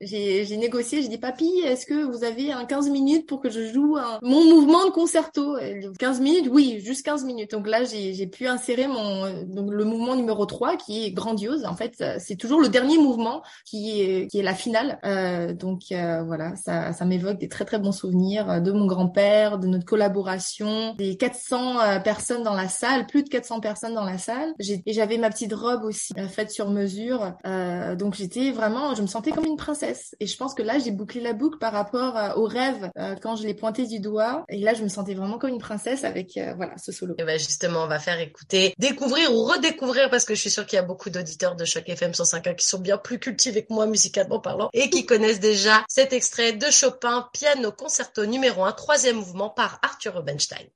j'ai 0.00 0.56
négocié, 0.56 1.02
j'ai 1.02 1.08
dit 1.08 1.18
papy, 1.18 1.62
est-ce 1.64 1.86
que 1.86 2.04
vous 2.04 2.24
avez 2.24 2.52
un 2.52 2.64
15 2.64 2.90
minutes 2.90 3.26
pour 3.26 3.40
que 3.40 3.50
je 3.50 3.72
joue 3.72 3.96
un, 3.96 4.18
mon 4.22 4.44
mouvement 4.44 4.86
de 4.86 4.90
concerto? 4.90 5.56
15 5.98 6.20
minutes, 6.20 6.48
oui, 6.50 6.80
juste 6.80 7.04
15 7.04 7.24
minutes. 7.24 7.50
Donc 7.52 7.66
là, 7.66 7.84
j'ai 7.84 8.26
pu 8.26 8.46
insérer 8.46 8.86
mon 8.86 9.44
donc 9.44 9.70
le 9.70 9.84
mouvement 9.84 10.16
numéro 10.16 10.46
3 10.46 10.76
qui 10.76 11.04
est 11.04 11.10
grandiose. 11.10 11.64
En 11.64 11.74
fait, 11.76 12.02
c'est 12.18 12.36
toujours 12.36 12.60
le 12.60 12.68
dernier 12.68 12.98
mouvement 12.98 13.42
qui 13.64 14.00
est 14.00 14.26
qui 14.28 14.38
est 14.38 14.42
la 14.42 14.54
finale. 14.54 14.98
Euh, 15.04 15.52
donc 15.52 15.92
euh, 15.92 16.22
voilà, 16.22 16.56
ça 16.56 16.92
ça 16.92 17.04
m'évoque 17.04 17.38
des 17.38 17.48
très 17.48 17.64
très 17.64 17.78
bons 17.78 17.92
souvenirs 17.92 18.62
de 18.62 18.72
mon 18.72 18.86
grand-père, 18.86 19.58
de 19.58 19.66
notre 19.66 19.84
collaboration, 19.84 20.94
des 20.94 21.16
400 21.16 21.80
euh, 21.80 22.00
personnes 22.00 22.42
dans 22.42 22.54
la 22.54 22.68
salle, 22.68 23.06
plus 23.06 23.22
de 23.22 23.28
400 23.28 23.60
personnes 23.60 23.94
dans 23.94 24.04
la 24.04 24.18
salle. 24.18 24.54
Et 24.58 24.92
j'avais 24.92 25.18
ma 25.18 25.30
petite 25.30 25.52
robe 25.52 25.84
aussi 25.84 26.12
euh, 26.18 26.28
faite 26.28 26.50
sur 26.50 26.70
mesure. 26.70 27.34
Euh, 27.46 27.96
donc 27.96 28.14
j'étais 28.14 28.50
vraiment, 28.50 28.94
je 28.94 29.02
me 29.02 29.06
sentais 29.06 29.30
comme 29.32 29.46
une 29.46 29.56
princesse 29.56 29.89
et 30.20 30.26
je 30.26 30.36
pense 30.36 30.54
que 30.54 30.62
là, 30.62 30.78
j'ai 30.78 30.90
bouclé 30.90 31.20
la 31.20 31.32
boucle 31.32 31.58
par 31.58 31.72
rapport 31.72 32.16
euh, 32.16 32.34
au 32.34 32.44
rêve 32.44 32.90
euh, 32.98 33.14
quand 33.20 33.36
je 33.36 33.46
l'ai 33.46 33.54
pointé 33.54 33.86
du 33.86 34.00
doigt. 34.00 34.44
Et 34.48 34.58
là, 34.58 34.74
je 34.74 34.82
me 34.82 34.88
sentais 34.88 35.14
vraiment 35.14 35.38
comme 35.38 35.50
une 35.50 35.58
princesse 35.58 36.04
avec 36.04 36.36
euh, 36.36 36.54
voilà 36.56 36.76
ce 36.78 36.92
solo. 36.92 37.14
Et 37.18 37.24
ben 37.24 37.38
justement, 37.38 37.84
on 37.84 37.86
va 37.86 37.98
faire 37.98 38.20
écouter, 38.20 38.74
découvrir 38.78 39.32
ou 39.34 39.44
redécouvrir 39.44 40.10
parce 40.10 40.24
que 40.24 40.34
je 40.34 40.40
suis 40.40 40.50
sûre 40.50 40.66
qu'il 40.66 40.76
y 40.76 40.80
a 40.80 40.82
beaucoup 40.82 41.10
d'auditeurs 41.10 41.56
de 41.56 41.64
Choc 41.64 41.88
FM 41.88 42.14
105 42.14 42.56
qui 42.56 42.66
sont 42.66 42.78
bien 42.78 42.98
plus 42.98 43.18
cultivés 43.18 43.64
que 43.64 43.72
moi 43.72 43.86
musicalement 43.86 44.40
parlant 44.40 44.70
et 44.72 44.90
qui 44.90 45.06
connaissent 45.06 45.40
déjà 45.40 45.84
cet 45.88 46.12
extrait 46.12 46.52
de 46.52 46.66
Chopin, 46.70 47.28
piano 47.32 47.72
concerto 47.72 48.26
numéro 48.26 48.64
1, 48.64 48.72
troisième 48.72 49.16
mouvement 49.16 49.50
par 49.50 49.78
Arthur 49.82 50.14
Rubinstein. 50.14 50.66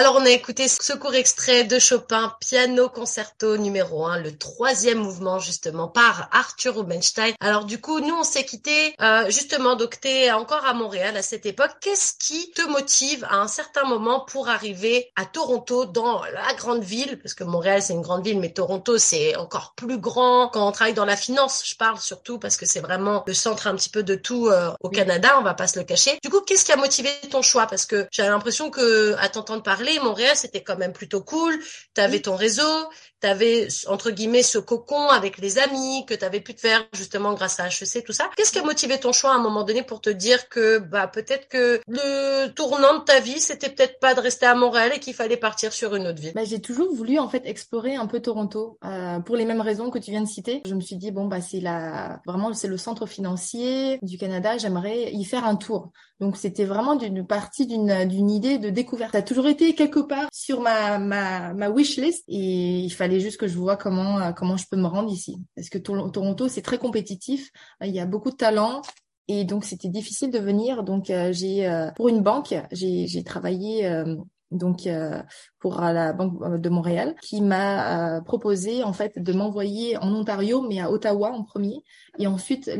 Alors 0.00 0.16
on 0.16 0.24
a 0.24 0.30
écouté 0.30 0.66
ce 0.66 0.94
court 0.94 1.14
extrait 1.14 1.64
de 1.64 1.78
Chopin, 1.78 2.34
piano 2.40 2.88
concerto 2.88 3.58
numéro 3.58 4.06
1, 4.06 4.20
le 4.20 4.34
troisième 4.34 4.96
mouvement 4.96 5.38
justement 5.38 5.88
par 5.88 6.30
Arthur 6.32 6.76
Rubinstein. 6.76 7.34
Alors 7.38 7.66
du 7.66 7.82
coup, 7.82 8.00
nous 8.00 8.14
on 8.14 8.22
s'est 8.22 8.46
quitté 8.46 8.94
euh, 9.02 9.28
justement 9.28 9.76
donc 9.76 9.98
encore 10.32 10.64
à 10.64 10.72
Montréal 10.72 11.18
à 11.18 11.22
cette 11.22 11.44
époque. 11.44 11.72
Qu'est-ce 11.82 12.14
qui 12.18 12.50
te 12.52 12.62
motive 12.62 13.26
à 13.28 13.42
un 13.42 13.46
certain 13.46 13.84
moment 13.84 14.20
pour 14.20 14.48
arriver 14.48 15.10
à 15.16 15.26
Toronto 15.26 15.84
dans 15.84 16.22
la 16.24 16.54
grande 16.54 16.82
ville? 16.82 17.18
Parce 17.22 17.34
que 17.34 17.44
Montréal 17.44 17.82
c'est 17.82 17.92
une 17.92 18.00
grande 18.00 18.24
ville, 18.24 18.40
mais 18.40 18.54
Toronto 18.54 18.96
c'est 18.96 19.36
encore 19.36 19.74
plus 19.76 19.98
grand. 19.98 20.48
Quand 20.48 20.66
on 20.66 20.72
travaille 20.72 20.94
dans 20.94 21.04
la 21.04 21.16
finance, 21.16 21.62
je 21.66 21.76
parle 21.76 22.00
surtout 22.00 22.38
parce 22.38 22.56
que 22.56 22.64
c'est 22.64 22.80
vraiment 22.80 23.22
le 23.26 23.34
centre 23.34 23.66
un 23.66 23.76
petit 23.76 23.90
peu 23.90 24.02
de 24.02 24.14
tout 24.14 24.48
euh, 24.48 24.70
au 24.80 24.88
Canada, 24.88 25.36
on 25.38 25.42
va 25.42 25.52
pas 25.52 25.66
se 25.66 25.78
le 25.78 25.84
cacher. 25.84 26.18
Du 26.22 26.30
coup, 26.30 26.40
qu'est-ce 26.40 26.64
qui 26.64 26.72
a 26.72 26.76
motivé 26.76 27.10
ton 27.30 27.42
choix? 27.42 27.66
Parce 27.66 27.84
que 27.84 28.08
j'avais 28.10 28.30
l'impression 28.30 28.70
que 28.70 29.14
à 29.18 29.28
t'entendre 29.28 29.62
parler, 29.62 29.89
Montréal 29.98 30.36
c'était 30.36 30.62
quand 30.62 30.76
même 30.76 30.92
plutôt 30.92 31.22
cool. 31.22 31.58
Tu 31.94 32.00
avais 32.00 32.20
ton 32.20 32.36
réseau, 32.36 32.88
tu 33.20 33.26
avais 33.26 33.68
entre 33.88 34.10
guillemets 34.10 34.42
ce 34.42 34.58
cocon 34.58 35.08
avec 35.08 35.38
les 35.38 35.58
amis 35.58 36.04
que 36.06 36.14
tu 36.14 36.24
avais 36.24 36.40
pu 36.40 36.54
te 36.54 36.60
faire 36.60 36.86
justement 36.92 37.34
grâce 37.34 37.60
à 37.60 37.66
HEC 37.66 38.04
tout 38.04 38.12
ça. 38.12 38.30
Qu'est-ce 38.36 38.52
qui 38.52 38.58
a 38.58 38.62
motivé 38.62 38.98
ton 38.98 39.12
choix 39.12 39.32
à 39.32 39.34
un 39.34 39.42
moment 39.42 39.64
donné 39.64 39.82
pour 39.82 40.00
te 40.00 40.10
dire 40.10 40.48
que 40.48 40.78
bah 40.78 41.08
peut-être 41.08 41.48
que 41.48 41.80
le 41.86 42.48
tournant 42.48 42.98
de 42.98 43.04
ta 43.04 43.20
vie 43.20 43.40
c'était 43.40 43.70
peut-être 43.70 43.98
pas 43.98 44.14
de 44.14 44.20
rester 44.20 44.46
à 44.46 44.54
Montréal 44.54 44.92
et 44.94 45.00
qu'il 45.00 45.14
fallait 45.14 45.36
partir 45.36 45.72
sur 45.72 45.94
une 45.94 46.06
autre 46.06 46.20
ville. 46.20 46.32
Bah, 46.34 46.44
j'ai 46.44 46.60
toujours 46.60 46.94
voulu 46.94 47.18
en 47.18 47.28
fait 47.28 47.42
explorer 47.46 47.96
un 47.96 48.06
peu 48.06 48.20
Toronto 48.20 48.78
euh, 48.84 49.18
pour 49.20 49.36
les 49.36 49.44
mêmes 49.44 49.60
raisons 49.60 49.90
que 49.90 49.98
tu 49.98 50.10
viens 50.10 50.22
de 50.22 50.28
citer. 50.28 50.62
Je 50.66 50.74
me 50.74 50.80
suis 50.80 50.96
dit 50.96 51.10
bon 51.10 51.26
bah 51.26 51.40
c'est 51.40 51.60
la 51.60 52.20
vraiment 52.26 52.52
c'est 52.52 52.68
le 52.68 52.76
centre 52.76 53.06
financier 53.06 53.98
du 54.02 54.18
Canada, 54.18 54.58
j'aimerais 54.58 55.12
y 55.12 55.24
faire 55.24 55.44
un 55.44 55.56
tour. 55.56 55.92
Donc 56.20 56.36
c'était 56.36 56.66
vraiment 56.66 56.96
d'une 56.96 57.26
partie 57.26 57.66
d'une 57.66 58.06
d'une 58.06 58.30
idée 58.30 58.58
de 58.58 58.68
découverte. 58.68 59.12
Ça 59.12 59.18
a 59.18 59.22
toujours 59.22 59.48
été 59.48 59.74
quelque 59.74 60.00
part 60.00 60.28
sur 60.32 60.60
ma 60.60 60.98
ma 60.98 61.54
ma 61.54 61.70
wish 61.70 61.96
list 61.96 62.24
et 62.28 62.80
il 62.80 62.90
fallait 62.90 63.20
juste 63.20 63.38
que 63.38 63.48
je 63.48 63.56
vois 63.56 63.76
comment 63.76 64.20
euh, 64.20 64.32
comment 64.32 64.58
je 64.58 64.66
peux 64.70 64.76
me 64.76 64.86
rendre 64.86 65.10
ici. 65.10 65.38
Parce 65.56 65.70
que 65.70 65.78
Toronto, 65.78 66.48
c'est 66.48 66.62
très 66.62 66.78
compétitif. 66.78 67.50
Il 67.82 67.90
y 67.90 68.00
a 68.00 68.06
beaucoup 68.06 68.30
de 68.30 68.36
talents. 68.36 68.82
Et 69.28 69.44
donc 69.44 69.64
c'était 69.64 69.88
difficile 69.88 70.30
de 70.30 70.38
venir. 70.38 70.82
Donc 70.82 71.08
euh, 71.08 71.32
j'ai 71.32 71.66
euh, 71.66 71.90
pour 71.92 72.08
une 72.08 72.20
banque, 72.20 72.54
j'ai 72.72 73.24
travaillé 73.24 73.88
donc 74.50 74.88
pour 75.60 75.80
la 75.80 76.12
Banque 76.12 76.60
de 76.60 76.68
Montréal, 76.68 77.14
qui 77.22 77.40
m'a 77.40 78.20
proposé 78.22 78.82
en 78.82 78.92
fait 78.92 79.18
de 79.18 79.32
m'envoyer 79.32 79.96
en 79.98 80.12
Ontario, 80.12 80.62
mais 80.62 80.80
à 80.80 80.90
Ottawa 80.90 81.30
en 81.30 81.42
premier, 81.42 81.82
et 82.18 82.26
ensuite 82.26 82.70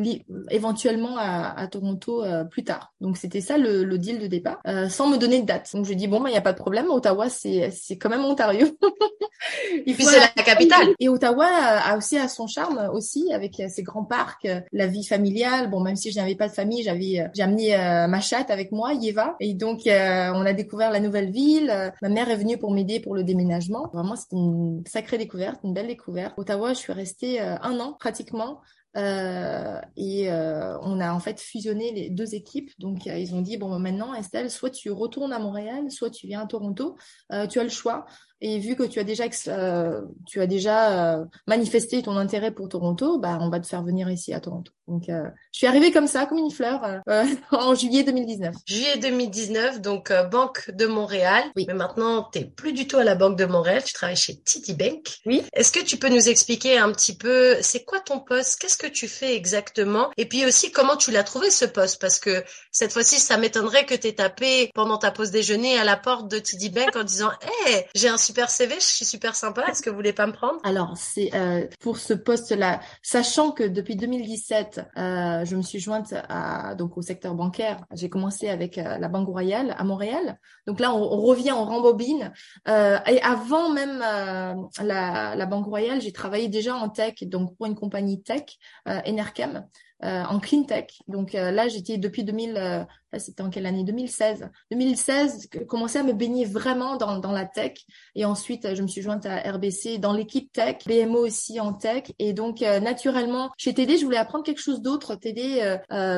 éventuellement 0.51 1.17
à, 1.17 1.59
à 1.59 1.67
Toronto 1.67 2.25
euh, 2.25 2.45
plus 2.45 2.65
tard. 2.65 2.93
Donc 3.01 3.17
c'était 3.17 3.41
ça 3.41 3.59
le, 3.59 3.85
le, 3.85 3.99
deal 3.99 4.19
de 4.19 4.27
départ, 4.27 4.61
euh, 4.67 4.89
sans 4.89 5.09
me 5.09 5.17
donner 5.17 5.41
de 5.41 5.47
date. 5.47 5.71
Donc 5.75 5.87
je 5.87 5.95
dis 5.95 6.09
bon 6.09 6.21
bah 6.21 6.31
il 6.31 6.35
y 6.35 6.39
a 6.39 6.43
pas 6.43 6.53
de 6.53 6.59
problème, 6.59 6.91
Ottawa 6.91 7.29
c'est 7.29 7.71
c'est 7.71 7.97
quand 7.97 8.09
même 8.09 8.25
Ontario. 8.25 8.67
Il 9.87 9.95
faut 9.95 10.03
c'est 10.03 10.19
la 10.19 10.29
capitale. 10.29 10.89
Et 10.99 11.09
Ottawa 11.09 11.47
a 11.47 11.97
aussi 11.97 12.19
à 12.19 12.29
son 12.29 12.47
charme 12.47 12.91
aussi 12.93 13.33
avec 13.33 13.63
ses 13.69 13.83
grands 13.83 14.05
parcs, 14.05 14.47
la 14.73 14.87
vie 14.87 15.05
familiale. 15.05 15.71
Bon 15.71 15.81
même 15.81 15.97
si 15.97 16.11
je 16.11 16.19
n'avais 16.19 16.35
pas 16.35 16.49
de 16.49 16.53
famille, 16.53 16.83
j'avais 16.83 17.31
j'ai 17.35 17.43
amené 17.43 17.75
euh, 17.75 18.07
ma 18.07 18.21
chatte 18.21 18.51
avec 18.51 18.73
moi, 18.73 18.93
Yeva, 18.93 19.37
et 19.41 19.55
donc 19.55 19.87
euh, 19.87 20.31
on 20.35 20.45
a 20.45 20.53
découvert 20.53 20.91
la 20.91 21.01
nouvelle 21.01 21.31
ville. 21.31 21.93
Ma 22.03 22.09
mère 22.09 22.31
est 22.31 22.37
venue 22.37 22.59
pour 22.59 22.70
m'aider 22.71 23.01
pour 23.01 23.15
le 23.15 23.25
déménagement. 23.25 23.89
Vraiment 23.93 24.17
c'était 24.17 24.37
une 24.37 24.83
sacrée 24.87 25.19
découverte, 25.19 25.61
une 25.65 25.75
belle 25.75 25.89
découverte. 25.89 26.35
Ottawa, 26.39 26.73
je 26.73 26.79
suis 26.79 26.93
restée 26.93 27.41
un 27.41 27.81
an 27.81 27.95
pratiquement 27.99 28.61
euh, 28.97 29.81
et 29.97 30.33
euh, 30.33 30.77
on 30.81 30.99
a 31.01 31.13
en 31.13 31.21
fait 31.21 31.41
fusionné 31.41 31.93
les 31.93 32.11
deux 32.11 32.35
équipes. 32.35 32.71
Donc 32.79 33.07
euh, 33.07 33.17
ils 33.17 33.35
ont 33.35 33.41
dit 33.41 33.57
bon 33.57 33.79
maintenant 33.79 34.15
Estelle, 34.15 34.51
soit 34.51 34.71
tu 34.71 34.91
retournes 34.91 35.33
à 35.33 35.39
Montréal, 35.39 35.91
soit 35.91 36.11
tu 36.11 36.27
viens 36.27 36.41
à 36.41 36.47
Toronto. 36.47 36.97
Euh, 37.33 37.47
tu 37.47 37.61
as 37.61 37.65
le 37.65 37.69
choix. 37.69 38.07
Et 38.41 38.59
vu 38.59 38.75
que 38.75 38.85
tu 38.85 38.99
as 38.99 39.05
déjà 39.05 39.25
euh, 39.49 40.01
tu 40.27 40.41
as 40.41 40.47
déjà 40.47 41.19
euh, 41.19 41.25
manifesté 41.47 42.03
ton 42.03 42.17
intérêt 42.17 42.51
pour 42.51 42.69
Toronto, 42.69 43.19
bah 43.19 43.39
on 43.41 43.51
va 43.51 43.61
te 43.61 43.67
faire 43.67 43.83
venir 43.83 44.11
ici 44.11 44.33
à 44.33 44.41
Toronto. 44.41 44.73
Donc 44.89 45.09
euh, 45.09 45.25
je 45.53 45.59
suis 45.59 45.67
arrivée 45.67 45.93
comme 45.93 46.07
ça, 46.07 46.27
comme 46.27 46.39
une 46.39 46.51
fleur, 46.51 46.81
en 47.53 47.75
juillet 47.75 48.03
2019. 48.03 48.55
Juillet 48.67 48.97
2019, 48.99 49.81
donc 49.81 50.13
Banque 50.31 50.71
de 50.71 50.87
Montréal. 50.87 51.45
Oui. 51.55 51.67
Mais 51.69 51.75
maintenant, 51.75 52.29
tu 52.33 52.47
plus 52.47 52.73
du 52.73 52.89
tout 52.89 52.97
à 52.97 53.05
la 53.05 53.15
Banque 53.15 53.37
de 53.37 53.45
Montréal, 53.45 53.83
tu 53.85 53.93
travailles 53.93 54.17
chez 54.17 54.39
TD 54.39 54.75
Bank. 54.75 55.19
Oui. 55.27 55.43
Est-ce 55.53 55.71
que 55.71 55.85
tu 55.85 55.99
peux 55.99 56.09
nous 56.09 56.29
expliquer 56.29 56.79
un 56.79 56.91
petit 56.93 57.17
peu, 57.17 57.57
c'est 57.61 57.85
quoi 57.85 58.01
ton 58.01 58.21
poste? 58.21 58.59
Qu'est-ce 58.59 58.79
que 58.79 58.87
tu 58.87 59.07
fais 59.07 59.37
exactement? 59.37 60.11
Et 60.17 60.27
puis 60.27 60.47
aussi, 60.47 60.73
comment 60.73 60.97
tu 60.97 61.11
l'as 61.11 61.25
trouvé 61.25 61.51
ce 61.51 61.67
poste? 61.67 62.01
Parce 62.01 62.19
que 62.19 62.43
cette 62.73 62.93
fois-ci, 62.93 63.21
ça 63.21 63.37
m'étonnerait 63.37 63.85
que 63.85 63.95
tu 63.95 64.09
aies 64.09 64.15
tapé 64.15 64.71
pendant 64.75 64.97
ta 64.97 65.11
pause 65.11 65.31
déjeuner 65.31 65.79
à 65.79 65.85
la 65.85 65.97
porte 65.97 66.29
de 66.29 66.39
TD 66.39 66.71
Bank 66.71 66.97
en 66.97 67.05
disant 67.05 67.31
«Hey, 67.67 67.85
j'ai 67.95 68.09
un 68.09 68.17
super 68.31 68.49
CV, 68.49 68.77
je 68.77 68.87
suis 68.87 69.05
super 69.05 69.35
sympa. 69.35 69.65
Est-ce 69.69 69.83
que 69.83 69.91
vous 69.91 69.97
voulez 69.97 70.13
pas 70.13 70.29
me 70.29 70.33
prendre? 70.33 70.61
Alors, 70.63 70.97
c'est 70.97 71.35
euh, 71.35 71.67
pour 71.81 71.99
ce 71.99 72.15
poste-là, 72.15 72.79
sachant 73.03 73.51
que 73.51 73.65
depuis 73.65 73.97
2017, 73.97 74.83
euh, 74.97 75.45
je 75.45 75.57
me 75.57 75.63
suis 75.63 75.81
jointe 75.81 76.15
à, 76.29 76.77
donc 76.77 76.97
au 76.97 77.03
secteur 77.03 77.35
bancaire. 77.35 77.85
J'ai 77.93 78.09
commencé 78.09 78.49
avec 78.49 78.79
euh, 78.79 78.99
la 78.99 79.09
Banque 79.09 79.27
Royale 79.27 79.75
à 79.77 79.83
Montréal. 79.83 80.39
Donc 80.69 80.79
là, 80.79 80.95
on, 80.95 81.03
on 81.03 81.21
revient, 81.23 81.51
on 81.51 81.65
rembobine. 81.65 82.33
Euh, 82.69 83.01
et 83.09 83.21
avant 83.21 83.71
même 83.71 84.01
euh, 84.01 84.55
la, 84.81 85.35
la, 85.35 85.47
Banque 85.47 85.67
Royale, 85.67 86.01
j'ai 86.01 86.13
travaillé 86.13 86.47
déjà 86.47 86.77
en 86.77 86.89
tech, 86.89 87.25
donc 87.25 87.57
pour 87.57 87.67
une 87.67 87.75
compagnie 87.75 88.23
tech, 88.23 88.45
Enercam. 88.87 89.67
Euh, 90.03 90.23
en 90.25 90.41
clean 90.41 90.63
tech. 90.63 91.03
Donc 91.09 91.35
euh, 91.35 91.51
là, 91.51 91.69
j'étais 91.69 91.99
depuis 91.99 92.25
2000, 92.25 92.57
euh, 92.57 92.85
c'était 93.19 93.43
en 93.43 93.51
quelle 93.51 93.67
année? 93.67 93.85
2016. 93.85 94.49
2016, 94.71 95.51
commençais 95.69 95.99
à 95.99 96.03
me 96.03 96.15
baigner 96.15 96.47
vraiment 96.47 96.97
dans, 96.97 97.19
dans 97.19 97.33
la 97.33 97.45
tech. 97.45 97.75
Et 98.15 98.25
ensuite, 98.25 98.75
je 98.75 98.81
me 98.81 98.87
suis 98.87 99.03
jointe 99.03 99.27
à 99.27 99.37
RBC 99.53 99.99
dans 99.99 100.15
l'équipe 100.15 100.51
tech, 100.53 100.77
BMO 100.87 101.27
aussi 101.27 101.61
en 101.61 101.75
tech. 101.75 102.05
Et 102.19 102.33
donc, 102.33 102.61
naturellement, 102.61 103.51
chez 103.59 103.75
TD, 103.75 103.99
je 103.99 104.05
voulais 104.07 104.17
apprendre 104.17 104.43
quelque 104.45 104.63
chose 104.63 104.81
d'autre. 104.81 105.17
TD, 105.17 105.77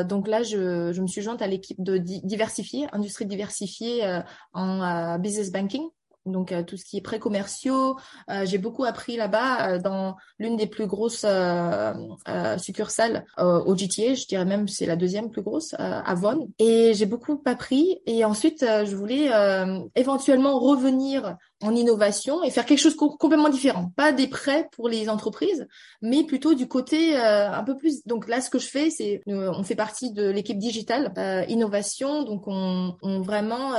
donc 0.08 0.28
là, 0.28 0.44
je, 0.44 0.92
je 0.92 1.02
me 1.02 1.08
suis 1.08 1.22
jointe 1.22 1.42
à 1.42 1.48
l'équipe 1.48 1.82
de 1.82 1.96
diversifier, 1.98 2.86
industrie 2.92 3.26
diversifiée 3.26 4.20
en 4.52 5.18
business 5.18 5.50
banking 5.50 5.88
donc 6.26 6.52
euh, 6.52 6.62
tout 6.62 6.76
ce 6.76 6.84
qui 6.84 6.98
est 6.98 7.00
pré-commerciaux. 7.00 7.98
Euh, 8.30 8.44
j'ai 8.44 8.58
beaucoup 8.58 8.84
appris 8.84 9.16
là-bas 9.16 9.68
euh, 9.68 9.78
dans 9.78 10.16
l'une 10.38 10.56
des 10.56 10.66
plus 10.66 10.86
grosses 10.86 11.26
succursales 12.58 13.24
au 13.38 13.76
GTA, 13.76 14.14
je 14.14 14.26
dirais 14.26 14.44
même 14.44 14.68
c'est 14.68 14.86
la 14.86 14.96
deuxième 14.96 15.30
plus 15.30 15.42
grosse 15.42 15.74
à 15.78 16.14
Vaughan. 16.14 16.48
Et 16.58 16.92
j'ai 16.94 17.06
beaucoup 17.06 17.42
appris 17.44 18.00
et 18.06 18.24
ensuite 18.24 18.60
je 18.60 18.94
voulais 18.94 19.30
éventuellement 19.94 20.58
revenir 20.58 21.36
en 21.62 21.74
innovation 21.74 22.42
et 22.42 22.50
faire 22.50 22.66
quelque 22.66 22.78
chose 22.80 22.96
complètement 22.96 23.48
différent. 23.48 23.92
Pas 23.96 24.12
des 24.12 24.26
prêts 24.26 24.68
pour 24.72 24.88
les 24.88 25.08
entreprises, 25.08 25.66
mais 26.00 26.24
plutôt 26.24 26.54
du 26.54 26.68
côté 26.68 27.16
un 27.16 27.62
peu 27.64 27.76
plus. 27.76 28.06
Donc 28.06 28.28
là, 28.28 28.40
ce 28.40 28.50
que 28.50 28.58
je 28.58 28.66
fais, 28.66 28.90
c'est 28.90 29.22
on 29.26 29.62
fait 29.62 29.74
partie 29.74 30.12
de 30.12 30.28
l'équipe 30.28 30.58
digitale 30.58 31.12
innovation. 31.48 32.22
Donc 32.22 32.44
on, 32.46 32.96
on 33.02 33.20
vraiment 33.20 33.72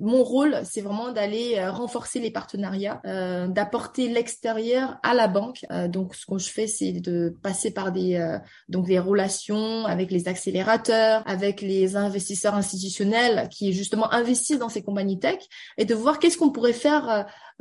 mon 0.00 0.22
rôle, 0.22 0.60
c'est 0.64 0.80
vraiment 0.80 1.12
d'aller 1.12 1.60
renforcer 1.68 2.20
les 2.20 2.30
partenariats, 2.30 3.00
euh, 3.06 3.46
d'apporter 3.48 4.08
l'extérieur 4.08 4.98
à 5.02 5.14
la 5.14 5.28
banque. 5.28 5.64
Euh, 5.70 5.88
donc, 5.88 6.14
ce 6.14 6.26
que 6.26 6.38
je 6.38 6.50
fais, 6.50 6.66
c'est 6.66 6.92
de 6.92 7.36
passer 7.42 7.70
par 7.70 7.92
des 7.92 8.16
euh, 8.16 8.38
donc 8.68 8.86
des 8.86 8.98
relations 8.98 9.84
avec 9.86 10.10
les 10.10 10.28
accélérateurs, 10.28 11.22
avec 11.26 11.60
les 11.60 11.96
investisseurs 11.96 12.54
institutionnels 12.54 13.48
qui 13.50 13.72
justement 13.72 14.12
investissent 14.12 14.58
dans 14.58 14.68
ces 14.68 14.82
compagnies 14.82 15.18
tech, 15.18 15.38
et 15.78 15.84
de 15.84 15.94
voir 15.94 16.18
qu'est-ce 16.18 16.38
qu'on 16.38 16.50
pourrait 16.50 16.72
faire 16.72 17.08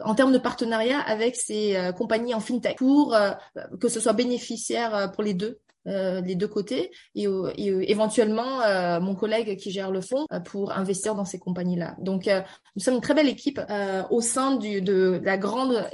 en 0.03 0.15
termes 0.15 0.31
de 0.31 0.37
partenariat 0.37 0.99
avec 0.99 1.35
ces 1.35 1.91
compagnies 1.97 2.33
en 2.33 2.39
fintech 2.39 2.77
pour 2.77 3.17
que 3.79 3.87
ce 3.89 3.99
soit 3.99 4.13
bénéficiaire 4.13 5.11
pour 5.13 5.23
les 5.23 5.33
deux 5.33 5.59
euh, 5.87 6.19
les 6.21 6.35
deux 6.35 6.47
côtés 6.47 6.91
et, 7.15 7.23
et 7.23 7.91
éventuellement 7.91 8.61
euh, 8.61 8.99
mon 8.99 9.15
collègue 9.15 9.57
qui 9.57 9.71
gère 9.71 9.91
le 9.91 10.01
fonds 10.01 10.25
euh, 10.33 10.41
pour 10.41 10.73
investir 10.73 11.15
dans 11.15 11.23
ces 11.23 11.39
compagnies-là. 11.39 11.95
Donc 11.99 12.29
nous 12.75 12.83
sommes 12.83 12.95
une 12.95 13.01
très 13.01 13.13
belle 13.13 13.29
équipe 13.29 13.61
au 14.09 14.21
sein 14.21 14.57
du, 14.57 14.81
de 14.81 15.21
la 15.23 15.37
grande 15.37 15.89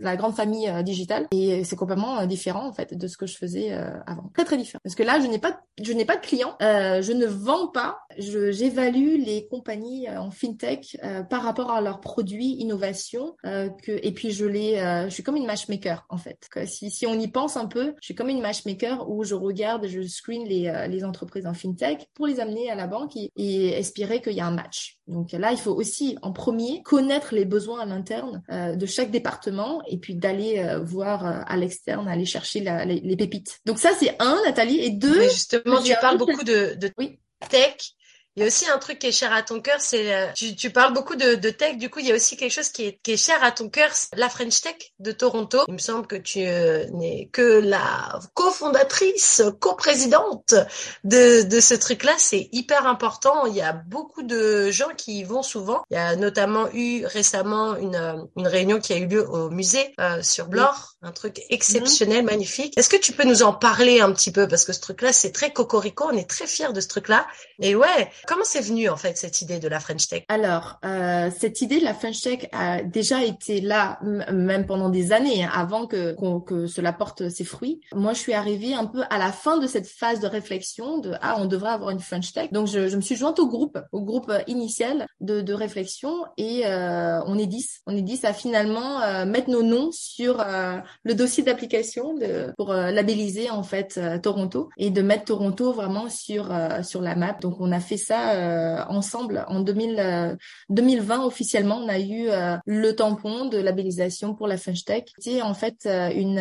la 0.00 0.16
grande 0.16 0.34
famille 0.34 0.70
digitale 0.82 1.26
et 1.32 1.64
c'est 1.64 1.76
complètement 1.76 2.26
différent 2.26 2.66
en 2.66 2.72
fait 2.72 2.94
de 2.94 3.06
ce 3.06 3.16
que 3.16 3.26
je 3.26 3.36
faisais 3.36 3.72
avant. 4.06 4.30
Très 4.34 4.44
très 4.44 4.56
différent 4.56 4.80
parce 4.84 4.94
que 4.94 5.02
là 5.02 5.20
je 5.20 5.26
n'ai 5.26 5.38
pas 5.38 5.60
je 5.82 5.92
n'ai 5.92 6.04
pas 6.04 6.16
de 6.16 6.20
clients, 6.20 6.56
je 6.60 7.12
ne 7.12 7.26
vends 7.26 7.68
pas, 7.68 8.00
j'évalue 8.18 9.16
les 9.24 9.46
compagnies 9.48 10.08
en 10.10 10.30
fintech 10.30 10.96
par 11.28 11.42
rapport 11.42 11.70
à 11.70 11.80
leurs 11.80 12.00
produits, 12.00 12.56
innovation 12.58 13.36
que 13.42 13.92
et 14.02 14.12
puis 14.12 14.30
je 14.32 14.44
les 14.44 14.76
je 15.04 15.10
suis 15.10 15.22
comme 15.22 15.36
une 15.36 15.46
matchmaker 15.46 16.06
en 16.08 16.18
fait. 16.18 16.48
Si 16.66 16.90
si 16.90 17.06
on 17.06 17.14
y 17.14 17.28
pense 17.28 17.56
un 17.56 17.66
peu, 17.66 17.94
je 18.00 18.06
suis 18.06 18.14
comme 18.14 18.28
une 18.28 18.40
matchmaker 18.40 19.08
où 19.08 19.24
regarde, 19.34 19.86
je 19.86 20.02
screen 20.02 20.46
les, 20.46 20.68
euh, 20.68 20.86
les 20.86 21.04
entreprises 21.04 21.46
en 21.46 21.54
fintech 21.54 22.08
pour 22.14 22.26
les 22.26 22.40
amener 22.40 22.70
à 22.70 22.74
la 22.74 22.86
banque 22.86 23.12
et, 23.16 23.68
espérer 23.70 24.20
qu'il 24.20 24.34
y 24.34 24.40
a 24.40 24.46
un 24.46 24.50
match. 24.50 24.98
Donc 25.06 25.32
là, 25.32 25.52
il 25.52 25.58
faut 25.58 25.72
aussi, 25.72 26.16
en 26.22 26.32
premier, 26.32 26.82
connaître 26.82 27.34
les 27.34 27.44
besoins 27.44 27.80
à 27.80 27.86
l'interne 27.86 28.42
euh, 28.50 28.76
de 28.76 28.86
chaque 28.86 29.10
département 29.10 29.82
et 29.86 29.98
puis 29.98 30.14
d'aller 30.14 30.58
euh, 30.58 30.78
voir 30.80 31.24
à 31.24 31.56
l'externe, 31.56 32.08
aller 32.08 32.24
chercher 32.24 32.60
les, 32.60 33.00
les, 33.00 33.16
pépites. 33.16 33.60
Donc 33.66 33.78
ça, 33.78 33.90
c'est 33.98 34.14
un, 34.20 34.40
Nathalie, 34.44 34.80
et 34.80 34.90
deux. 34.90 35.22
justement, 35.24 35.82
tu 35.82 35.92
parles 36.00 36.18
beaucoup 36.18 36.44
de, 36.44 36.76
de 36.78 36.90
tech 37.48 37.94
Il 38.36 38.40
y 38.40 38.44
a 38.44 38.46
aussi 38.46 38.68
un 38.68 38.78
truc 38.78 38.98
qui 39.00 39.08
est 39.08 39.12
cher 39.12 39.32
à 39.32 39.42
ton 39.42 39.60
cœur, 39.60 39.80
c'est 39.80 40.14
euh, 40.14 40.26
tu, 40.34 40.54
tu, 40.54 40.70
parles 40.70 40.94
beaucoup 40.94 41.16
de, 41.16 41.34
de, 41.34 41.50
tech, 41.50 41.76
du 41.78 41.90
coup 41.90 41.98
il 41.98 42.06
y 42.06 42.12
a 42.12 42.14
aussi 42.14 42.36
quelque 42.36 42.52
chose 42.52 42.68
qui 42.68 42.86
est, 42.86 43.00
qui 43.02 43.12
est 43.12 43.16
cher 43.16 43.42
à 43.42 43.50
ton 43.50 43.68
cœur, 43.68 43.90
la 44.14 44.28
French 44.28 44.60
Tech 44.60 44.76
de 45.00 45.12
Toronto. 45.12 45.64
Il 45.66 45.74
me 45.74 45.78
semble 45.78 46.06
que 46.06 46.16
tu 46.16 46.46
euh, 46.46 46.86
n'es 46.92 47.28
que 47.32 47.60
la 47.60 48.20
cofondatrice, 48.34 49.42
coprésidente 49.58 50.54
de, 51.04 51.42
de 51.42 51.60
ce 51.60 51.74
truc-là. 51.74 52.12
C'est 52.18 52.48
hyper 52.52 52.86
important. 52.86 53.46
Il 53.46 53.54
y 53.54 53.62
a 53.62 53.72
beaucoup 53.72 54.22
de 54.22 54.70
gens 54.70 54.90
qui 54.96 55.18
y 55.18 55.24
vont 55.24 55.42
souvent. 55.42 55.82
Il 55.90 55.94
y 55.94 55.98
a 55.98 56.16
notamment 56.16 56.68
eu 56.72 57.04
récemment 57.06 57.76
une, 57.76 57.96
euh, 57.96 58.14
une 58.36 58.46
réunion 58.46 58.80
qui 58.80 58.92
a 58.92 58.96
eu 58.96 59.06
lieu 59.06 59.28
au 59.28 59.50
musée 59.50 59.92
euh, 60.00 60.22
sur 60.22 60.46
Blore, 60.46 60.94
un 61.02 61.12
truc 61.12 61.42
exceptionnel, 61.50 62.24
magnifique. 62.24 62.76
Est-ce 62.78 62.88
que 62.88 62.96
tu 62.96 63.12
peux 63.12 63.24
nous 63.24 63.42
en 63.42 63.52
parler 63.52 64.00
un 64.00 64.12
petit 64.12 64.32
peu? 64.32 64.46
Parce 64.46 64.64
que 64.64 64.72
ce 64.72 64.80
truc-là 64.80 65.12
c'est 65.12 65.32
très 65.32 65.52
cocorico, 65.52 66.08
on 66.10 66.16
est 66.16 66.28
très 66.28 66.46
fiers 66.46 66.72
de 66.72 66.80
ce 66.80 66.88
truc-là. 66.88 67.26
Et 67.60 67.74
ouais, 67.74 68.10
Comment 68.26 68.44
c'est 68.44 68.60
venu 68.60 68.88
en 68.88 68.96
fait 68.96 69.16
cette 69.16 69.42
idée 69.42 69.58
de 69.58 69.68
la 69.68 69.80
French 69.80 70.08
Tech? 70.08 70.24
Alors, 70.28 70.78
euh, 70.84 71.30
cette 71.36 71.60
idée 71.60 71.80
de 71.80 71.84
la 71.84 71.94
French 71.94 72.20
Tech 72.20 72.48
a 72.52 72.82
déjà 72.82 73.24
été 73.24 73.60
là 73.60 73.98
même 74.02 74.66
pendant 74.66 74.88
des 74.88 75.12
années 75.12 75.44
hein, 75.44 75.50
avant 75.52 75.86
que, 75.86 76.14
que 76.44 76.66
cela 76.66 76.92
porte 76.92 77.28
ses 77.28 77.44
fruits. 77.44 77.80
Moi, 77.94 78.12
je 78.12 78.18
suis 78.18 78.34
arrivée 78.34 78.74
un 78.74 78.86
peu 78.86 79.02
à 79.10 79.18
la 79.18 79.32
fin 79.32 79.58
de 79.58 79.66
cette 79.66 79.86
phase 79.86 80.20
de 80.20 80.26
réflexion 80.26 80.98
de 80.98 81.14
ah 81.20 81.36
on 81.38 81.46
devrait 81.46 81.70
avoir 81.70 81.90
une 81.90 82.00
French 82.00 82.32
Tech. 82.32 82.50
Donc 82.52 82.66
je, 82.66 82.88
je 82.88 82.96
me 82.96 83.00
suis 83.00 83.16
jointe 83.16 83.38
au 83.38 83.48
groupe, 83.48 83.78
au 83.92 84.02
groupe 84.02 84.32
initial 84.46 85.06
de, 85.20 85.40
de 85.40 85.54
réflexion 85.54 86.14
et 86.36 86.66
euh, 86.66 87.20
on 87.26 87.38
est 87.38 87.46
dix. 87.46 87.80
On 87.86 87.96
est 87.96 88.02
dix 88.02 88.24
à 88.24 88.32
finalement 88.32 89.00
euh, 89.00 89.24
mettre 89.24 89.50
nos 89.50 89.62
noms 89.62 89.90
sur 89.92 90.40
euh, 90.40 90.76
le 91.04 91.14
dossier 91.14 91.42
d'application 91.42 92.14
pour 92.56 92.70
euh, 92.72 92.90
labelliser 92.90 93.50
en 93.50 93.62
fait 93.62 94.00
Toronto 94.22 94.68
et 94.76 94.90
de 94.90 95.02
mettre 95.02 95.24
Toronto 95.24 95.72
vraiment 95.72 96.08
sur 96.08 96.52
sur 96.82 97.00
la 97.00 97.14
map. 97.14 97.36
Donc 97.40 97.56
on 97.60 97.72
a 97.72 97.80
fait 97.80 97.96
ça 97.96 98.09
euh, 98.10 98.84
ensemble 98.88 99.44
en 99.48 99.60
2000, 99.60 100.36
2020 100.68 101.22
euh, 101.22 101.26
officiellement. 101.26 101.76
On 101.76 101.88
a 101.88 101.98
eu 101.98 102.28
euh, 102.28 102.56
le 102.66 102.92
tampon 102.92 103.46
de 103.46 103.58
labellisation 103.58 104.34
pour 104.34 104.48
la 104.48 104.56
French 104.56 104.84
Tech. 104.84 105.04
C'était 105.18 105.42
en 105.42 105.54
fait 105.54 105.86
une 105.86 106.40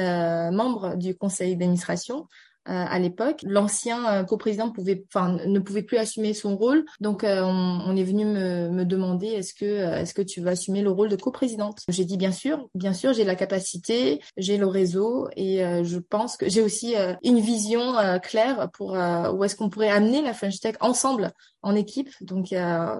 membre 0.51 0.95
du 0.95 1.15
conseil 1.15 1.55
d'administration 1.55 2.27
à 2.69 2.99
l'époque. 2.99 3.39
L'ancien 3.43 4.05
euh, 4.13 4.23
coprésident 4.23 4.69
pouvait, 4.71 5.03
enfin, 5.13 5.37
ne 5.45 5.59
pouvait 5.59 5.83
plus 5.83 5.97
assumer 5.97 6.33
son 6.33 6.55
rôle, 6.55 6.85
donc 6.99 7.23
euh, 7.23 7.41
on, 7.43 7.81
on, 7.85 7.95
est 7.95 8.03
venu 8.03 8.25
me, 8.25 8.69
me 8.69 8.85
demander 8.85 9.27
est-ce 9.27 9.53
que 9.53 9.65
est-ce 9.65 10.13
que 10.13 10.21
tu 10.21 10.41
veux 10.41 10.49
assumer 10.49 10.81
le 10.81 10.91
rôle 10.91 11.09
de 11.09 11.15
coprésidente? 11.15 11.79
J'ai 11.89 12.05
dit 12.05 12.17
bien 12.17 12.31
sûr, 12.31 12.67
bien 12.75 12.93
sûr, 12.93 13.13
j'ai 13.13 13.23
la 13.23 13.35
capacité, 13.35 14.21
j'ai 14.37 14.57
le 14.57 14.67
réseau 14.67 15.27
et 15.35 15.59
je 15.83 15.97
pense 15.97 16.37
que 16.37 16.49
j'ai 16.49 16.61
aussi 16.61 16.95
une 17.23 17.39
vision 17.39 17.93
claire 18.21 18.69
pour 18.73 18.91
où 18.91 19.43
est-ce 19.43 19.55
qu'on 19.55 19.69
pourrait 19.69 19.89
amener 19.89 20.21
la 20.21 20.33
French 20.33 20.59
Tech 20.59 20.75
ensemble 20.79 21.31
en 21.61 21.75
équipe. 21.75 22.09
Donc 22.21 22.53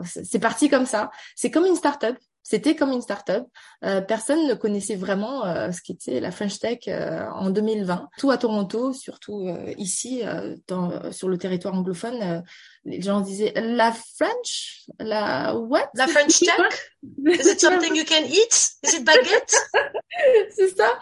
c'est 0.03 0.39
parti 0.39 0.69
comme 0.69 0.85
ça. 0.85 1.11
C'est 1.35 1.51
comme 1.51 1.65
une 1.65 1.75
start-up. 1.75 2.17
C'était 2.43 2.75
comme 2.75 2.91
une 2.91 3.01
start-up. 3.01 3.45
Euh, 3.83 4.01
personne 4.01 4.47
ne 4.47 4.53
connaissait 4.53 4.95
vraiment 4.95 5.45
euh, 5.45 5.71
ce 5.71 5.81
qu'était 5.81 6.19
la 6.19 6.31
French 6.31 6.59
Tech 6.59 6.79
euh, 6.87 7.25
en 7.35 7.49
2020. 7.49 8.09
Tout 8.17 8.31
à 8.31 8.37
Toronto, 8.37 8.93
surtout 8.93 9.47
euh, 9.47 9.73
ici, 9.77 10.23
dans, 10.67 11.11
sur 11.11 11.29
le 11.29 11.37
territoire 11.37 11.75
anglophone, 11.75 12.43
les 12.85 13.01
gens 13.01 13.21
disaient 13.21 13.53
la 13.55 13.91
French, 13.91 14.85
la 14.99 15.55
what? 15.55 15.89
La 15.93 16.07
French 16.07 16.39
Tech? 16.39 16.57
Is 17.25 17.51
it 17.51 17.59
something 17.59 17.95
you 17.95 18.05
can 18.05 18.25
eat? 18.25 18.69
Is 18.83 18.95
it 18.95 19.05
baguette? 19.05 19.55
C'est 20.55 20.75
ça. 20.75 20.99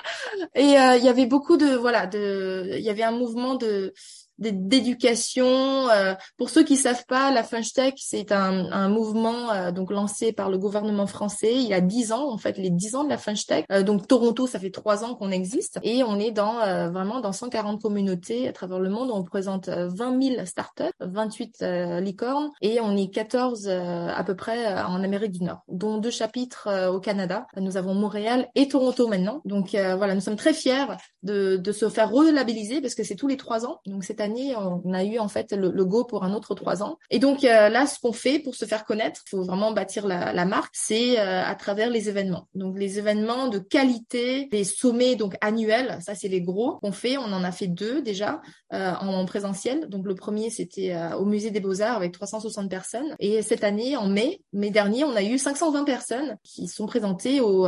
Et 0.56 0.64
il 0.64 1.04
y 1.04 1.10
avait 1.10 1.26
beaucoup 1.26 1.58
de 1.58 1.76
voilà, 1.76 2.08
de, 2.08 2.74
il 2.78 2.84
y 2.84 2.90
avait 2.90 3.04
un 3.04 3.12
mouvement 3.12 3.56
de 3.56 3.94
d'éducation. 4.40 5.90
Euh, 5.90 6.14
pour 6.38 6.50
ceux 6.50 6.64
qui 6.64 6.78
savent 6.78 7.06
pas, 7.08 7.32
la 7.32 7.44
French 7.44 7.74
Tech, 7.74 7.94
c'est 7.98 8.32
un, 8.32 8.72
un 8.72 8.90
mouvement 8.90 9.52
euh, 9.52 9.72
donc 9.72 9.92
lancé 9.92 10.32
par 10.32 10.50
le 10.50 10.58
gouvernement 10.58 11.08
français 11.08 11.56
il 11.56 11.68
y 11.68 11.74
a 11.74 11.82
dix 11.82 12.12
ans, 12.12 12.32
en 12.32 12.38
fait, 12.38 12.58
les 12.58 12.70
dix 12.70 12.96
ans 12.96 13.04
de 13.04 13.10
la 13.10 13.18
French 13.18 13.46
Tech. 13.46 13.66
Euh, 13.72 13.84
donc 13.84 14.08
Toronto, 14.08 14.48
ça 14.48 14.60
fait 14.60 14.72
trois 14.72 15.04
ans 15.04 15.16
qu'on 15.16 15.32
existe 15.32 15.80
et 15.84 16.04
on 16.04 16.20
est 16.20 16.32
dans 16.32 16.58
vraiment 16.92 17.20
dans 17.20 17.32
140 17.32 17.82
communautés 17.82 18.48
à 18.48 18.54
travers 18.54 18.80
le 18.80 18.90
monde. 18.90 19.10
On 19.12 19.22
représente 19.22 19.70
20 19.70 20.22
000 20.22 20.46
startups, 20.46 20.84
28 21.00 21.64
licornes 22.02 22.50
et 22.62 22.80
on 22.80 22.96
est 22.96 23.12
14 23.14 23.68
à 23.70 24.24
peu 24.24 24.36
près 24.36 24.74
en 24.82 25.04
Amérique 25.04 25.32
du 25.32 25.44
Nord, 25.44 25.64
dont 25.68 25.98
deux 25.98 26.12
chapitres 26.12 26.70
au 26.90 27.00
Canada. 27.00 27.48
Nous 27.58 27.78
avons 27.78 27.94
Montréal 27.94 28.48
et 28.56 28.68
Toronto 28.68 29.08
maintenant. 29.08 29.42
Donc 29.46 29.72
voilà, 29.72 30.16
nous 30.16 30.22
sommes 30.22 30.36
très 30.36 30.54
fiers 30.54 30.86
de, 31.24 31.58
de 31.58 31.72
se 31.72 31.90
faire 31.90 32.12
relabelliser 32.12 32.82
parce 32.82 32.96
que 32.96 33.04
c'est 33.04 33.16
tous 33.16 33.28
les 33.28 33.38
trois 33.38 33.66
ans. 33.66 33.80
Donc 33.86 34.04
cette 34.04 34.22
on 34.56 34.94
a 34.94 35.04
eu 35.04 35.20
en 35.20 35.28
fait 35.28 35.54
le, 35.54 35.86
go 35.86 36.04
pour 36.04 36.24
un 36.24 36.34
autre 36.34 36.56
trois 36.56 36.84
ans. 36.84 36.98
Et 37.10 37.20
donc 37.20 37.44
euh, 37.44 37.70
là, 37.70 37.86
ce 37.88 38.00
qu'on 38.00 38.14
fait 38.14 38.40
pour 38.40 38.56
se 38.56 38.66
faire 38.66 38.86
connaître, 38.86 39.22
il 39.26 39.30
faut 39.30 39.44
vraiment 39.44 39.72
bâtir 39.72 40.08
la, 40.08 40.46
marque, 40.46 40.74
c'est 40.74 41.20
euh, 41.20 41.44
à 41.44 41.56
travers 41.56 41.90
les 41.90 42.10
événements. 42.10 42.48
Donc 42.56 42.78
les 42.78 43.00
événements 43.00 43.48
de 43.48 43.60
qualité, 43.60 44.50
les 44.52 44.64
sommets 44.64 45.16
donc 45.16 45.36
annuels, 45.42 45.98
ça 46.02 46.16
c'est 46.16 46.28
les 46.28 46.42
gros 46.42 46.78
qu'on 46.78 46.92
fait. 46.92 47.18
On 47.18 47.32
en 47.34 47.44
a 47.44 47.52
fait 47.52 47.68
deux 47.68 48.02
déjà 48.02 48.42
euh, 48.74 48.94
en, 48.94 49.26
présentiel. 49.26 49.88
Donc 49.90 50.06
le 50.06 50.16
premier 50.16 50.50
c'était 50.50 50.96
au 51.18 51.26
musée 51.26 51.52
des 51.52 51.60
Beaux 51.60 51.82
Arts 51.82 51.98
avec 51.98 52.14
360 52.14 52.70
personnes. 52.70 53.16
Et 53.20 53.42
cette 53.42 53.64
année, 53.64 53.98
en 53.98 54.08
mai, 54.08 54.42
mai 54.54 54.70
dernier, 54.70 55.04
on 55.04 55.16
a 55.16 55.24
eu 55.24 55.38
520 55.38 55.84
personnes 55.84 56.38
qui 56.44 56.68
sont 56.68 56.86
présentées 56.86 57.42
au 57.42 57.68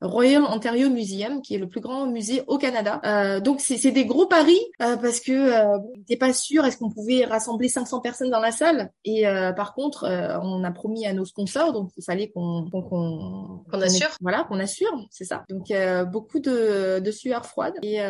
Royal 0.00 0.44
Ontario 0.44 0.90
Museum, 0.90 1.42
qui 1.42 1.54
est 1.54 1.58
le 1.58 1.68
plus 1.68 1.80
grand 1.80 2.06
musée 2.06 2.42
au 2.46 2.58
Canada. 2.58 3.40
donc 3.40 3.60
c'est 3.60 3.90
des 3.90 4.06
gros 4.06 4.26
paris 4.26 4.60
parce 4.78 5.20
que 5.20 5.50
on 5.76 5.96
n'était 5.96 6.16
pas 6.16 6.32
sûr 6.32 6.64
est-ce 6.64 6.78
qu'on 6.78 6.90
pouvait 6.90 7.24
rassembler 7.24 7.68
500 7.68 8.00
personnes 8.00 8.30
dans 8.30 8.40
la 8.40 8.52
salle? 8.52 8.90
Et 9.04 9.26
euh, 9.26 9.52
par 9.52 9.74
contre, 9.74 10.04
euh, 10.04 10.38
on 10.42 10.64
a 10.64 10.70
promis 10.70 11.06
à 11.06 11.12
nos 11.12 11.24
sponsors, 11.24 11.72
donc 11.72 11.90
il 11.96 12.04
fallait 12.04 12.30
qu'on 12.30 12.68
qu'on 12.70 13.64
assure. 13.80 14.10
voilà, 14.20 14.44
qu'on 14.44 14.58
assure, 14.58 14.92
c'est 15.10 15.24
ça. 15.24 15.44
Donc 15.48 15.70
euh, 15.70 16.04
beaucoup 16.04 16.38
de, 16.38 17.00
de 17.00 17.10
sueur 17.10 17.46
froide 17.46 17.74
et 17.82 18.00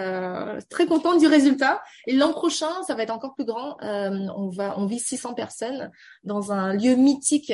très 0.68 0.86
contente 0.86 1.18
du 1.18 1.26
résultat. 1.26 1.82
Et 2.06 2.12
l'an 2.12 2.32
prochain, 2.32 2.82
ça 2.86 2.94
va 2.94 3.02
être 3.02 3.10
encore 3.10 3.34
plus 3.34 3.44
grand. 3.44 3.76
on 3.80 4.48
va 4.50 4.74
on 4.78 4.86
vise 4.86 5.04
600 5.04 5.34
personnes 5.34 5.90
dans 6.24 6.52
un 6.52 6.74
lieu 6.74 6.94
mythique 6.94 7.52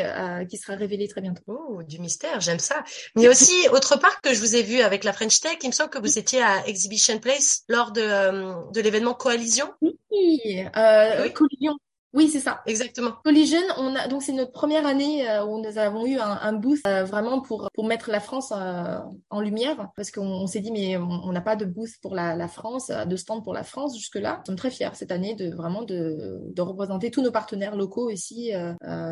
qui 0.49 0.57
sera 0.57 0.75
révélé 0.75 1.09
très 1.09 1.21
bientôt. 1.21 1.43
Oh, 1.47 1.83
du 1.83 1.99
mystère, 1.99 2.41
j'aime 2.41 2.59
ça. 2.59 2.85
Mais 3.15 3.29
aussi 3.29 3.55
autre 3.73 3.99
part 3.99 4.21
que 4.27 4.35
je 4.35 4.41
vous 4.41 4.57
ai 4.57 4.63
vu 4.63 4.81
avec 4.81 5.05
la 5.05 5.13
French 5.13 5.41
Tech, 5.41 5.59
il 5.63 5.69
me 5.69 5.73
semble 5.73 5.91
que 5.91 5.99
vous 5.99 6.19
étiez 6.19 6.43
à 6.43 6.67
Exhibition 6.67 7.19
Place 7.21 7.63
lors 7.69 7.93
de, 7.93 8.73
de 8.73 8.81
l'événement 8.81 9.15
Coalition. 9.15 9.73
Oui, 9.81 10.41
euh, 10.77 11.23
oui. 11.23 11.33
Collision. 11.33 11.77
Oui, 12.17 12.31
c'est 12.31 12.41
ça. 12.41 12.63
Exactement. 12.65 13.13
Collision, 13.25 13.61
on 13.77 13.95
a 13.95 14.09
donc 14.09 14.23
c'est 14.23 14.33
notre 14.33 14.51
première 14.51 14.87
année 14.87 15.29
euh, 15.29 15.45
où 15.45 15.63
nous 15.63 15.77
avons 15.77 16.07
eu 16.07 16.19
un, 16.19 16.39
un 16.41 16.55
booth 16.55 16.81
euh, 16.87 17.05
vraiment 17.05 17.43
pour 17.43 17.69
pour 17.75 17.87
mettre 17.87 18.11
la 18.11 18.21
France 18.21 18.55
euh, 18.57 18.99
en 19.29 19.41
lumière 19.43 19.91
parce 19.97 20.11
qu'on 20.11 20.23
on, 20.27 20.47
s'est 20.47 20.61
dit 20.61 20.73
mais 20.73 20.97
on 20.97 21.31
n'a 21.31 21.43
pas 21.43 21.57
de 21.57 21.67
booth 21.67 21.91
pour 22.01 22.15
la, 22.15 22.35
la 22.35 22.49
France, 22.49 22.89
de 22.89 23.17
stand 23.17 23.45
pour 23.45 23.53
la 23.53 23.65
France 23.65 23.99
jusque 23.99 24.15
là. 24.15 24.39
Nous 24.39 24.47
sommes 24.47 24.57
très 24.57 24.71
fiers 24.71 24.95
cette 24.95 25.13
année 25.13 25.35
de 25.35 25.55
vraiment 25.55 25.83
de, 25.83 26.41
de 26.43 26.63
représenter 26.63 27.11
tous 27.11 27.21
nos 27.21 27.31
partenaires 27.31 27.77
locaux 27.77 28.09
ici 28.09 28.51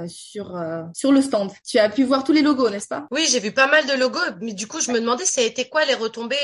sur 0.07 0.59
sur 0.95 1.13
le 1.13 1.21
stand. 1.21 1.51
Tu 1.69 1.79
as 1.79 1.91
pu 1.91 2.05
voir 2.05 2.25
tous 2.25 2.33
les 2.33 2.43
logos, 2.43 2.71
n'est-ce 2.71 2.89
pas? 2.89 3.07
Oui, 3.11 3.27
j'ai 3.29 3.41
vu 3.41 3.53
pas 3.53 3.67
mal 3.67 3.87
de 3.87 3.93
logos, 3.93 4.19
mais 4.41 4.55
du 4.55 4.67
coup 4.67 4.81
je 4.81 4.91
me 4.91 4.99
demandais 4.99 5.27
ça 5.27 5.43
a 5.43 5.45
été 5.45 5.69
quoi 5.69 5.85
les 5.85 5.95
retombées? 5.95 6.37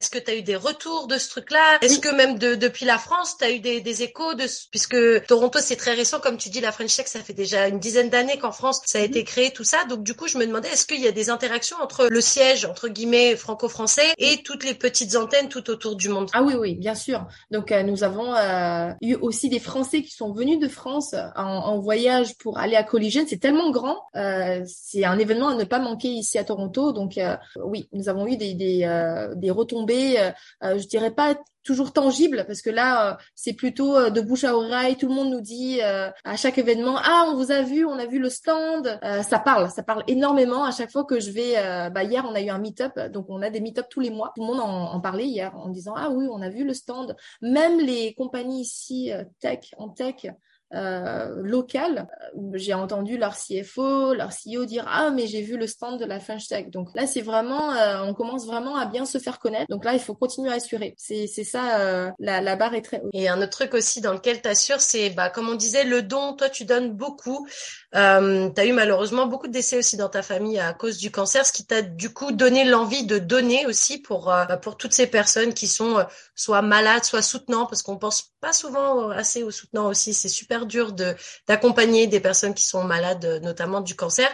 Est-ce 0.00 0.10
que 0.10 0.18
tu 0.18 0.32
as 0.32 0.34
eu 0.34 0.42
des 0.42 0.56
retours 0.56 1.06
de 1.06 1.16
ce 1.16 1.28
truc-là? 1.30 1.78
Est-ce 1.80 2.00
que 2.00 2.12
même 2.12 2.38
de, 2.38 2.56
depuis 2.56 2.86
la 2.86 2.98
France, 2.98 3.36
tu 3.38 3.44
as 3.44 3.52
eu 3.52 3.60
des, 3.60 3.80
des 3.80 4.02
échos 4.02 4.34
de 4.34 4.46
puisque 4.72 5.26
Toronto 5.26 5.60
c'est 5.60 5.76
très 5.76 5.94
récent 5.94 6.07
comme 6.16 6.38
tu 6.38 6.48
dis, 6.48 6.60
la 6.60 6.72
French 6.72 6.96
Tech, 6.96 7.06
ça 7.06 7.20
fait 7.20 7.34
déjà 7.34 7.68
une 7.68 7.78
dizaine 7.78 8.08
d'années 8.08 8.38
qu'en 8.38 8.52
France, 8.52 8.80
ça 8.86 8.98
a 8.98 9.02
été 9.02 9.22
créé, 9.24 9.50
tout 9.50 9.64
ça. 9.64 9.84
Donc, 9.84 10.02
du 10.02 10.14
coup, 10.14 10.28
je 10.28 10.38
me 10.38 10.46
demandais, 10.46 10.68
est-ce 10.70 10.86
qu'il 10.86 11.00
y 11.00 11.06
a 11.06 11.12
des 11.12 11.28
interactions 11.28 11.76
entre 11.82 12.08
le 12.10 12.20
siège, 12.22 12.64
entre 12.64 12.88
guillemets, 12.88 13.36
franco-français 13.36 14.14
et 14.16 14.42
toutes 14.42 14.64
les 14.64 14.74
petites 14.74 15.14
antennes 15.16 15.48
tout 15.48 15.68
autour 15.68 15.96
du 15.96 16.08
monde? 16.08 16.30
Ah 16.32 16.42
oui, 16.42 16.54
oui, 16.54 16.74
bien 16.74 16.94
sûr. 16.94 17.26
Donc, 17.50 17.70
euh, 17.70 17.82
nous 17.82 18.02
avons 18.02 18.34
euh, 18.34 18.90
eu 19.02 19.14
aussi 19.16 19.50
des 19.50 19.60
Français 19.60 20.02
qui 20.02 20.12
sont 20.12 20.32
venus 20.32 20.58
de 20.58 20.68
France 20.68 21.14
en, 21.36 21.42
en 21.44 21.78
voyage 21.78 22.36
pour 22.38 22.58
aller 22.58 22.76
à 22.76 22.82
Collision. 22.82 23.24
C'est 23.28 23.40
tellement 23.40 23.70
grand. 23.70 23.98
Euh, 24.16 24.62
c'est 24.66 25.04
un 25.04 25.18
événement 25.18 25.48
à 25.48 25.54
ne 25.54 25.64
pas 25.64 25.78
manquer 25.78 26.08
ici 26.08 26.38
à 26.38 26.44
Toronto. 26.44 26.92
Donc, 26.92 27.18
euh, 27.18 27.36
oui, 27.62 27.88
nous 27.92 28.08
avons 28.08 28.26
eu 28.26 28.36
des, 28.36 28.54
des, 28.54 28.84
euh, 28.84 29.34
des 29.34 29.50
retombées, 29.50 30.16
je 30.62 30.86
dirais 30.86 31.10
pas 31.10 31.36
toujours 31.68 31.92
tangible 31.92 32.44
parce 32.46 32.62
que 32.62 32.70
là 32.70 33.10
euh, 33.10 33.16
c'est 33.34 33.52
plutôt 33.52 33.94
euh, 33.94 34.08
de 34.08 34.22
bouche 34.22 34.44
à 34.44 34.56
oreille 34.56 34.96
tout 34.96 35.06
le 35.06 35.14
monde 35.14 35.30
nous 35.30 35.42
dit 35.42 35.80
euh, 35.82 36.08
à 36.24 36.34
chaque 36.34 36.56
événement 36.56 36.96
ah 36.96 37.26
on 37.28 37.34
vous 37.36 37.52
a 37.52 37.60
vu 37.60 37.84
on 37.84 37.98
a 37.98 38.06
vu 38.06 38.18
le 38.18 38.30
stand 38.30 38.98
ça 39.02 39.38
parle 39.38 39.70
ça 39.70 39.82
parle 39.82 40.02
énormément. 40.06 40.64
À 40.64 40.70
chaque 40.70 40.90
fois 40.90 41.04
que 41.04 41.20
je 41.20 41.30
vais 41.30 41.52
bah 41.90 42.04
hier 42.04 42.24
on 42.28 42.34
a 42.34 42.40
eu 42.40 42.48
un 42.48 42.58
meet-up. 42.58 42.98
Donc 43.12 43.26
on 43.28 43.42
a 43.42 43.50
des 43.50 43.60
meet-up 43.60 43.86
tous 43.90 44.00
les 44.00 44.10
mois. 44.10 44.32
Tout 44.34 44.42
le 44.42 44.46
monde 44.46 44.60
en, 44.60 44.94
en, 44.94 45.00
parlait 45.00 45.26
hier 45.26 45.54
en 45.56 45.68
disant 45.68 45.94
ah 45.96 46.08
oui 46.10 46.26
on 46.30 46.40
a 46.40 46.48
vu 46.48 46.64
le 46.64 46.72
stand 46.72 47.16
même 47.42 47.78
les 47.80 48.14
compagnies 48.14 48.62
ici 48.62 49.10
tech 49.40 49.74
en 49.76 49.88
tech 49.88 50.26
euh, 50.74 51.34
locales, 51.42 52.06
euh, 52.36 52.40
j'ai 52.54 52.74
entendu 52.74 53.16
leur 53.16 53.34
CFO, 53.36 54.12
leur 54.12 54.30
CEO 54.30 54.66
dire 54.66 54.84
ah 54.86 55.10
mais 55.10 55.26
j'ai 55.26 55.40
vu 55.40 55.56
le 55.56 55.66
stand 55.66 55.98
de 55.98 56.04
la 56.04 56.20
French 56.20 56.46
Tech. 56.48 56.68
Donc 56.70 56.88
là 56.94 57.06
c'est 57.06 57.22
vraiment, 57.22 57.72
euh, 57.72 58.02
on 58.04 58.12
commence 58.12 58.46
vraiment 58.46 58.76
à 58.76 58.84
bien 58.84 59.06
se 59.06 59.18
faire 59.18 59.38
connaître. 59.38 59.66
Donc 59.70 59.84
là 59.84 59.94
il 59.94 60.00
faut 60.00 60.14
continuer 60.14 60.50
à 60.50 60.54
assurer. 60.54 60.94
C'est 60.98 61.26
c'est 61.26 61.44
ça, 61.44 61.80
euh, 61.80 62.10
la, 62.18 62.40
la 62.40 62.56
barre 62.56 62.74
est 62.74 62.82
très 62.82 63.00
haute. 63.00 63.10
Et 63.14 63.28
un 63.28 63.38
autre 63.40 63.50
truc 63.50 63.72
aussi 63.72 64.00
dans 64.00 64.12
lequel 64.12 64.42
tu 64.42 64.48
assures, 64.48 64.80
c'est 64.80 65.10
bah 65.10 65.30
comme 65.30 65.48
on 65.48 65.54
disait 65.54 65.84
le 65.84 66.02
don. 66.02 66.34
Toi 66.34 66.50
tu 66.50 66.64
donnes 66.66 66.92
beaucoup. 66.92 67.46
Euh, 67.94 68.50
tu 68.50 68.60
as 68.60 68.66
eu 68.66 68.72
malheureusement 68.72 69.26
beaucoup 69.26 69.46
de 69.46 69.52
décès 69.52 69.78
aussi 69.78 69.96
dans 69.96 70.10
ta 70.10 70.22
famille 70.22 70.58
à 70.58 70.74
cause 70.74 70.98
du 70.98 71.10
cancer, 71.10 71.46
ce 71.46 71.52
qui 71.52 71.64
t'a 71.64 71.80
du 71.80 72.12
coup 72.12 72.32
donné 72.32 72.64
l'envie 72.64 73.06
de 73.06 73.18
donner 73.18 73.64
aussi 73.66 73.98
pour 73.98 74.34
pour 74.60 74.76
toutes 74.76 74.92
ces 74.92 75.06
personnes 75.06 75.54
qui 75.54 75.66
sont 75.66 76.04
soit 76.34 76.60
malades, 76.60 77.04
soit 77.04 77.22
soutenants, 77.22 77.64
parce 77.64 77.82
qu'on 77.82 77.96
pense 77.96 78.34
pas 78.40 78.52
souvent 78.52 79.08
assez 79.10 79.42
aux 79.42 79.50
soutenants 79.50 79.86
aussi. 79.86 80.12
C'est 80.12 80.28
super 80.28 80.57
dur 80.66 80.92
de 80.92 81.14
d'accompagner 81.46 82.06
des 82.06 82.20
personnes 82.20 82.54
qui 82.54 82.64
sont 82.64 82.84
malades, 82.84 83.40
notamment 83.42 83.80
du 83.80 83.94
cancer. 83.94 84.30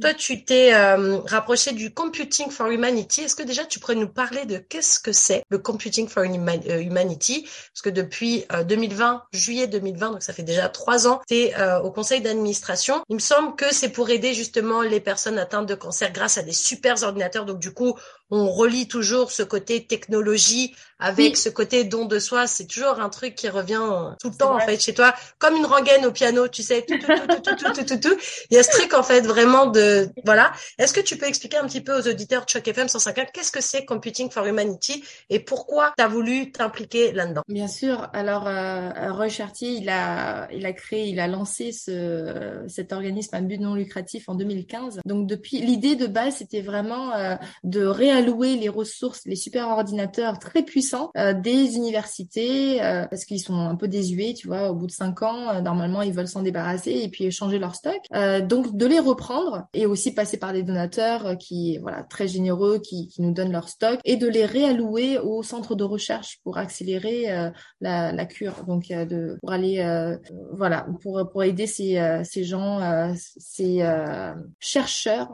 Toi, 0.00 0.12
tu 0.12 0.44
t'es 0.44 0.74
euh, 0.74 1.20
rapproché 1.20 1.70
du 1.70 1.94
Computing 1.94 2.50
for 2.50 2.66
Humanity. 2.66 3.20
Est-ce 3.22 3.36
que 3.36 3.44
déjà 3.44 3.64
tu 3.64 3.78
pourrais 3.78 3.94
nous 3.94 4.08
parler 4.08 4.44
de 4.44 4.58
qu'est-ce 4.58 4.98
que 4.98 5.12
c'est 5.12 5.44
le 5.50 5.58
Computing 5.58 6.08
for 6.08 6.24
euh, 6.24 6.80
Humanity? 6.80 7.42
Parce 7.42 7.82
que 7.82 7.90
depuis 7.90 8.44
2020, 8.66 9.14
euh, 9.14 9.18
juillet 9.32 9.68
2020, 9.68 10.10
donc 10.10 10.22
ça 10.24 10.32
fait 10.32 10.42
déjà 10.42 10.68
trois 10.68 11.06
ans, 11.06 11.20
tu 11.28 11.36
es 11.36 11.54
au 11.84 11.92
conseil 11.92 12.20
d'administration. 12.20 13.04
Il 13.08 13.14
me 13.14 13.20
semble 13.20 13.54
que 13.54 13.72
c'est 13.72 13.90
pour 13.90 14.10
aider 14.10 14.34
justement 14.34 14.82
les 14.82 14.98
personnes 14.98 15.38
atteintes 15.38 15.66
de 15.66 15.76
cancer 15.76 16.12
grâce 16.12 16.38
à 16.38 16.42
des 16.42 16.52
super 16.52 17.00
ordinateurs. 17.04 17.44
Donc 17.44 17.60
du 17.60 17.72
coup, 17.72 17.96
on 18.30 18.50
relie 18.50 18.88
toujours 18.88 19.30
ce 19.30 19.42
côté 19.42 19.86
technologie 19.86 20.74
avec 20.98 21.36
ce 21.36 21.48
côté 21.48 21.84
don 21.84 22.06
de 22.06 22.18
soi. 22.18 22.46
C'est 22.46 22.66
toujours 22.66 23.00
un 23.00 23.10
truc 23.10 23.34
qui 23.34 23.48
revient 23.48 23.82
tout 24.20 24.30
le 24.30 24.36
temps, 24.36 24.54
en 24.54 24.60
fait, 24.60 24.80
chez 24.80 24.94
toi. 24.94 25.14
Comme 25.38 25.56
une 25.56 25.66
rengaine 25.66 26.06
au 26.06 26.12
piano, 26.12 26.48
tu 26.48 26.62
sais, 26.62 26.82
tout, 26.82 26.96
tout, 26.98 27.06
tout, 27.06 27.40
tout, 27.42 27.72
tout, 27.72 27.84
tout, 27.84 28.00
tout, 28.00 28.16
Il 28.50 28.56
y 28.56 28.58
a 28.58 28.62
ce 28.62 28.70
truc, 28.70 28.94
en 28.94 29.02
fait, 29.02 29.20
vraiment 29.22 29.66
de, 29.66 30.08
voilà. 30.24 30.52
Est-ce 30.78 30.94
que 30.94 31.00
tu 31.00 31.16
peux 31.16 31.26
expliquer 31.26 31.58
un 31.58 31.66
petit 31.66 31.82
peu 31.82 31.98
aux 31.98 32.08
auditeurs 32.08 32.44
de 32.44 32.50
Choc 32.50 32.66
FM 32.66 32.88
150 32.88 33.28
qu'est-ce 33.32 33.52
que 33.52 33.60
c'est 33.60 33.84
Computing 33.84 34.30
for 34.30 34.46
Humanity 34.46 35.04
et 35.30 35.40
pourquoi 35.40 35.92
tu 35.96 36.02
as 36.02 36.08
voulu 36.08 36.52
t'impliquer 36.52 37.12
là-dedans? 37.12 37.42
Bien 37.48 37.68
sûr. 37.68 38.08
Alors, 38.12 38.46
euh, 38.46 38.90
Roy 39.12 39.28
Chartier, 39.28 39.72
il 39.72 39.88
a, 39.88 40.48
il 40.52 40.64
a 40.64 40.72
créé, 40.72 41.08
il 41.08 41.20
a 41.20 41.26
lancé 41.26 41.72
ce, 41.72 42.62
cet 42.68 42.92
organisme 42.92 43.34
à 43.34 43.40
but 43.40 43.58
non 43.58 43.74
lucratif 43.74 44.28
en 44.28 44.34
2015. 44.34 45.00
Donc, 45.04 45.26
depuis, 45.26 45.60
l'idée 45.60 45.96
de 45.96 46.06
base, 46.06 46.36
c'était 46.36 46.62
vraiment 46.62 47.14
euh, 47.14 47.34
de 47.64 47.84
réaliser 47.84 48.13
réallouer 48.14 48.56
les 48.56 48.68
ressources, 48.68 49.22
les 49.26 49.36
super 49.36 49.68
ordinateurs 49.68 50.38
très 50.38 50.62
puissants 50.62 51.10
euh, 51.16 51.34
des 51.34 51.76
universités 51.76 52.82
euh, 52.82 53.06
parce 53.06 53.24
qu'ils 53.24 53.40
sont 53.40 53.58
un 53.58 53.76
peu 53.76 53.88
désuets, 53.88 54.34
tu 54.34 54.46
vois. 54.46 54.70
Au 54.70 54.74
bout 54.74 54.86
de 54.86 54.92
cinq 54.92 55.22
ans, 55.22 55.50
euh, 55.50 55.60
normalement, 55.60 56.02
ils 56.02 56.12
veulent 56.12 56.28
s'en 56.28 56.42
débarrasser 56.42 56.92
et 56.92 57.08
puis 57.08 57.24
échanger 57.24 57.58
leur 57.58 57.74
stock. 57.74 58.00
donc 58.48 58.76
de 58.76 58.86
les 58.86 58.98
reprendre 58.98 59.66
et 59.74 59.86
aussi 59.86 60.12
passer 60.12 60.38
par 60.38 60.52
des 60.52 60.62
donateurs 60.62 61.36
qui, 61.38 61.78
voilà, 61.78 62.02
très 62.04 62.28
généreux, 62.28 62.78
qui, 62.78 63.08
qui 63.08 63.22
nous 63.22 63.32
donnent 63.32 63.52
leur 63.52 63.68
stock 63.68 64.00
et 64.04 64.16
de 64.16 64.28
les 64.28 64.46
réallouer 64.46 65.18
au 65.18 65.42
centre 65.42 65.74
de 65.74 65.84
recherche 65.84 66.38
pour 66.44 66.58
accélérer 66.58 67.26
la, 67.80 68.12
la, 68.12 68.26
cure. 68.26 68.64
Donc 68.66 68.88
de 68.88 69.38
pour 69.40 69.52
aller, 69.52 69.76
voilà, 70.52 70.86
pour 71.02 71.28
pour 71.30 71.42
aider 71.42 71.66
ces 71.66 72.22
ces 72.24 72.44
gens, 72.44 73.14
ces 73.14 73.82
chercheurs 74.60 75.30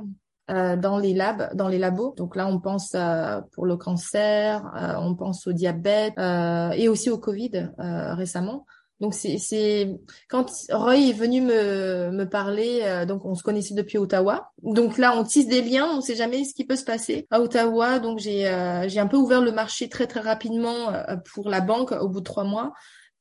euh, 0.50 0.76
dans 0.76 0.98
les 0.98 1.14
labs, 1.14 1.54
dans 1.54 1.68
les 1.68 1.78
labos. 1.78 2.14
Donc 2.16 2.34
là, 2.34 2.48
on 2.48 2.58
pense 2.58 2.92
euh, 2.96 3.40
pour 3.52 3.66
le 3.66 3.76
cancer, 3.76 4.64
euh, 4.76 4.94
on 4.98 5.14
pense 5.14 5.46
au 5.46 5.52
diabète 5.52 6.14
et 6.18 6.88
aussi 6.88 7.10
au 7.10 7.18
Covid 7.18 7.70
récemment. 7.78 8.66
Donc 9.00 9.14
c'est 9.14 9.98
quand 10.28 10.50
Roy 10.70 10.96
est 10.96 11.12
venu 11.12 11.40
me, 11.40 12.10
me 12.10 12.24
parler, 12.24 13.04
donc 13.08 13.24
on 13.24 13.34
se 13.34 13.42
connaissait 13.42 13.72
depuis 13.72 13.96
Ottawa. 13.96 14.52
Donc 14.62 14.98
là 14.98 15.14
on 15.16 15.24
tisse 15.24 15.48
des 15.48 15.62
liens, 15.62 15.88
on 15.90 16.02
sait 16.02 16.16
jamais 16.16 16.44
ce 16.44 16.52
qui 16.52 16.66
peut 16.66 16.76
se 16.76 16.84
passer 16.84 17.26
à 17.30 17.40
Ottawa. 17.40 17.98
Donc 17.98 18.18
j'ai 18.18 18.42
j'ai 18.88 19.00
un 19.00 19.06
peu 19.06 19.16
ouvert 19.16 19.40
le 19.40 19.52
marché 19.52 19.88
très 19.88 20.06
très 20.06 20.20
rapidement 20.20 20.92
pour 21.32 21.48
la 21.48 21.62
banque 21.62 21.92
au 21.92 22.10
bout 22.10 22.20
de 22.20 22.24
trois 22.24 22.44
mois. 22.44 22.74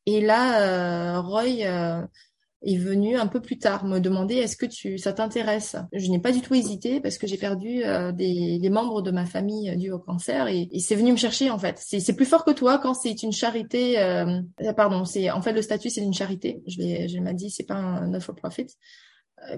Et 0.05 0.19
là 0.19 1.21
Roy 1.21 1.63
est 2.61 2.77
venu 2.77 3.17
un 3.17 3.27
peu 3.27 3.41
plus 3.41 3.57
tard 3.57 3.85
me 3.85 3.99
demander 3.99 4.35
est-ce 4.35 4.57
que 4.57 4.65
tu 4.65 4.97
ça 4.97 5.13
t'intéresse? 5.13 5.75
Je 5.93 6.09
n'ai 6.09 6.19
pas 6.19 6.31
du 6.31 6.41
tout 6.41 6.53
hésité 6.53 6.99
parce 6.99 7.17
que 7.17 7.27
j'ai 7.27 7.37
perdu 7.37 7.83
euh, 7.83 8.11
des, 8.11 8.59
des, 8.59 8.69
membres 8.69 9.01
de 9.01 9.11
ma 9.11 9.25
famille 9.25 9.75
dû 9.77 9.91
au 9.91 9.99
cancer 9.99 10.47
et, 10.47 10.67
et 10.71 10.79
c'est 10.79 10.95
venu 10.95 11.11
me 11.11 11.17
chercher 11.17 11.49
en 11.49 11.57
fait. 11.57 11.77
C'est 11.79 12.15
plus 12.15 12.25
fort 12.25 12.43
que 12.43 12.51
toi 12.51 12.77
quand 12.77 12.93
c'est 12.93 13.23
une 13.23 13.31
charité. 13.31 13.99
Euh, 13.99 14.41
pardon, 14.75 15.05
c'est 15.05 15.31
en 15.31 15.41
fait 15.41 15.53
le 15.53 15.61
statut 15.61 15.89
c'est 15.89 16.01
une 16.01 16.13
charité. 16.13 16.61
Je 16.67 16.77
vais 16.77 17.07
je 17.07 17.19
m'a 17.19 17.33
dit 17.33 17.49
c'est 17.49 17.65
pas 17.65 17.75
un 17.75 18.07
not 18.07 18.21
for 18.21 18.35
profit 18.35 18.67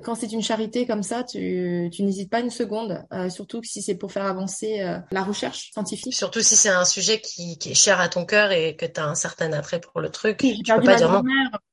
quand 0.04 0.16
c'est 0.16 0.32
une 0.32 0.42
charité 0.42 0.86
comme 0.86 1.04
ça, 1.04 1.24
tu, 1.24 1.90
tu 1.92 2.04
n'hésites 2.04 2.30
pas 2.30 2.40
une 2.40 2.50
seconde, 2.50 3.04
euh, 3.14 3.30
surtout 3.30 3.62
si 3.64 3.82
c'est 3.82 3.96
pour 3.96 4.12
faire 4.12 4.26
avancer 4.26 4.82
euh, 4.82 5.00
la 5.12 5.24
recherche 5.24 5.72
scientifique. 5.72 6.14
Surtout 6.14 6.42
si 6.42 6.56
c'est 6.56 6.70
un 6.70 6.86
sujet 6.86 7.20
qui, 7.20 7.58
qui, 7.58 7.72
est 7.72 7.76
cher 7.76 8.00
à 8.00 8.08
ton 8.08 8.26
cœur 8.26 8.52
et 8.52 8.76
que 8.76 8.86
tu 8.86 9.00
as 9.00 9.06
un 9.06 9.16
certain 9.16 9.52
attrait 9.54 9.82
pour 9.82 10.02
le 10.02 10.10
truc. 10.10 10.40
peux 10.40 10.84
pas 10.84 10.96
dire 10.96 11.12
non. 11.12 11.24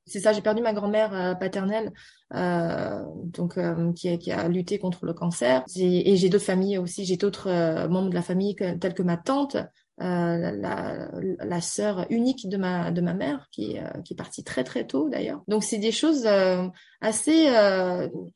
C'est 0.07 0.21
ça, 0.21 0.33
j'ai 0.33 0.41
perdu 0.41 0.63
ma 0.63 0.73
grand-mère 0.73 1.13
euh, 1.13 1.35
paternelle, 1.35 1.93
donc 2.31 3.59
qui 3.95 4.09
a, 4.09 4.17
qui, 4.17 4.33
a, 4.33 4.49
lutté 4.49 4.79
contre 4.79 5.05
le 5.05 5.13
cancer. 5.13 5.65
Et 5.77 6.17
j'ai 6.17 6.29
d'autres 6.29 6.45
familles 6.45 6.79
aussi, 6.79 7.05
j'ai 7.05 7.17
d'autres 7.17 7.87
membres 7.89 8.11
de 8.11 8.15
la 8.15 8.23
famille 8.23 8.57
tels 8.81 8.95
que 8.95 9.03
ma 9.03 9.17
tante, 9.17 9.57
euh, 10.01 10.53
la, 10.53 11.09
la 11.45 11.61
sœur 11.61 12.07
unique 12.09 12.49
de 12.49 12.57
ma 12.57 12.93
de 12.93 13.01
ma 13.01 13.15
mère 13.15 13.49
qui 13.51 13.79
euh, 13.79 14.01
qui 14.05 14.13
est 14.15 14.17
partie 14.17 14.45
très 14.45 14.63
très 14.63 14.87
tôt 14.87 15.09
d'ailleurs. 15.09 15.43
Donc 15.49 15.65
c'est 15.65 15.79
des 15.79 15.91
choses 15.91 16.25
euh, 16.25 16.69
assez 17.01 17.47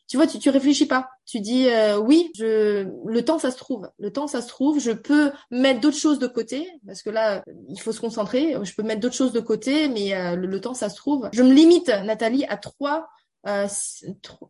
tu 0.08 0.16
vois 0.16 0.26
tu 0.26 0.38
tu 0.40 0.50
réfléchis 0.50 0.86
pas. 0.86 1.08
Tu 1.24 1.38
dis 1.40 1.68
oui, 2.00 2.32
je 2.36 2.88
le 3.06 3.24
temps 3.24 3.38
ça 3.38 3.52
se 3.52 3.58
trouve. 3.58 3.88
Le 4.00 4.12
temps 4.12 4.26
ça 4.26 4.42
se 4.42 4.48
trouve, 4.48 4.80
je 4.80 4.90
peux 4.90 5.30
mettre 5.52 5.80
d'autres 5.80 5.96
choses 5.96 6.18
de 6.18 6.26
côté 6.26 6.68
parce 6.84 7.02
que 7.02 7.10
là 7.10 7.44
il 7.68 7.80
faut 7.80 7.92
se 7.92 8.00
concentrer, 8.00 8.56
je 8.62 8.74
peux 8.74 8.82
mettre 8.82 9.00
d'autres 9.00 9.14
choses 9.14 9.32
de 9.32 9.40
côté 9.40 9.88
mais 9.88 10.34
le, 10.34 10.46
le, 10.46 10.60
temps 10.60 10.74
ça 10.74 10.88
se 10.88 10.96
trouve. 10.96 11.28
Je 11.32 11.42
me 11.42 11.52
limite 11.52 11.88
Nathalie 12.04 12.44
à 12.46 12.56
trois 12.56 13.08
euh, 13.44 13.66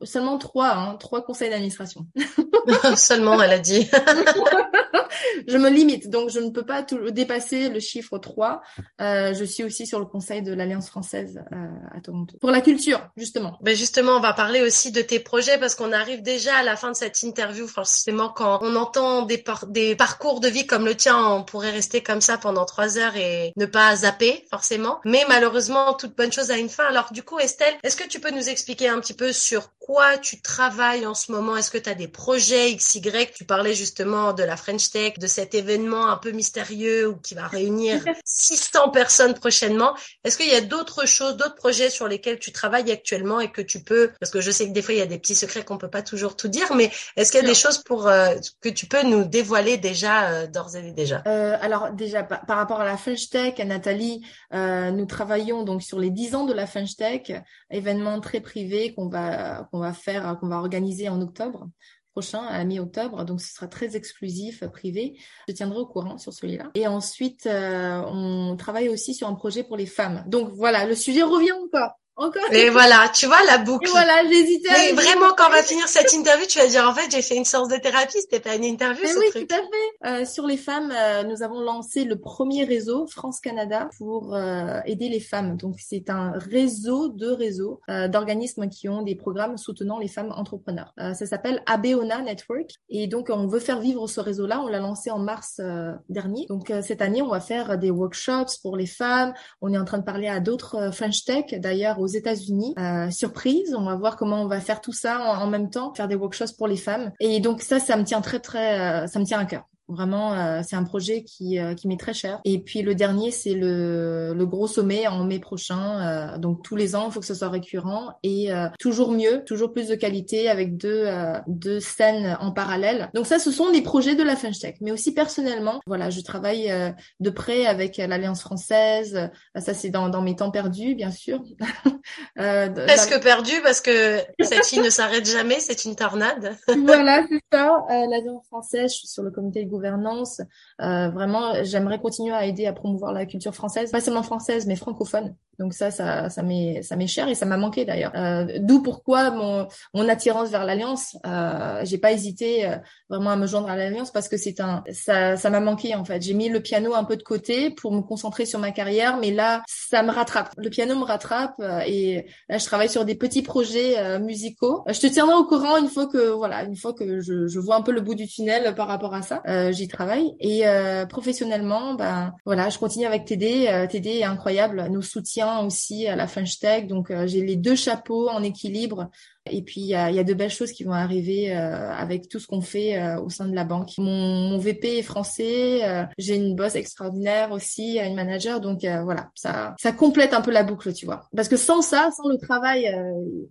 seulement 0.02 0.36
trois, 0.36 0.72
hein, 0.74 0.96
trois 0.96 1.24
conseils 1.24 1.48
d'administration. 1.48 2.06
seulement, 2.96 3.40
elle 3.40 3.52
a 3.52 3.58
dit. 3.58 3.88
je 5.46 5.56
me 5.56 5.70
limite, 5.70 6.10
donc 6.10 6.30
je 6.30 6.40
ne 6.40 6.50
peux 6.50 6.64
pas 6.64 6.82
tout, 6.82 7.10
dépasser 7.10 7.68
le 7.68 7.80
chiffre 7.80 8.18
3. 8.18 8.62
Euh, 9.00 9.34
je 9.34 9.44
suis 9.44 9.64
aussi 9.64 9.86
sur 9.86 9.98
le 9.98 10.06
conseil 10.06 10.42
de 10.42 10.52
l'Alliance 10.52 10.88
française 10.88 11.42
euh, 11.52 11.96
à 11.96 12.00
Toronto. 12.00 12.36
Pour 12.40 12.50
la 12.50 12.60
culture, 12.60 13.08
justement. 13.16 13.58
Mais 13.62 13.74
justement, 13.74 14.12
on 14.12 14.20
va 14.20 14.32
parler 14.32 14.62
aussi 14.62 14.92
de 14.92 15.02
tes 15.02 15.20
projets 15.20 15.58
parce 15.58 15.74
qu'on 15.74 15.92
arrive 15.92 16.22
déjà 16.22 16.56
à 16.56 16.62
la 16.62 16.76
fin 16.76 16.90
de 16.90 16.96
cette 16.96 17.22
interview. 17.22 17.66
Forcément, 17.66 18.28
quand 18.28 18.58
on 18.62 18.76
entend 18.76 19.22
des, 19.22 19.42
des 19.68 19.96
parcours 19.96 20.40
de 20.40 20.48
vie 20.48 20.66
comme 20.66 20.84
le 20.84 20.94
tien, 20.94 21.18
on 21.18 21.44
pourrait 21.44 21.70
rester 21.70 22.02
comme 22.02 22.20
ça 22.20 22.38
pendant 22.38 22.64
trois 22.64 22.98
heures 22.98 23.16
et 23.16 23.52
ne 23.56 23.66
pas 23.66 23.94
zapper, 23.96 24.44
forcément. 24.50 25.00
Mais 25.04 25.24
malheureusement, 25.28 25.94
toute 25.94 26.16
bonne 26.16 26.32
chose 26.32 26.50
a 26.50 26.58
une 26.58 26.68
fin. 26.68 26.84
Alors 26.84 27.12
du 27.12 27.22
coup, 27.22 27.38
Estelle, 27.38 27.74
est-ce 27.82 27.96
que 27.96 28.06
tu 28.06 28.20
peux 28.20 28.30
nous 28.30 28.48
expliquer 28.48 28.88
un 28.88 29.00
petit 29.00 29.14
peu 29.14 29.32
sur 29.32 29.70
quoi 29.84 30.16
tu 30.16 30.40
travailles 30.40 31.06
en 31.06 31.14
ce 31.14 31.32
moment? 31.32 31.56
Est-ce 31.56 31.70
que 31.70 31.78
tu 31.78 31.90
as 31.90 31.94
des 31.94 32.08
projets 32.08 32.74
XY 32.74 33.02
Tu 33.34 33.44
parlais 33.44 33.74
justement 33.74 34.32
de 34.32 34.42
la 34.44 34.56
French 34.56 34.90
Tech, 34.90 35.18
de 35.18 35.26
cet 35.26 35.54
événement 35.54 36.08
un 36.08 36.16
peu 36.16 36.30
mystérieux 36.30 37.08
ou 37.08 37.16
qui 37.16 37.34
va 37.34 37.48
réunir 37.48 38.02
600 38.24 38.90
personnes 38.90 39.34
prochainement. 39.34 39.94
Est-ce 40.24 40.38
qu'il 40.38 40.48
y 40.48 40.54
a 40.54 40.60
d'autres 40.60 41.06
choses, 41.06 41.36
d'autres 41.36 41.56
projets 41.56 41.90
sur 41.90 42.06
lesquels 42.06 42.38
tu 42.38 42.52
travailles 42.52 42.90
actuellement 42.92 43.40
et 43.40 43.50
que 43.50 43.60
tu 43.60 43.82
peux, 43.82 44.12
parce 44.20 44.30
que 44.30 44.40
je 44.40 44.50
sais 44.50 44.68
que 44.68 44.72
des 44.72 44.82
fois 44.82 44.94
il 44.94 44.98
y 44.98 45.02
a 45.02 45.06
des 45.06 45.18
petits 45.18 45.34
secrets 45.34 45.64
qu'on 45.64 45.78
peut 45.78 45.90
pas 45.90 46.02
toujours 46.02 46.36
tout 46.36 46.48
dire, 46.48 46.74
mais 46.74 46.90
est-ce 47.16 47.32
qu'il 47.32 47.40
y 47.40 47.44
a 47.44 47.48
des 47.48 47.54
choses 47.54 47.78
pour 47.78 48.06
euh, 48.06 48.34
que 48.60 48.68
tu 48.68 48.86
peux 48.86 49.02
nous 49.02 49.24
dévoiler 49.24 49.78
déjà 49.78 50.30
euh, 50.30 50.46
d'ores 50.46 50.76
et 50.76 50.92
déjà? 50.92 51.22
Euh, 51.26 51.56
Alors 51.60 51.90
déjà 51.92 52.22
par, 52.22 52.56
rapport 52.56 52.80
à 52.80 52.84
la 52.84 52.96
French 52.96 53.30
Tech, 53.30 53.58
Nathalie, 53.58 54.24
nous 54.52 55.06
travaillons 55.06 55.64
donc 55.64 55.82
sur 55.82 55.98
les 55.98 56.10
10 56.10 56.34
ans 56.36 56.44
de 56.44 56.52
la 56.52 56.66
French 56.66 56.96
Tech, 56.96 57.32
événement 57.70 58.20
très 58.20 58.40
privé 58.40 58.94
qu'on 58.94 59.08
va 59.08 59.68
qu'on 59.72 59.80
va 59.80 59.92
faire, 59.92 60.38
qu'on 60.38 60.48
va 60.48 60.58
organiser 60.58 61.08
en 61.08 61.20
octobre 61.20 61.68
prochain, 62.12 62.42
à 62.42 62.62
mi-octobre. 62.64 63.24
Donc, 63.24 63.40
ce 63.40 63.54
sera 63.54 63.66
très 63.66 63.96
exclusif, 63.96 64.64
privé. 64.66 65.18
Je 65.48 65.54
tiendrai 65.54 65.78
au 65.78 65.86
courant 65.86 66.18
sur 66.18 66.32
celui-là. 66.32 66.70
Et 66.74 66.86
ensuite, 66.86 67.46
euh, 67.46 68.02
on 68.06 68.54
travaille 68.56 68.88
aussi 68.88 69.14
sur 69.14 69.28
un 69.28 69.34
projet 69.34 69.64
pour 69.64 69.76
les 69.76 69.86
femmes. 69.86 70.22
Donc, 70.26 70.50
voilà, 70.52 70.86
le 70.86 70.94
sujet 70.94 71.22
revient 71.22 71.52
encore. 71.52 71.98
Encore. 72.16 72.42
Et 72.52 72.68
voilà, 72.68 73.08
tu 73.14 73.26
vois 73.26 73.42
la 73.46 73.58
boucle. 73.58 73.88
Et 73.88 73.90
voilà, 73.90 74.22
j'hésitais. 74.28 74.68
Mais 74.70 74.92
vraiment, 74.92 75.32
quand 75.36 75.46
on 75.48 75.50
va 75.52 75.62
finir 75.62 75.88
cette 75.88 76.12
interview, 76.12 76.46
tu 76.46 76.58
vas 76.58 76.66
dire 76.66 76.86
en 76.86 76.94
fait, 76.94 77.10
j'ai 77.10 77.22
fait 77.22 77.36
une 77.36 77.46
séance 77.46 77.68
de 77.68 77.76
thérapie, 77.76 78.20
c'était 78.20 78.40
pas 78.40 78.54
une 78.54 78.64
interview. 78.64 79.02
Mais 79.04 79.16
oui, 79.16 79.46
tout 79.46 79.54
à 79.54 79.56
fait. 79.56 80.22
Euh, 80.22 80.24
sur 80.26 80.46
les 80.46 80.58
femmes, 80.58 80.92
euh, 80.94 81.22
nous 81.22 81.42
avons 81.42 81.60
lancé 81.60 82.04
le 82.04 82.18
premier 82.18 82.64
réseau 82.64 83.06
France 83.06 83.40
Canada 83.40 83.88
pour 83.96 84.34
euh, 84.34 84.80
aider 84.84 85.08
les 85.08 85.20
femmes. 85.20 85.56
Donc 85.56 85.76
c'est 85.78 86.10
un 86.10 86.32
réseau 86.32 87.08
de 87.08 87.28
réseaux 87.28 87.80
euh, 87.88 88.08
d'organismes 88.08 88.68
qui 88.68 88.88
ont 88.90 89.02
des 89.02 89.14
programmes 89.14 89.56
soutenant 89.56 89.98
les 89.98 90.08
femmes 90.08 90.32
entrepreneurs. 90.36 90.92
Euh, 91.00 91.14
ça 91.14 91.26
s'appelle 91.26 91.62
Abeona 91.66 92.20
Network 92.20 92.72
et 92.90 93.06
donc 93.06 93.30
on 93.30 93.46
veut 93.46 93.60
faire 93.60 93.80
vivre 93.80 94.06
ce 94.06 94.20
réseau-là. 94.20 94.60
On 94.60 94.68
l'a 94.68 94.80
lancé 94.80 95.10
en 95.10 95.18
mars 95.18 95.60
dernier. 96.08 96.46
Donc 96.48 96.72
cette 96.82 97.00
année, 97.00 97.22
on 97.22 97.28
va 97.28 97.40
faire 97.40 97.78
des 97.78 97.90
workshops 97.90 98.58
pour 98.62 98.76
les 98.76 98.86
femmes. 98.86 99.32
On 99.60 99.72
est 99.72 99.78
en 99.78 99.84
train 99.84 99.98
de 99.98 100.04
parler 100.04 100.28
à 100.28 100.40
d'autres 100.40 100.92
French 100.92 101.24
Tech 101.24 101.46
d'ailleurs 101.52 102.01
aux 102.02 102.08
États-Unis. 102.08 102.74
Euh, 102.78 103.10
surprise, 103.10 103.74
on 103.76 103.84
va 103.84 103.96
voir 103.96 104.16
comment 104.16 104.42
on 104.42 104.46
va 104.46 104.60
faire 104.60 104.80
tout 104.80 104.92
ça 104.92 105.20
en, 105.20 105.42
en, 105.42 105.46
même 105.46 105.70
temps, 105.70 105.94
faire 105.94 106.08
des 106.08 106.16
workshops 106.16 106.56
pour 106.56 106.68
les 106.68 106.76
femmes. 106.76 107.12
Et 107.20 107.40
donc 107.40 107.62
ça, 107.62 107.80
ça 107.80 107.96
me 107.96 108.04
tient 108.04 108.20
très 108.20 108.40
très, 108.40 109.06
ça 109.08 109.18
me 109.18 109.24
tient 109.24 109.38
à 109.38 109.44
cœur. 109.44 109.64
Vraiment, 109.88 110.32
euh, 110.32 110.60
c'est 110.66 110.76
un 110.76 110.84
projet 110.84 111.24
qui, 111.24 111.58
euh, 111.58 111.74
qui 111.74 111.88
m'est 111.88 111.98
très 111.98 112.14
cher. 112.14 112.40
Et 112.44 112.60
puis 112.60 112.82
le 112.82 112.94
dernier, 112.94 113.30
c'est 113.30 113.54
le, 113.54 114.32
le 114.32 114.46
gros 114.46 114.66
sommet 114.66 115.08
en 115.08 115.24
mai 115.24 115.40
prochain. 115.40 116.34
Euh, 116.34 116.38
donc 116.38 116.62
tous 116.62 116.76
les 116.76 116.94
ans, 116.94 117.06
il 117.08 117.12
faut 117.12 117.20
que 117.20 117.26
ce 117.26 117.34
soit 117.34 117.48
récurrent 117.48 118.18
et 118.22 118.50
toujours 118.78 119.12
mieux, 119.12 119.44
toujours 119.44 119.72
plus 119.72 119.88
de 119.88 119.94
qualité 119.94 120.48
avec 120.48 120.76
deux, 120.76 121.06
deux 121.46 121.80
scènes 121.80 122.36
en 122.40 122.52
parallèle. 122.52 123.10
Donc 123.14 123.26
ça, 123.26 123.38
ce 123.38 123.50
sont 123.50 123.70
les 123.70 123.82
projets 123.82 124.14
de 124.14 124.22
la 124.22 124.36
French 124.36 124.58
Tech. 124.58 124.76
Mais 124.80 124.92
aussi 124.92 125.12
personnellement, 125.12 125.80
voilà, 125.86 126.10
je 126.10 126.20
travaille 126.20 126.72
de 127.20 127.30
près 127.30 127.66
avec 127.66 127.96
l'Alliance 127.96 128.40
française. 128.40 129.30
Ça, 129.56 129.74
c'est 129.74 129.90
dans, 129.90 130.08
dans 130.08 130.22
mes 130.22 130.36
temps 130.36 130.50
perdus, 130.50 130.94
bien 130.94 131.10
sûr. 131.10 131.42
Presque 132.36 133.22
perdu 133.22 133.52
parce 133.62 133.80
que 133.80 134.18
cette 134.40 134.66
fille 134.66 134.80
ne 134.80 134.90
s'arrête 134.90 135.26
jamais, 135.26 135.60
c'est 135.60 135.84
une 135.84 135.96
tornade. 135.96 136.56
voilà, 136.68 137.24
c'est 137.28 137.40
ça. 137.52 137.84
L'Alliance 137.88 138.46
française, 138.46 138.92
je 138.92 138.98
suis 138.98 139.08
sur 139.08 139.22
le 139.22 139.30
comité 139.30 139.64
gouvernance. 139.72 140.40
Euh, 140.80 141.08
vraiment, 141.08 141.64
j'aimerais 141.64 141.98
continuer 141.98 142.34
à 142.34 142.46
aider 142.46 142.66
à 142.66 142.72
promouvoir 142.72 143.12
la 143.12 143.26
culture 143.26 143.54
française, 143.54 143.90
pas 143.90 144.00
seulement 144.00 144.22
française, 144.22 144.66
mais 144.66 144.76
francophone. 144.76 145.34
Donc 145.62 145.74
ça, 145.74 145.92
ça, 145.92 146.28
ça 146.28 146.42
m'est, 146.42 146.82
ça 146.82 146.96
m'est 146.96 147.06
cher 147.06 147.28
et 147.28 147.36
ça 147.36 147.46
m'a 147.46 147.56
manqué 147.56 147.84
d'ailleurs. 147.84 148.10
Euh, 148.16 148.58
D'où 148.58 148.82
pourquoi 148.82 149.30
mon, 149.30 149.68
mon 149.94 150.08
attirance 150.08 150.50
vers 150.50 150.64
l'alliance. 150.64 151.16
Euh, 151.24 151.80
j'ai 151.84 151.98
pas 151.98 152.10
hésité 152.10 152.66
euh, 152.66 152.76
vraiment 153.08 153.30
à 153.30 153.36
me 153.36 153.46
joindre 153.46 153.70
à 153.70 153.76
l'alliance 153.76 154.10
parce 154.10 154.28
que 154.28 154.36
c'est 154.36 154.58
un, 154.58 154.82
ça, 154.90 155.36
ça 155.36 155.50
m'a 155.50 155.60
manqué 155.60 155.94
en 155.94 156.04
fait. 156.04 156.20
J'ai 156.20 156.34
mis 156.34 156.48
le 156.48 156.58
piano 156.60 156.94
un 156.94 157.04
peu 157.04 157.16
de 157.16 157.22
côté 157.22 157.70
pour 157.70 157.92
me 157.92 158.00
concentrer 158.00 158.44
sur 158.44 158.58
ma 158.58 158.72
carrière, 158.72 159.18
mais 159.18 159.30
là, 159.30 159.62
ça 159.68 160.02
me 160.02 160.10
rattrape. 160.10 160.52
Le 160.56 160.68
piano 160.68 160.96
me 160.96 161.04
rattrape 161.04 161.54
euh, 161.60 161.80
et 161.86 162.26
là, 162.48 162.58
je 162.58 162.64
travaille 162.64 162.88
sur 162.88 163.04
des 163.04 163.14
petits 163.14 163.42
projets 163.42 163.98
euh, 163.98 164.18
musicaux. 164.18 164.82
Je 164.88 164.98
te 164.98 165.06
tiendrai 165.06 165.36
au 165.36 165.44
courant 165.44 165.76
une 165.76 165.88
fois 165.88 166.08
que 166.08 166.30
voilà, 166.30 166.64
une 166.64 166.76
fois 166.76 166.92
que 166.92 167.20
je, 167.20 167.46
je 167.46 167.60
vois 167.60 167.76
un 167.76 167.82
peu 167.82 167.92
le 167.92 168.00
bout 168.00 168.16
du 168.16 168.26
tunnel 168.26 168.74
par 168.74 168.88
rapport 168.88 169.14
à 169.14 169.22
ça. 169.22 169.42
J'y 169.70 169.86
travaille 169.86 170.34
et 170.40 170.64
professionnellement, 171.08 171.94
ben 171.94 172.32
voilà, 172.44 172.68
je 172.68 172.78
continue 172.78 173.06
avec 173.06 173.24
TD. 173.24 173.86
TD 173.88 174.18
est 174.18 174.24
incroyable, 174.24 174.88
nos 174.90 175.02
soutiens 175.02 175.51
aussi 175.60 176.06
à 176.06 176.16
la 176.16 176.26
French 176.26 176.58
Tech. 176.58 176.86
Donc, 176.86 177.10
euh, 177.10 177.26
j'ai 177.26 177.42
les 177.42 177.56
deux 177.56 177.76
chapeaux 177.76 178.28
en 178.28 178.42
équilibre. 178.42 179.10
Et 179.50 179.62
puis, 179.62 179.80
il 179.80 179.88
y 179.88 179.94
a, 179.94 180.24
de 180.24 180.34
belles 180.34 180.50
choses 180.50 180.72
qui 180.72 180.84
vont 180.84 180.92
arriver 180.92 181.54
euh, 181.54 181.90
avec 181.90 182.28
tout 182.28 182.38
ce 182.38 182.46
qu'on 182.46 182.60
fait 182.60 182.96
euh, 182.96 183.20
au 183.20 183.28
sein 183.28 183.46
de 183.46 183.54
la 183.54 183.64
banque. 183.64 183.90
Mon, 183.98 184.56
VP 184.58 184.98
est 184.98 185.02
français. 185.02 185.80
j'ai 186.16 186.36
une 186.36 186.54
boss 186.54 186.76
extraordinaire 186.76 187.50
aussi, 187.50 187.98
une 187.98 188.14
manager. 188.14 188.60
Donc, 188.60 188.82
voilà, 188.82 189.30
ça, 189.34 189.74
ça 189.80 189.92
complète 189.92 190.34
un 190.34 190.42
peu 190.42 190.52
la 190.52 190.62
boucle, 190.62 190.92
tu 190.92 191.06
vois. 191.06 191.28
Parce 191.34 191.48
que 191.48 191.56
sans 191.56 191.82
ça, 191.82 192.10
sans 192.16 192.28
le 192.28 192.38
travail, 192.38 192.94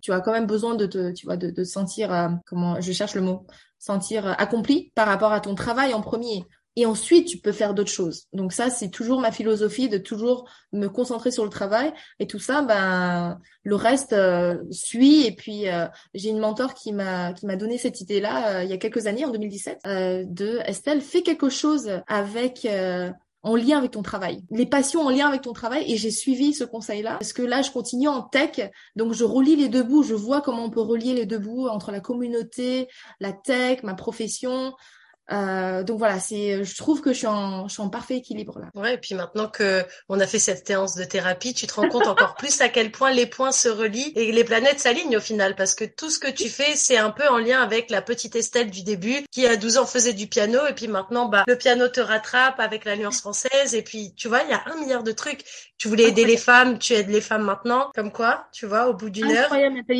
tu 0.02 0.14
as 0.14 0.22
quand 0.22 0.32
même 0.32 0.46
besoin 0.46 0.76
de 0.76 0.86
te, 0.86 1.12
tu 1.12 1.26
vois, 1.26 1.36
de 1.36 1.64
sentir, 1.66 2.40
comment, 2.46 2.80
je 2.80 2.94
cherche 2.94 3.16
le 3.16 3.22
mot, 3.22 3.46
sentir 3.78 4.36
accompli 4.40 4.92
par 4.96 5.08
rapport 5.08 5.34
à 5.34 5.42
ton 5.42 5.56
travail 5.56 5.94
en 5.94 6.02
premier 6.02 6.46
et 6.76 6.86
ensuite 6.86 7.28
tu 7.28 7.38
peux 7.38 7.52
faire 7.52 7.74
d'autres 7.74 7.92
choses. 7.92 8.28
Donc 8.34 8.54
ça, 8.54 8.70
c'est 8.70 8.90
toujours 8.90 9.20
ma 9.20 9.32
philosophie 9.32 9.90
de 9.90 9.98
toujours 9.98 10.50
me 10.72 10.88
concentrer 10.88 11.32
sur 11.32 11.44
le 11.44 11.50
travail. 11.50 11.92
Et 12.20 12.28
tout 12.28 12.40
ça, 12.40 12.62
ben 12.62 13.40
le 13.64 13.76
reste 13.76 14.14
euh, 14.14 14.58
suit. 14.72 15.26
Et 15.26 15.36
puis 15.36 15.68
euh, 15.68 15.88
j'ai 16.14 16.30
une 16.30 16.40
mentor 16.40 16.74
qui 16.74 16.94
m'a 16.94 17.34
qui 17.34 17.46
m'a 17.46 17.58
donné 17.58 17.78
cette 17.78 18.00
idée-là 18.02 18.56
euh, 18.56 18.64
il 18.64 18.70
y 18.70 18.74
a 18.74 18.78
quelques 18.78 19.08
années, 19.08 19.26
en 19.26 19.32
2017, 19.32 19.80
de 19.86 20.60
Estelle, 20.66 21.02
fais 21.02 21.24
quelque 21.24 21.50
chose 21.50 22.02
avec 22.08 22.68
en 23.44 23.56
lien 23.56 23.80
avec 23.80 23.92
ton 23.92 24.04
travail, 24.04 24.44
les 24.52 24.68
passions 24.68 25.02
en 25.02 25.10
lien 25.10 25.28
avec 25.28 25.42
ton 25.42 25.54
travail. 25.54 25.92
Et 25.92 25.98
j'ai 25.98 26.12
suivi 26.12 26.54
ce 26.54 26.64
conseil-là. 26.64 27.18
Parce 27.20 27.34
que 27.34 27.42
là 27.42 27.62
je 27.62 27.72
continue 27.72 28.08
en 28.08 28.22
tech. 28.22 28.72
Donc 28.96 29.14
je 29.14 29.26
relie 29.26 29.58
les 29.58 29.68
deux 29.68 29.84
bouts, 29.84 30.04
je 30.04 30.14
vois 30.14 30.42
comment 30.42 30.64
on 30.64 30.70
peut 30.70 30.82
relier 30.82 31.14
les 31.14 31.26
deux 31.26 31.40
bouts 31.40 31.68
entre 31.68 31.92
la 31.92 32.00
communauté, 32.00 32.88
la 33.20 33.34
tech, 33.34 33.84
ma 33.84 33.96
profession, 33.96 34.74
euh, 35.32 35.84
donc 35.84 36.00
voilà, 36.00 36.20
c'est, 36.20 36.64
je 36.64 36.78
trouve 36.78 37.02
que 37.02 37.14
je 37.14 37.20
suis 37.20 37.28
en, 37.28 37.68
je 37.68 37.74
suis 37.74 37.82
en 37.82 37.90
parfait 37.90 38.18
équilibre 38.18 38.60
là. 38.60 38.68
Ouais, 38.76 38.96
et 38.96 38.98
puis 38.98 39.16
maintenant 39.16 39.48
que 39.48 39.84
on 40.10 40.20
a 40.20 40.28
fait 40.28 40.40
cette 40.40 40.68
séance 40.68 40.96
de 40.96 41.04
thérapie, 41.04 41.54
tu 41.54 41.68
te 41.68 41.74
rends 41.74 41.88
compte 41.90 42.08
encore 42.08 42.36
plus 42.36 42.62
à 42.62 42.70
quel 42.70 42.92
point 42.92 43.12
les 43.12 43.26
points 43.26 43.52
se 43.52 43.70
relient 43.70 44.12
et 44.16 44.32
les 44.32 44.44
planètes 44.44 44.80
s'alignent 44.80 45.18
au 45.18 45.22
final, 45.22 45.56
parce 45.56 45.76
que 45.76 45.86
tout 45.86 46.10
ce 46.10 46.20
que 46.20 46.30
tu 46.30 46.50
fais, 46.50 46.76
c'est 46.76 46.98
un 46.98 47.12
peu 47.12 47.28
en 47.28 47.38
lien 47.38 47.62
avec 47.62 47.90
la 47.90 48.02
petite 48.02 48.36
Estelle 48.36 48.72
du 48.72 48.84
début, 48.84 49.24
qui 49.32 49.48
à 49.48 49.56
12 49.56 49.78
ans 49.78 49.86
faisait 49.86 50.14
du 50.14 50.28
piano, 50.28 50.60
et 50.68 50.74
puis 50.74 50.88
maintenant, 50.88 51.28
bah, 51.28 51.44
le 51.48 51.58
piano 51.58 51.88
te 51.88 52.02
rattrape 52.02 52.60
avec 52.60 52.86
l'Alliance 52.86 53.22
française, 53.22 53.74
et 53.74 53.82
puis 53.82 54.14
tu 54.16 54.28
vois, 54.28 54.42
il 54.44 54.50
y 54.50 54.54
a 54.54 54.64
un 54.66 54.76
milliard 54.80 55.04
de 55.04 55.12
trucs. 55.12 55.44
Tu 55.78 55.88
voulais 55.88 56.10
aider 56.10 56.26
les 56.26 56.38
femmes, 56.38 56.78
tu 56.78 56.94
aides 56.94 57.10
les 57.10 57.22
femmes 57.22 57.44
maintenant, 57.44 57.90
comme 57.96 58.12
quoi, 58.12 58.48
tu 58.52 58.66
vois, 58.68 58.88
au 58.88 58.94
bout 58.94 59.10
d'une 59.10 59.32
heure. 59.32 59.52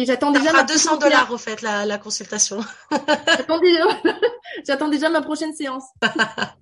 J'attends 0.06 0.32
déjà. 0.32 0.52
ma 0.52 0.64
200 0.64 0.98
dollars 0.98 1.32
au 1.32 1.38
fait 1.38 1.62
la, 1.62 1.86
la 1.86 1.98
consultation. 1.98 2.60
J'attends 3.28 3.60
déjà, 3.60 3.84
j'attends 4.68 4.90
déjà 4.90 5.10
ma 5.10 5.21
prochaine 5.22 5.54
séance. 5.54 5.86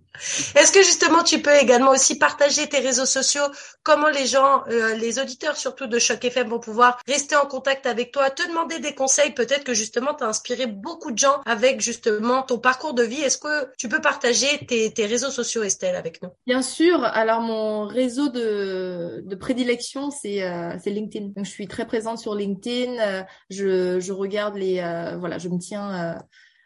Est-ce 0.56 0.72
que 0.72 0.84
justement 0.84 1.24
tu 1.24 1.42
peux 1.42 1.56
également 1.56 1.92
aussi 1.92 2.18
partager 2.18 2.68
tes 2.68 2.80
réseaux 2.80 3.06
sociaux, 3.06 3.44
comment 3.84 4.10
les 4.10 4.26
gens, 4.26 4.64
euh, 4.70 4.96
les 4.96 5.20
auditeurs 5.20 5.56
surtout 5.56 5.88
de 5.88 5.98
Choc 5.98 6.24
FM 6.24 6.50
vont 6.50 6.60
pouvoir 6.60 7.00
rester 7.08 7.36
en 7.36 7.46
contact 7.46 7.86
avec 7.86 8.12
toi, 8.12 8.30
te 8.30 8.48
demander 8.48 8.80
des 8.80 8.94
conseils, 8.94 9.32
peut-être 9.32 9.64
que 9.64 9.74
justement 9.74 10.14
tu 10.14 10.24
as 10.24 10.28
inspiré 10.28 10.68
beaucoup 10.68 11.12
de 11.12 11.18
gens 11.18 11.42
avec 11.46 11.80
justement 11.80 12.44
ton 12.44 12.60
parcours 12.60 12.94
de 12.94 13.04
vie. 13.04 13.22
Est-ce 13.22 13.38
que 13.38 13.72
tu 13.78 13.88
peux 13.88 14.02
partager 14.02 14.48
tes, 14.68 15.06
réseaux 15.06 15.32
sociaux 15.32 15.64
Estelle 15.64 15.96
avec 15.96 16.22
nous? 16.22 16.30
Bien 16.46 16.62
sûr, 16.62 17.04
alors 17.04 17.42
mon 17.42 17.88
réseau 17.88 18.30
de, 18.30 19.24
prédilection 19.40 20.12
c'est 20.12 20.44
euh, 20.44 20.76
LinkedIn. 20.86 21.28
Donc 21.28 21.46
je 21.46 21.52
suis 21.52 21.68
très 21.68 21.86
présente 21.86 22.18
sur 22.18 22.36
LinkedIn, 22.36 23.00
euh, 23.00 23.24
je, 23.50 24.00
je 24.00 24.12
regarde 24.12 24.56
les, 24.56 24.82
voilà, 25.18 25.38
je 25.38 25.48
me 25.48 25.60
tiens 25.60 26.20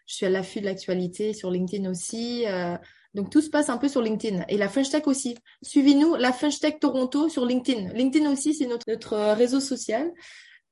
je 0.06 0.16
suis 0.16 0.26
à 0.26 0.30
l'affût 0.30 0.60
de 0.62 0.66
l'actualité 0.66 1.34
sur 1.34 1.51
LinkedIn 1.51 1.89
aussi. 1.89 2.45
Euh, 2.47 2.78
donc 3.14 3.30
tout 3.30 3.41
se 3.41 3.49
passe 3.49 3.70
un 3.70 3.78
peu 3.78 3.88
sur 3.88 4.01
LinkedIn 4.01 4.43
et 4.47 4.58
la 4.58 4.70
French 4.70 4.89
Tech 4.89 5.04
aussi. 5.06 5.38
Suivez-nous, 5.62 6.16
la 6.16 6.34
French 6.34 6.60
Tech 6.60 6.80
Toronto 6.80 7.30
sur 7.30 7.45
LinkedIn. 7.45 7.93
LinkedIn 7.93 8.30
aussi, 8.32 8.54
c'est 8.54 8.68
notre, 8.68 9.34
réseau 9.34 9.60
social. 9.60 10.12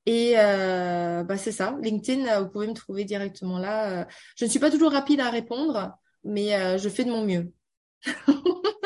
Et 0.08 0.34
euh, 0.38 1.24
bah 1.24 1.38
c'est 1.38 1.52
ça, 1.52 1.78
LinkedIn, 1.84 2.42
vous 2.42 2.50
pouvez 2.50 2.68
me 2.68 2.74
trouver 2.74 3.06
directement 3.06 3.60
là. 3.60 4.08
Je 4.36 4.46
ne 4.46 4.50
suis 4.50 4.60
pas 4.60 4.72
toujours 4.72 4.92
rapide 4.92 5.20
à 5.20 5.30
répondre, 5.30 5.96
mais 6.24 6.56
euh, 6.56 6.78
je 6.78 6.90
fais 6.90 7.04
de 7.04 7.12
mon 7.12 7.24
mieux. 7.24 7.52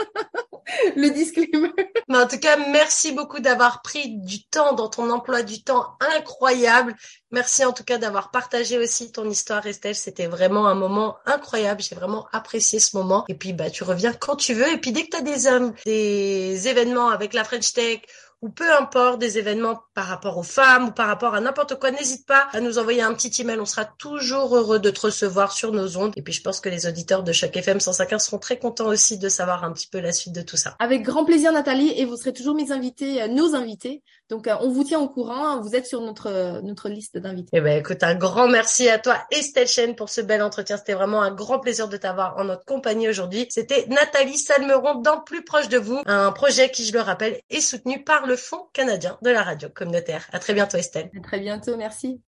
le 0.96 1.10
disclaimer. 1.10 1.72
Mais 2.08 2.18
en 2.18 2.28
tout 2.28 2.40
cas, 2.40 2.58
merci 2.72 3.12
beaucoup 3.12 3.40
d'avoir 3.40 3.82
pris 3.82 4.18
du 4.18 4.46
temps 4.46 4.74
dans 4.74 4.90
ton 4.90 5.10
emploi 5.10 5.44
du 5.44 5.64
temps 5.64 5.98
incroyable. 6.00 6.96
Merci 7.32 7.66
en 7.66 7.74
tout 7.74 7.84
cas 7.84 7.98
d'avoir 7.98 8.32
partagé 8.32 8.78
aussi 8.78 9.12
ton 9.12 9.30
histoire, 9.30 9.66
Estelle. 9.66 9.96
C'était 9.96 10.28
vraiment 10.28 10.68
un 10.68 10.76
moment 10.76 11.18
incroyable. 11.26 11.82
J'ai 11.82 11.96
vraiment 11.96 12.28
apprécié 12.32 12.80
ce 12.80 12.96
moment. 12.96 13.26
Et 13.28 13.36
puis, 13.36 13.54
bah, 13.54 13.70
tu 13.70 13.84
reviens 13.84 14.14
quand 14.14 14.36
tu 14.36 14.54
veux. 14.54 14.72
Et 14.72 14.78
puis, 14.78 14.92
dès 14.92 15.06
que 15.06 15.10
tu 15.10 15.18
as 15.18 15.22
des, 15.22 15.74
des 15.86 16.68
événements 16.68 17.10
avec 17.10 17.34
la 17.34 17.44
French 17.44 17.74
Tech 17.74 18.02
ou 18.46 18.50
peu 18.50 18.72
importe 18.76 19.18
des 19.18 19.39
événements 19.39 19.82
par 19.96 20.06
rapport 20.06 20.38
aux 20.38 20.43
femmes 20.43 20.89
ou 20.89 20.91
par 20.91 21.08
rapport 21.08 21.34
à 21.34 21.41
n'importe 21.41 21.80
quoi, 21.80 21.89
n'hésite 21.89 22.28
pas 22.28 22.48
à 22.54 22.62
nous 22.62 22.78
envoyer 22.78 23.02
un 23.02 23.12
petit 23.16 23.41
email. 23.41 23.60
On 23.60 23.66
sera 23.66 23.86
toujours 23.86 24.56
heureux 24.56 24.78
de 24.78 24.91
te 24.91 25.02
recevoir 25.02 25.52
sur 25.52 25.72
nos 25.72 25.98
ondes. 25.98 26.14
Et 26.16 26.22
puis 26.22 26.32
je 26.32 26.43
pense 26.43 26.60
que 26.60 26.70
les 26.70 26.86
auditeurs 26.86 27.24
de 27.24 27.32
chaque 27.32 27.58
FM 27.58 27.80
151 27.80 28.20
seront 28.20 28.38
très 28.38 28.60
contents 28.60 28.86
aussi 28.86 29.18
de 29.18 29.30
savoir 29.30 29.64
un 29.64 29.74
petit 29.74 29.88
peu 29.88 30.00
la 30.00 30.12
suite 30.12 30.36
de 30.36 30.43
tout 30.43 30.58
ça. 30.58 30.76
Avec 30.78 31.02
grand 31.02 31.26
plaisir 31.26 31.52
Nathalie 31.52 31.91
et 32.00 32.06
vous 32.06 32.18
serez 32.18 32.34
toujours 32.34 32.54
mes 32.54 32.72
invités, 32.72 33.24
euh, 33.24 33.28
nos 33.28 33.56
invités. 33.56 34.04
Donc 34.30 34.48
euh, 34.48 34.56
on 34.62 34.70
vous 34.70 34.84
tient 34.84 35.00
au 35.00 35.08
courant, 35.08 35.62
vous 35.62 35.76
êtes 35.76 35.86
sur 35.86 36.02
notre 36.02 36.28
euh, 36.28 36.62
notre 36.62 36.90
liste 36.90 37.18
d'invités. 37.18 37.50
Eh 37.54 37.62
ben 37.62 37.78
écoute, 37.78 38.02
un 38.02 38.16
grand 38.16 38.48
merci 38.48 38.90
à 38.90 38.98
toi 38.98 39.18
Estelle 39.30 39.68
Chen 39.68 39.96
pour 39.96 40.10
ce 40.10 40.22
bel 40.22 40.42
entretien. 40.42 40.78
C'était 40.78 40.94
vraiment 40.94 41.22
un 41.22 41.32
grand 41.32 41.60
plaisir 41.60 41.88
de 41.88 41.98
t'avoir 41.98 42.38
en 42.38 42.46
notre 42.46 42.66
compagnie 42.66 43.08
aujourd'hui. 43.08 43.46
C'était 43.50 43.86
Nathalie 43.88 44.38
Salmeron 44.38 44.96
dans 44.96 45.22
Plus 45.22 45.44
proche 45.44 45.70
de 45.70 45.78
vous, 45.78 46.02
un 46.06 46.32
projet 46.32 46.72
qui 46.72 46.86
je 46.86 46.94
le 46.94 47.02
rappelle 47.02 47.40
est 47.50 47.62
soutenu 47.62 48.04
par 48.04 48.26
le 48.26 48.36
Fonds 48.36 48.68
canadien 48.74 49.18
de 49.22 49.30
la 49.30 49.44
radio 49.44 49.70
communautaire. 49.70 50.28
À 50.32 50.40
très 50.40 50.54
bientôt 50.54 50.78
Estelle. 50.78 51.10
À 51.16 51.22
très 51.22 51.40
bientôt, 51.40 51.78
merci. 51.78 52.22